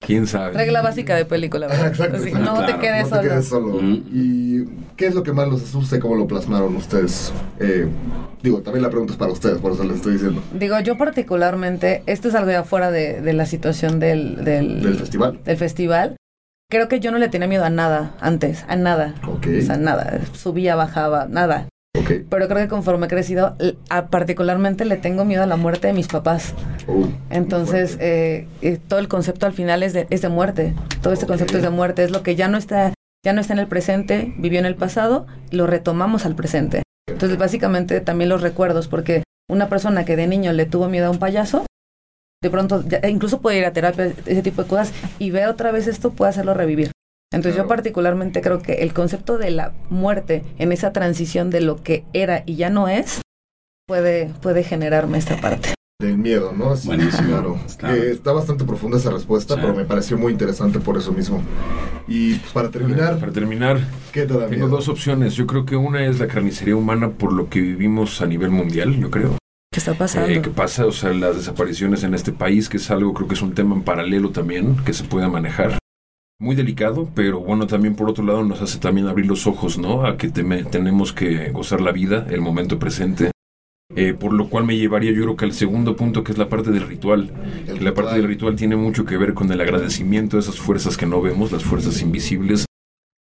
¿Quién 0.09 0.25
sabe? 0.25 0.53
Regla 0.57 0.81
básica 0.81 1.15
de 1.15 1.25
película, 1.25 1.67
¿verdad? 1.67 1.87
Exacto, 1.87 2.17
Así, 2.17 2.29
exacto. 2.29 2.45
no 2.51 2.57
Claro, 2.57 2.73
te 2.73 2.79
quedes 2.79 3.03
no 3.03 3.09
te 3.09 3.15
solo. 3.15 3.29
quedes 3.29 3.47
solo. 3.47 3.81
Mm. 3.81 4.03
¿Y 4.11 4.65
qué 4.97 5.05
es 5.05 5.13
lo 5.13 5.21
que 5.21 5.33
más 5.33 5.47
los 5.47 5.61
asusta 5.61 5.97
y 5.97 5.99
cómo 5.99 6.15
lo 6.15 6.25
plasmaron 6.25 6.75
ustedes? 6.75 7.31
Eh, 7.59 7.87
digo, 8.41 8.61
también 8.63 8.81
la 8.81 8.89
pregunta 8.89 9.13
es 9.13 9.19
para 9.19 9.31
ustedes, 9.31 9.59
por 9.59 9.71
eso 9.73 9.83
les 9.83 9.97
estoy 9.97 10.13
diciendo. 10.13 10.41
Digo, 10.53 10.79
yo 10.79 10.97
particularmente, 10.97 12.01
esto 12.07 12.29
es 12.29 12.33
algo 12.35 12.49
de 12.49 12.55
afuera 12.55 12.89
de, 12.89 13.21
de 13.21 13.33
la 13.33 13.45
situación 13.45 13.99
del, 13.99 14.43
del, 14.43 14.81
Del 14.81 14.95
festival. 14.95 15.39
del 15.43 15.57
festival. 15.57 16.15
Creo 16.71 16.87
que 16.87 16.99
yo 16.99 17.11
no 17.11 17.19
le 17.19 17.29
tenía 17.29 17.47
miedo 17.47 17.63
a 17.65 17.69
nada 17.69 18.15
antes, 18.19 18.65
a 18.67 18.75
nada. 18.75 19.15
Ok. 19.27 19.45
O 19.59 19.61
sea, 19.61 19.77
nada. 19.77 20.19
Subía, 20.33 20.75
bajaba, 20.75 21.27
nada. 21.29 21.68
Pero 22.29 22.47
creo 22.47 22.57
que 22.57 22.67
conforme 22.67 23.07
he 23.07 23.09
crecido, 23.09 23.55
a- 23.89 24.07
particularmente 24.07 24.85
le 24.85 24.97
tengo 24.97 25.25
miedo 25.25 25.43
a 25.43 25.47
la 25.47 25.57
muerte 25.57 25.87
de 25.87 25.93
mis 25.93 26.07
papás. 26.07 26.53
Uh, 26.87 27.07
Entonces, 27.29 27.97
eh, 27.99 28.47
eh, 28.61 28.79
todo 28.87 28.99
el 28.99 29.07
concepto 29.07 29.45
al 29.45 29.53
final 29.53 29.83
es 29.83 29.93
de, 29.93 30.07
es 30.09 30.21
de 30.21 30.29
muerte. 30.29 30.73
Todo 31.01 31.13
este 31.13 31.25
concepto 31.27 31.57
es 31.57 31.63
de 31.63 31.69
muerte. 31.69 32.03
Es 32.03 32.11
lo 32.11 32.23
que 32.23 32.35
ya 32.35 32.47
no 32.47 32.57
está, 32.57 32.93
ya 33.25 33.33
no 33.33 33.41
está 33.41 33.53
en 33.53 33.59
el 33.59 33.67
presente, 33.67 34.33
vivió 34.37 34.59
en 34.59 34.65
el 34.65 34.75
pasado, 34.75 35.27
lo 35.51 35.67
retomamos 35.67 36.25
al 36.25 36.35
presente. 36.35 36.83
Entonces, 37.07 37.37
básicamente 37.37 38.01
también 38.01 38.29
los 38.29 38.41
recuerdos, 38.41 38.87
porque 38.87 39.23
una 39.49 39.67
persona 39.67 40.05
que 40.05 40.15
de 40.15 40.27
niño 40.27 40.53
le 40.53 40.65
tuvo 40.65 40.87
miedo 40.89 41.07
a 41.07 41.11
un 41.11 41.19
payaso, 41.19 41.65
de 42.41 42.49
pronto, 42.49 42.83
ya- 42.87 42.99
e 42.99 43.09
incluso 43.09 43.41
puede 43.41 43.57
ir 43.57 43.65
a 43.65 43.73
terapia, 43.73 44.13
ese 44.25 44.41
tipo 44.43 44.61
de 44.63 44.69
cosas, 44.69 44.93
y 45.17 45.31
ve 45.31 45.47
otra 45.47 45.71
vez 45.71 45.87
esto, 45.87 46.11
puede 46.11 46.29
hacerlo 46.29 46.53
revivir. 46.53 46.91
Entonces 47.31 47.53
yo 47.57 47.63
Claro. 47.63 47.69
particularmente 47.69 48.41
creo 48.41 48.59
que 48.59 48.73
el 48.81 48.93
concepto 48.93 49.37
de 49.37 49.51
la 49.51 49.73
muerte 49.89 50.43
en 50.57 50.71
esa 50.71 50.91
transición 50.91 51.49
de 51.51 51.61
lo 51.61 51.81
que 51.83 52.03
era 52.13 52.43
y 52.45 52.55
ya 52.55 52.69
no 52.71 52.87
es, 52.87 53.21
puede, 53.87 54.33
puede 54.41 54.63
generarme 54.63 55.17
esta 55.19 55.37
parte. 55.39 55.73
Del 56.01 56.17
miedo, 56.17 56.53
¿no? 56.57 56.75
Sí, 56.77 56.87
Buenísimo. 56.87 57.27
Claro. 57.27 57.59
Claro. 57.77 57.95
Eh, 57.95 58.11
está 58.11 58.31
bastante 58.31 58.63
profunda 58.63 58.97
esa 58.97 59.11
respuesta, 59.11 59.55
Sí. 59.55 59.59
pero 59.61 59.75
me 59.75 59.83
pareció 59.85 60.17
muy 60.17 60.31
interesante 60.31 60.79
por 60.79 60.97
eso 60.97 61.11
mismo. 61.11 61.41
Y 62.07 62.35
pues, 62.35 62.51
para 62.53 62.69
terminar, 62.71 63.19
Para 63.19 63.31
terminar, 63.33 63.79
¿qué 64.13 64.21
te 64.25 64.33
da 64.33 64.47
tengo 64.47 64.65
miedo? 64.65 64.67
dos 64.69 64.87
opciones. 64.87 65.35
Yo 65.35 65.45
creo 65.45 65.65
que 65.65 65.75
una 65.75 66.05
es 66.05 66.19
la 66.19 66.27
carnicería 66.27 66.75
humana 66.75 67.09
por 67.09 67.33
lo 67.33 67.49
que 67.49 67.59
vivimos 67.59 68.21
a 68.21 68.25
nivel 68.27 68.49
mundial, 68.49 68.95
yo 68.97 69.11
creo. 69.11 69.37
¿Qué 69.71 69.79
está 69.81 69.93
pasando? 69.93 70.29
Eh, 70.29 70.41
¿Qué 70.41 70.49
pasa? 70.49 70.85
O 70.85 70.91
sea, 70.93 71.11
las 71.13 71.35
desapariciones 71.35 72.03
en 72.03 72.13
este 72.15 72.31
país, 72.31 72.69
que 72.69 72.77
es 72.77 72.89
algo, 72.89 73.13
creo 73.13 73.27
que 73.27 73.35
es 73.35 73.41
un 73.41 73.53
tema 73.53 73.75
en 73.75 73.83
paralelo 73.83 74.31
también, 74.31 74.77
que 74.85 74.93
se 74.93 75.03
puede 75.03 75.27
manejar. 75.27 75.77
Muy 76.41 76.55
delicado, 76.55 77.09
pero 77.13 77.41
bueno, 77.41 77.67
también 77.67 77.95
por 77.95 78.09
otro 78.09 78.23
lado 78.23 78.43
nos 78.45 78.61
hace 78.61 78.79
también 78.79 79.07
abrir 79.07 79.25
los 79.25 79.45
ojos, 79.45 79.77
¿no? 79.77 80.05
A 80.05 80.15
que 80.15 80.29
teme- 80.31 80.63
tenemos 80.63 81.11
que 81.11 81.51
gozar 81.51 81.81
la 81.81 81.91
vida, 81.91 82.25
el 82.29 82.39
momento 82.39 82.79
presente. 82.79 83.31
Eh, 83.95 84.13
por 84.13 84.31
lo 84.31 84.47
cual 84.49 84.65
me 84.65 84.77
llevaría 84.77 85.11
yo 85.11 85.23
creo 85.23 85.35
que 85.35 85.45
al 85.45 85.51
segundo 85.51 85.95
punto, 85.97 86.23
que 86.23 86.31
es 86.31 86.37
la 86.37 86.47
parte 86.47 86.71
del 86.71 86.87
ritual. 86.87 87.31
Que 87.65 87.81
la 87.81 87.93
parte 87.93 88.15
del 88.15 88.27
ritual 88.27 88.55
tiene 88.55 88.77
mucho 88.77 89.03
que 89.03 89.17
ver 89.17 89.33
con 89.33 89.51
el 89.51 89.59
agradecimiento 89.59 90.37
de 90.37 90.41
esas 90.43 90.57
fuerzas 90.59 90.95
que 90.95 91.05
no 91.05 91.21
vemos, 91.21 91.51
las 91.51 91.63
fuerzas 91.63 92.01
invisibles, 92.01 92.65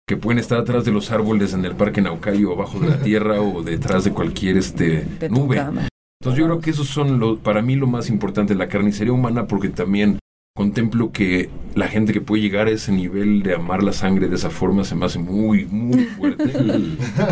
que 0.07 0.17
pueden 0.17 0.39
estar 0.39 0.57
atrás 0.59 0.83
de 0.83 0.91
los 0.91 1.11
árboles 1.11 1.53
en 1.53 1.63
el 1.63 1.75
parque 1.75 2.01
Naucayo, 2.01 2.49
o 2.51 2.53
abajo 2.55 2.79
de 2.79 2.89
la 2.89 2.97
tierra, 3.01 3.39
o 3.39 3.63
detrás 3.63 4.03
de 4.03 4.11
cualquier 4.11 4.57
este, 4.57 5.05
nube. 5.29 5.55
cama. 5.55 5.87
Entonces 6.19 6.39
yo 6.39 6.45
creo 6.47 6.59
que 6.59 6.71
esos 6.71 6.87
son 6.87 7.19
lo, 7.19 7.37
para 7.37 7.61
mí 7.61 7.75
lo 7.75 7.87
más 7.87 8.09
importante, 8.09 8.55
la 8.55 8.67
carnicería 8.67 9.13
humana, 9.13 9.47
porque 9.47 9.69
también 9.69 10.19
contemplo 10.57 11.11
que 11.11 11.49
la 11.75 11.89
gente 11.89 12.13
que 12.13 12.21
puede 12.21 12.41
llegar 12.41 12.67
a 12.67 12.69
ese 12.69 12.93
nivel 12.93 13.43
de 13.43 13.55
amar 13.55 13.83
la 13.83 13.91
sangre 13.91 14.29
de 14.29 14.37
esa 14.37 14.49
forma 14.49 14.85
se 14.85 14.95
me 14.95 15.05
hace 15.05 15.19
muy, 15.19 15.65
muy 15.65 16.05
fuerte. 16.05 16.45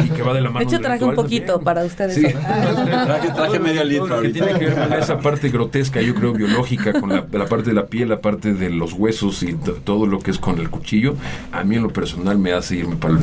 y 0.06 0.10
que 0.10 0.22
va 0.22 0.34
de 0.34 0.42
la 0.42 0.50
mano. 0.50 0.60
De 0.60 0.66
hecho, 0.66 0.82
traje 0.82 1.06
un 1.06 1.16
poquito 1.16 1.54
también. 1.54 1.64
para 1.64 1.86
ustedes. 1.86 2.16
Sí. 2.16 2.24
Traje, 2.34 3.30
traje 3.30 3.60
medio 3.60 3.86
litro 3.86 4.22
que 4.22 4.30
tiene 4.30 4.60
que 4.60 4.66
ver 4.66 4.76
con 4.76 4.94
esa 4.94 5.20
parte 5.20 5.48
grotesca, 5.48 6.02
yo 6.02 6.14
creo, 6.16 6.34
biológica, 6.34 7.00
con 7.00 7.12
la, 7.12 7.26
la 7.32 7.46
parte 7.46 7.70
de 7.70 7.76
la 7.76 7.86
piel, 7.86 8.10
la 8.10 8.20
parte 8.20 8.54
de 8.54 8.70
los 8.70 8.92
huesos 8.92 9.42
y 9.42 9.54
todo 9.54 10.06
lo 10.06 10.20
que 10.20 10.32
es 10.32 10.38
con 10.38 10.60
el 10.60 10.70
cuchillo, 10.70 11.16
a 11.54 11.64
mí 11.64 11.78
en 11.78 11.84
lo 11.84 11.94
personal 11.94 12.38
me 12.38 12.52
hace 12.52 12.76
irme 12.76 12.98
para 12.98 13.14
el 13.14 13.22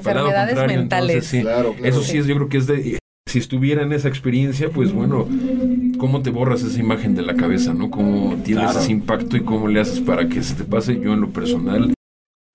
para 0.00 0.20
el 0.20 0.26
lado 0.26 0.28
Enfermedades 0.28 0.54
contrario, 0.54 0.78
mentales. 0.78 1.10
entonces, 1.10 1.30
sí. 1.30 1.40
Claro, 1.40 1.72
claro. 1.72 1.88
Eso 1.88 2.02
sí 2.02 2.18
es, 2.18 2.26
yo 2.26 2.36
creo 2.36 2.48
que 2.48 2.58
es 2.58 2.66
de... 2.68 2.98
Si 3.28 3.38
estuviera 3.38 3.82
en 3.82 3.92
esa 3.92 4.08
experiencia, 4.08 4.70
pues 4.70 4.92
bueno, 4.92 5.28
¿cómo 6.00 6.22
te 6.22 6.30
borras 6.30 6.62
esa 6.62 6.80
imagen 6.80 7.14
de 7.14 7.20
la 7.22 7.34
cabeza, 7.36 7.74
no? 7.74 7.90
¿Cómo 7.90 8.34
tienes 8.42 8.64
Claro. 8.64 8.80
ese 8.80 8.90
impacto 8.90 9.36
y 9.36 9.42
cómo 9.42 9.68
le 9.68 9.80
haces 9.80 10.00
para 10.00 10.28
que 10.28 10.42
se 10.42 10.54
te 10.54 10.64
pase? 10.64 10.98
Yo 10.98 11.12
en 11.12 11.20
lo 11.20 11.28
personal 11.30 11.92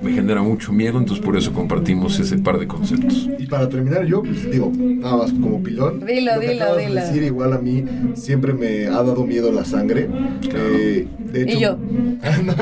me 0.06 0.14
genera 0.14 0.42
mucho 0.44 0.72
miedo, 0.72 1.00
entonces 1.00 1.24
por 1.26 1.36
eso 1.36 1.52
compartimos 1.52 2.20
ese 2.20 2.38
par 2.38 2.60
de 2.60 2.68
conceptos. 2.68 3.28
Y 3.40 3.48
para 3.48 3.68
terminar, 3.70 4.06
yo 4.06 4.22
pues, 4.22 4.50
digo, 4.52 4.72
nada 4.78 5.18
más 5.18 5.32
como 5.34 5.62
pilón. 5.64 6.06
Dilo, 6.06 6.36
lo 6.36 6.42
que 6.42 6.50
dilo, 6.50 6.64
acabas 6.64 6.78
de 6.82 6.88
dilo. 6.90 7.02
decir, 7.02 7.24
igual 7.24 7.54
a 7.54 7.58
mí 7.58 7.84
siempre 8.14 8.54
me 8.54 8.86
ha 8.86 9.02
dado 9.04 9.26
miedo 9.26 9.52
la 9.52 9.66
sangre. 9.66 10.08
Claro. 10.42 10.60
Eh, 10.60 11.08
de 11.32 11.42
hecho, 11.42 11.58
Y 11.58 11.60
yo. 11.62 11.78
No, 12.46 12.54
o 12.54 12.56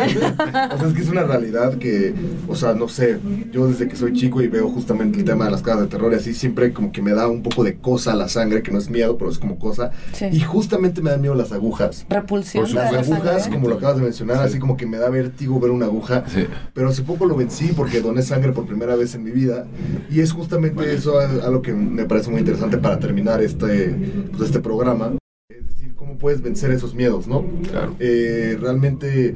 sea, 0.77 0.87
es 0.87 0.93
que 0.93 1.01
es 1.01 1.09
una 1.09 1.23
realidad 1.23 1.77
que, 1.77 2.13
o 2.47 2.55
sea, 2.55 2.73
no 2.73 2.87
sé, 2.87 3.17
yo 3.51 3.67
desde 3.67 3.87
que 3.87 3.95
soy 3.95 4.13
chico 4.13 4.41
y 4.41 4.47
veo 4.47 4.67
justamente 4.69 5.19
el 5.19 5.25
tema 5.25 5.45
de 5.45 5.51
las 5.51 5.61
casas 5.61 5.81
de 5.81 5.87
terror 5.87 6.11
y 6.11 6.15
así, 6.15 6.33
siempre 6.33 6.73
como 6.73 6.91
que 6.91 7.01
me 7.01 7.11
da 7.11 7.27
un 7.27 7.43
poco 7.43 7.63
de 7.63 7.75
cosa 7.77 8.15
la 8.15 8.27
sangre, 8.27 8.61
que 8.63 8.71
no 8.71 8.77
es 8.79 8.89
miedo, 8.89 9.17
pero 9.17 9.29
es 9.31 9.37
como 9.39 9.57
cosa. 9.59 9.91
Sí. 10.13 10.25
Y 10.31 10.39
justamente 10.41 11.01
me 11.01 11.11
da 11.11 11.17
miedo 11.17 11.35
las 11.35 11.51
agujas. 11.51 12.05
Repulsión. 12.09 12.63
Por 12.63 12.69
de 12.69 12.75
Las 12.75 12.91
la 13.09 13.15
agujas, 13.15 13.43
sangre. 13.43 13.59
como 13.59 13.69
lo 13.69 13.75
acabas 13.75 13.97
de 13.97 14.03
mencionar, 14.03 14.37
así 14.43 14.59
como 14.59 14.75
que 14.75 14.85
me 14.85 14.97
da 14.97 15.09
vértigo 15.09 15.59
ver 15.59 15.71
una 15.71 15.85
aguja. 15.85 16.23
Sí. 16.27 16.45
Pero 16.73 16.89
hace 16.89 17.03
poco 17.03 17.25
lo 17.25 17.32
vencí 17.35 17.73
porque 17.75 18.01
doné 18.01 18.21
sangre 18.21 18.51
por 18.51 18.65
primera 18.65 18.95
vez 18.95 19.15
en 19.15 19.23
mi 19.23 19.31
vida. 19.31 19.65
Y 20.09 20.19
es 20.21 20.31
justamente 20.31 20.93
eso 20.93 21.19
a, 21.19 21.25
a 21.25 21.49
lo 21.49 21.61
que 21.61 21.73
me 21.73 22.05
parece 22.05 22.29
muy 22.29 22.39
interesante 22.39 22.77
para 22.77 22.99
terminar 22.99 23.41
este, 23.41 23.95
pues, 24.31 24.43
este 24.49 24.59
programa. 24.59 25.13
Es 25.49 25.67
decir, 25.67 25.93
cómo 25.95 26.17
puedes 26.17 26.41
vencer 26.41 26.71
esos 26.71 26.95
miedos, 26.95 27.27
¿no? 27.27 27.45
Claro. 27.69 27.95
Eh, 27.99 28.57
realmente 28.59 29.35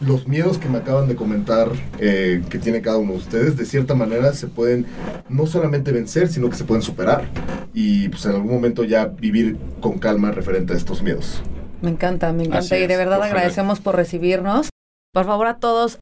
los 0.00 0.26
miedos 0.26 0.58
que 0.58 0.68
me 0.68 0.78
acaban 0.78 1.08
de 1.08 1.16
comentar 1.16 1.68
eh, 1.98 2.42
que 2.48 2.58
tiene 2.58 2.80
cada 2.80 2.96
uno 2.98 3.12
de 3.12 3.18
ustedes, 3.18 3.56
de 3.56 3.64
cierta 3.66 3.94
manera 3.94 4.32
se 4.32 4.46
pueden 4.46 4.86
no 5.28 5.46
solamente 5.46 5.92
vencer, 5.92 6.28
sino 6.28 6.48
que 6.48 6.56
se 6.56 6.64
pueden 6.64 6.82
superar. 6.82 7.24
Y 7.74 8.08
pues 8.08 8.24
en 8.26 8.32
algún 8.32 8.52
momento 8.52 8.84
ya 8.84 9.06
vivir 9.06 9.56
con 9.80 9.98
calma 9.98 10.30
referente 10.30 10.72
a 10.72 10.76
estos 10.76 11.02
miedos. 11.02 11.40
Me 11.82 11.90
encanta, 11.90 12.32
me 12.32 12.42
encanta. 12.44 12.58
Así 12.58 12.74
y 12.74 12.86
de 12.86 12.92
es, 12.92 12.98
verdad 12.98 13.18
ojalá. 13.18 13.32
agradecemos 13.34 13.80
por 13.80 13.96
recibirnos. 13.96 14.68
Por 15.12 15.24
favor, 15.26 15.46
a 15.48 15.58
todos, 15.58 15.98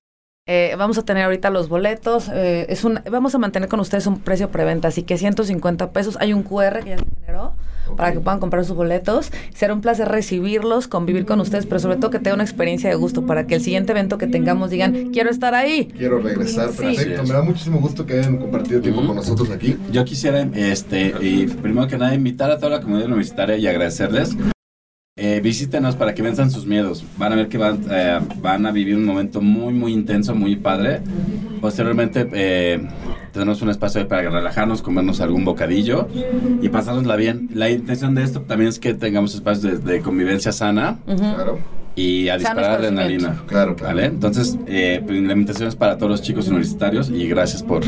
eh, 0.48 0.74
vamos 0.76 0.98
a 0.98 1.02
tener 1.04 1.22
ahorita 1.24 1.50
los 1.50 1.68
boletos. 1.68 2.28
eh, 2.32 2.66
es 2.68 2.82
un, 2.82 2.98
vamos 3.10 3.34
a 3.34 3.38
mantener 3.38 3.68
con 3.68 3.78
ustedes 3.80 4.06
un 4.08 4.18
precio 4.18 4.48
preventa, 4.50 4.88
así 4.88 5.02
que 5.04 5.16
150 5.18 5.92
pesos. 5.92 6.16
Hay 6.20 6.32
un 6.32 6.42
QR 6.42 6.80
que 6.82 6.90
ya 6.90 6.98
se 6.98 7.04
generó 7.20 7.52
para 7.96 8.12
que 8.12 8.20
puedan 8.20 8.38
comprar 8.40 8.64
sus 8.66 8.76
boletos. 8.76 9.30
Será 9.54 9.72
un 9.72 9.80
placer 9.80 10.08
recibirlos, 10.08 10.88
convivir 10.88 11.24
con 11.24 11.40
ustedes, 11.40 11.64
pero 11.66 11.78
sobre 11.80 11.96
todo 11.96 12.10
que 12.10 12.18
tengan 12.18 12.34
una 12.34 12.44
experiencia 12.44 12.90
de 12.90 12.96
gusto 12.96 13.24
para 13.24 13.46
que 13.46 13.54
el 13.54 13.60
siguiente 13.62 13.92
evento 13.92 14.18
que 14.18 14.26
tengamos 14.26 14.68
digan, 14.70 15.10
quiero 15.10 15.30
estar 15.30 15.54
ahí. 15.54 15.86
Quiero 15.96 16.18
regresar, 16.18 16.70
Sí. 16.72 16.76
perfecto. 16.82 17.22
Me 17.22 17.28
da 17.32 17.42
muchísimo 17.42 17.78
gusto 17.80 18.04
que 18.04 18.14
hayan 18.14 18.36
compartido 18.38 18.80
tiempo 18.80 19.06
con 19.06 19.16
nosotros 19.16 19.50
aquí. 19.50 19.76
Yo 19.92 20.04
quisiera, 20.04 20.46
este, 20.54 21.14
y 21.20 21.46
primero 21.46 21.86
que 21.88 21.96
nada, 21.96 22.14
invitar 22.14 22.50
a 22.50 22.58
toda 22.58 22.70
la 22.76 22.80
comunidad 22.82 23.06
universitaria 23.06 23.56
y 23.56 23.66
agradecerles. 23.66 24.36
Eh, 25.20 25.40
visítenos 25.42 25.96
para 25.96 26.14
que 26.14 26.22
venzan 26.22 26.50
sus 26.50 26.64
miedos. 26.64 27.04
Van 27.16 27.32
a 27.32 27.36
ver 27.36 27.48
que 27.48 27.58
van, 27.58 27.80
eh, 27.90 28.20
van 28.40 28.66
a 28.66 28.70
vivir 28.70 28.94
un 28.94 29.04
momento 29.04 29.40
muy, 29.40 29.74
muy 29.74 29.92
intenso, 29.92 30.32
muy 30.34 30.54
padre. 30.54 31.00
Posteriormente, 31.60 32.28
eh, 32.32 32.80
tenemos 33.32 33.60
un 33.60 33.68
espacio 33.70 34.00
ahí 34.00 34.06
para 34.06 34.30
relajarnos, 34.30 34.80
comernos 34.80 35.20
algún 35.20 35.44
bocadillo 35.44 36.08
y 36.62 36.68
pasárnosla 36.68 37.16
bien. 37.16 37.48
La 37.52 37.68
intención 37.68 38.14
de 38.14 38.22
esto 38.22 38.42
también 38.42 38.68
es 38.68 38.78
que 38.78 38.94
tengamos 38.94 39.34
espacios 39.34 39.84
de, 39.84 39.92
de 39.92 40.00
convivencia 40.00 40.52
sana. 40.52 40.98
Claro, 41.04 41.58
y 41.96 42.28
a 42.28 42.38
disparar 42.38 42.78
adrenalina. 42.78 43.42
claro, 43.48 43.74
claro. 43.74 43.96
¿Vale? 43.96 44.06
Entonces, 44.06 44.56
eh, 44.66 45.02
pues, 45.04 45.20
la 45.20 45.32
invitación 45.32 45.68
es 45.68 45.74
para 45.74 45.98
todos 45.98 46.10
los 46.10 46.22
chicos 46.22 46.46
universitarios 46.46 47.10
y 47.10 47.26
gracias 47.26 47.64
por 47.64 47.82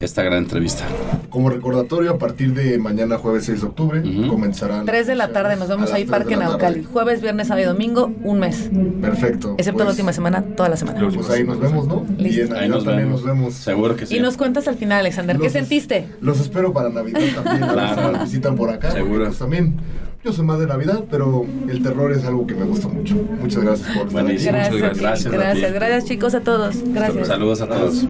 esta 0.00 0.22
gran 0.22 0.38
entrevista. 0.44 0.84
Como 1.28 1.50
recordatorio, 1.50 2.12
a 2.12 2.18
partir 2.18 2.54
de 2.54 2.78
mañana 2.78 3.18
jueves 3.18 3.46
6 3.46 3.62
de 3.62 3.66
octubre 3.66 4.02
comenzarán. 4.28 4.86
3 4.86 5.08
de 5.08 5.16
la 5.16 5.30
tarde, 5.32 5.56
nos 5.56 5.68
las 5.68 5.92
ahí, 5.92 6.04
Parque. 6.04 6.36
Naucali. 6.36 6.84
Jueves, 6.84 7.20
viernes, 7.20 7.48
sábado 7.48 7.64
y 7.64 7.68
domingo, 7.68 8.12
un 8.22 8.38
mes. 8.38 8.70
Perfecto. 9.00 9.56
Excepto 9.58 9.80
la 9.80 9.86
pues, 9.86 9.96
última 9.96 10.12
semana, 10.12 10.42
toda 10.54 10.68
la 10.68 10.76
semana. 10.76 11.00
Pues 11.12 11.28
ahí 11.30 11.42
nos 11.42 11.58
vemos, 11.58 11.88
¿no? 11.88 12.06
Y 12.16 12.22
Listo. 12.22 12.42
en 12.42 12.52
Ahí 12.52 12.68
Navidad 12.68 12.68
nos 12.68 12.84
también 12.84 13.08
vemos. 13.08 13.24
nos 13.24 13.28
vemos. 13.36 13.54
Seguro 13.54 13.96
que 13.96 14.06
sí. 14.06 14.16
Y 14.16 14.20
nos 14.20 14.36
cuentas 14.36 14.68
al 14.68 14.76
final, 14.76 15.00
Alexander, 15.00 15.36
¿qué 15.36 15.50
sentiste? 15.50 16.06
Los 16.20 16.38
espero 16.38 16.72
para 16.72 16.90
Navidad 16.90 17.20
también. 17.34 17.68
Claro. 17.68 18.02
si 18.06 18.12
nos 18.12 18.22
visitan 18.22 18.54
por 18.54 18.70
acá. 18.70 18.92
Seguro. 18.92 19.24
Pues 19.24 19.38
también. 19.38 19.74
Yo 20.22 20.32
soy 20.32 20.44
más 20.44 20.60
de 20.60 20.68
Navidad, 20.68 21.06
pero 21.10 21.44
el 21.68 21.82
terror 21.82 22.12
es 22.12 22.24
algo 22.24 22.46
que 22.46 22.54
me 22.54 22.66
gusta 22.66 22.86
mucho. 22.86 23.16
Muchas 23.40 23.64
gracias 23.64 23.88
por 23.88 24.06
estar 24.06 24.22
aquí. 24.22 24.24
Buenísimo. 24.26 24.52
Gracias, 24.52 24.98
gracias. 25.00 25.32
Gracias, 25.32 25.72
gracias 25.72 26.04
chicos 26.04 26.34
a 26.36 26.40
todos. 26.40 26.76
Gracias. 26.86 27.26
Saludos 27.26 27.60
a 27.62 27.66
todos. 27.66 28.08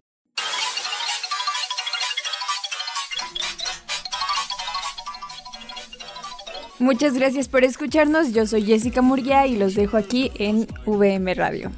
Muchas 6.79 7.15
gracias 7.15 7.49
por 7.49 7.65
escucharnos. 7.65 8.33
Yo 8.33 8.47
soy 8.47 8.65
Jessica 8.65 9.03
Murguía 9.03 9.47
y 9.47 9.57
los 9.57 9.75
dejo 9.75 9.97
aquí 9.97 10.31
en 10.37 10.67
VM 10.87 11.35
Radio. 11.35 11.71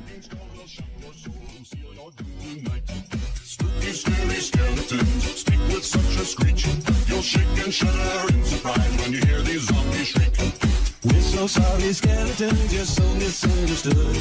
We're 11.02 11.22
so 11.22 11.46
sorry, 11.46 11.94
skeletons, 11.94 12.74
you're 12.74 12.84
so 12.84 13.02
misunderstood. 13.14 14.16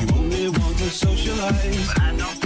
You 0.00 0.14
only 0.16 0.48
want 0.48 0.78
to 0.78 0.88
socialize. 0.88 1.86
But 1.88 2.00
I 2.00 2.16
don't 2.16 2.43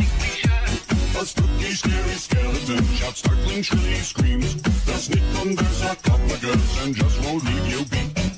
A 1.21 1.27
spooky, 1.27 1.73
scary 1.73 2.15
skeleton 2.15 2.85
shouts 2.95 3.19
startling, 3.19 3.63
shrilly 3.63 3.95
screams. 3.97 4.55
They'll 4.85 4.99
sneak 4.99 5.23
under 5.41 5.65
sarcophagus 5.65 6.85
and 6.85 6.95
just 6.95 7.25
won't 7.25 7.45
leave 7.45 7.67
you 7.67 7.85
be. 7.87 8.38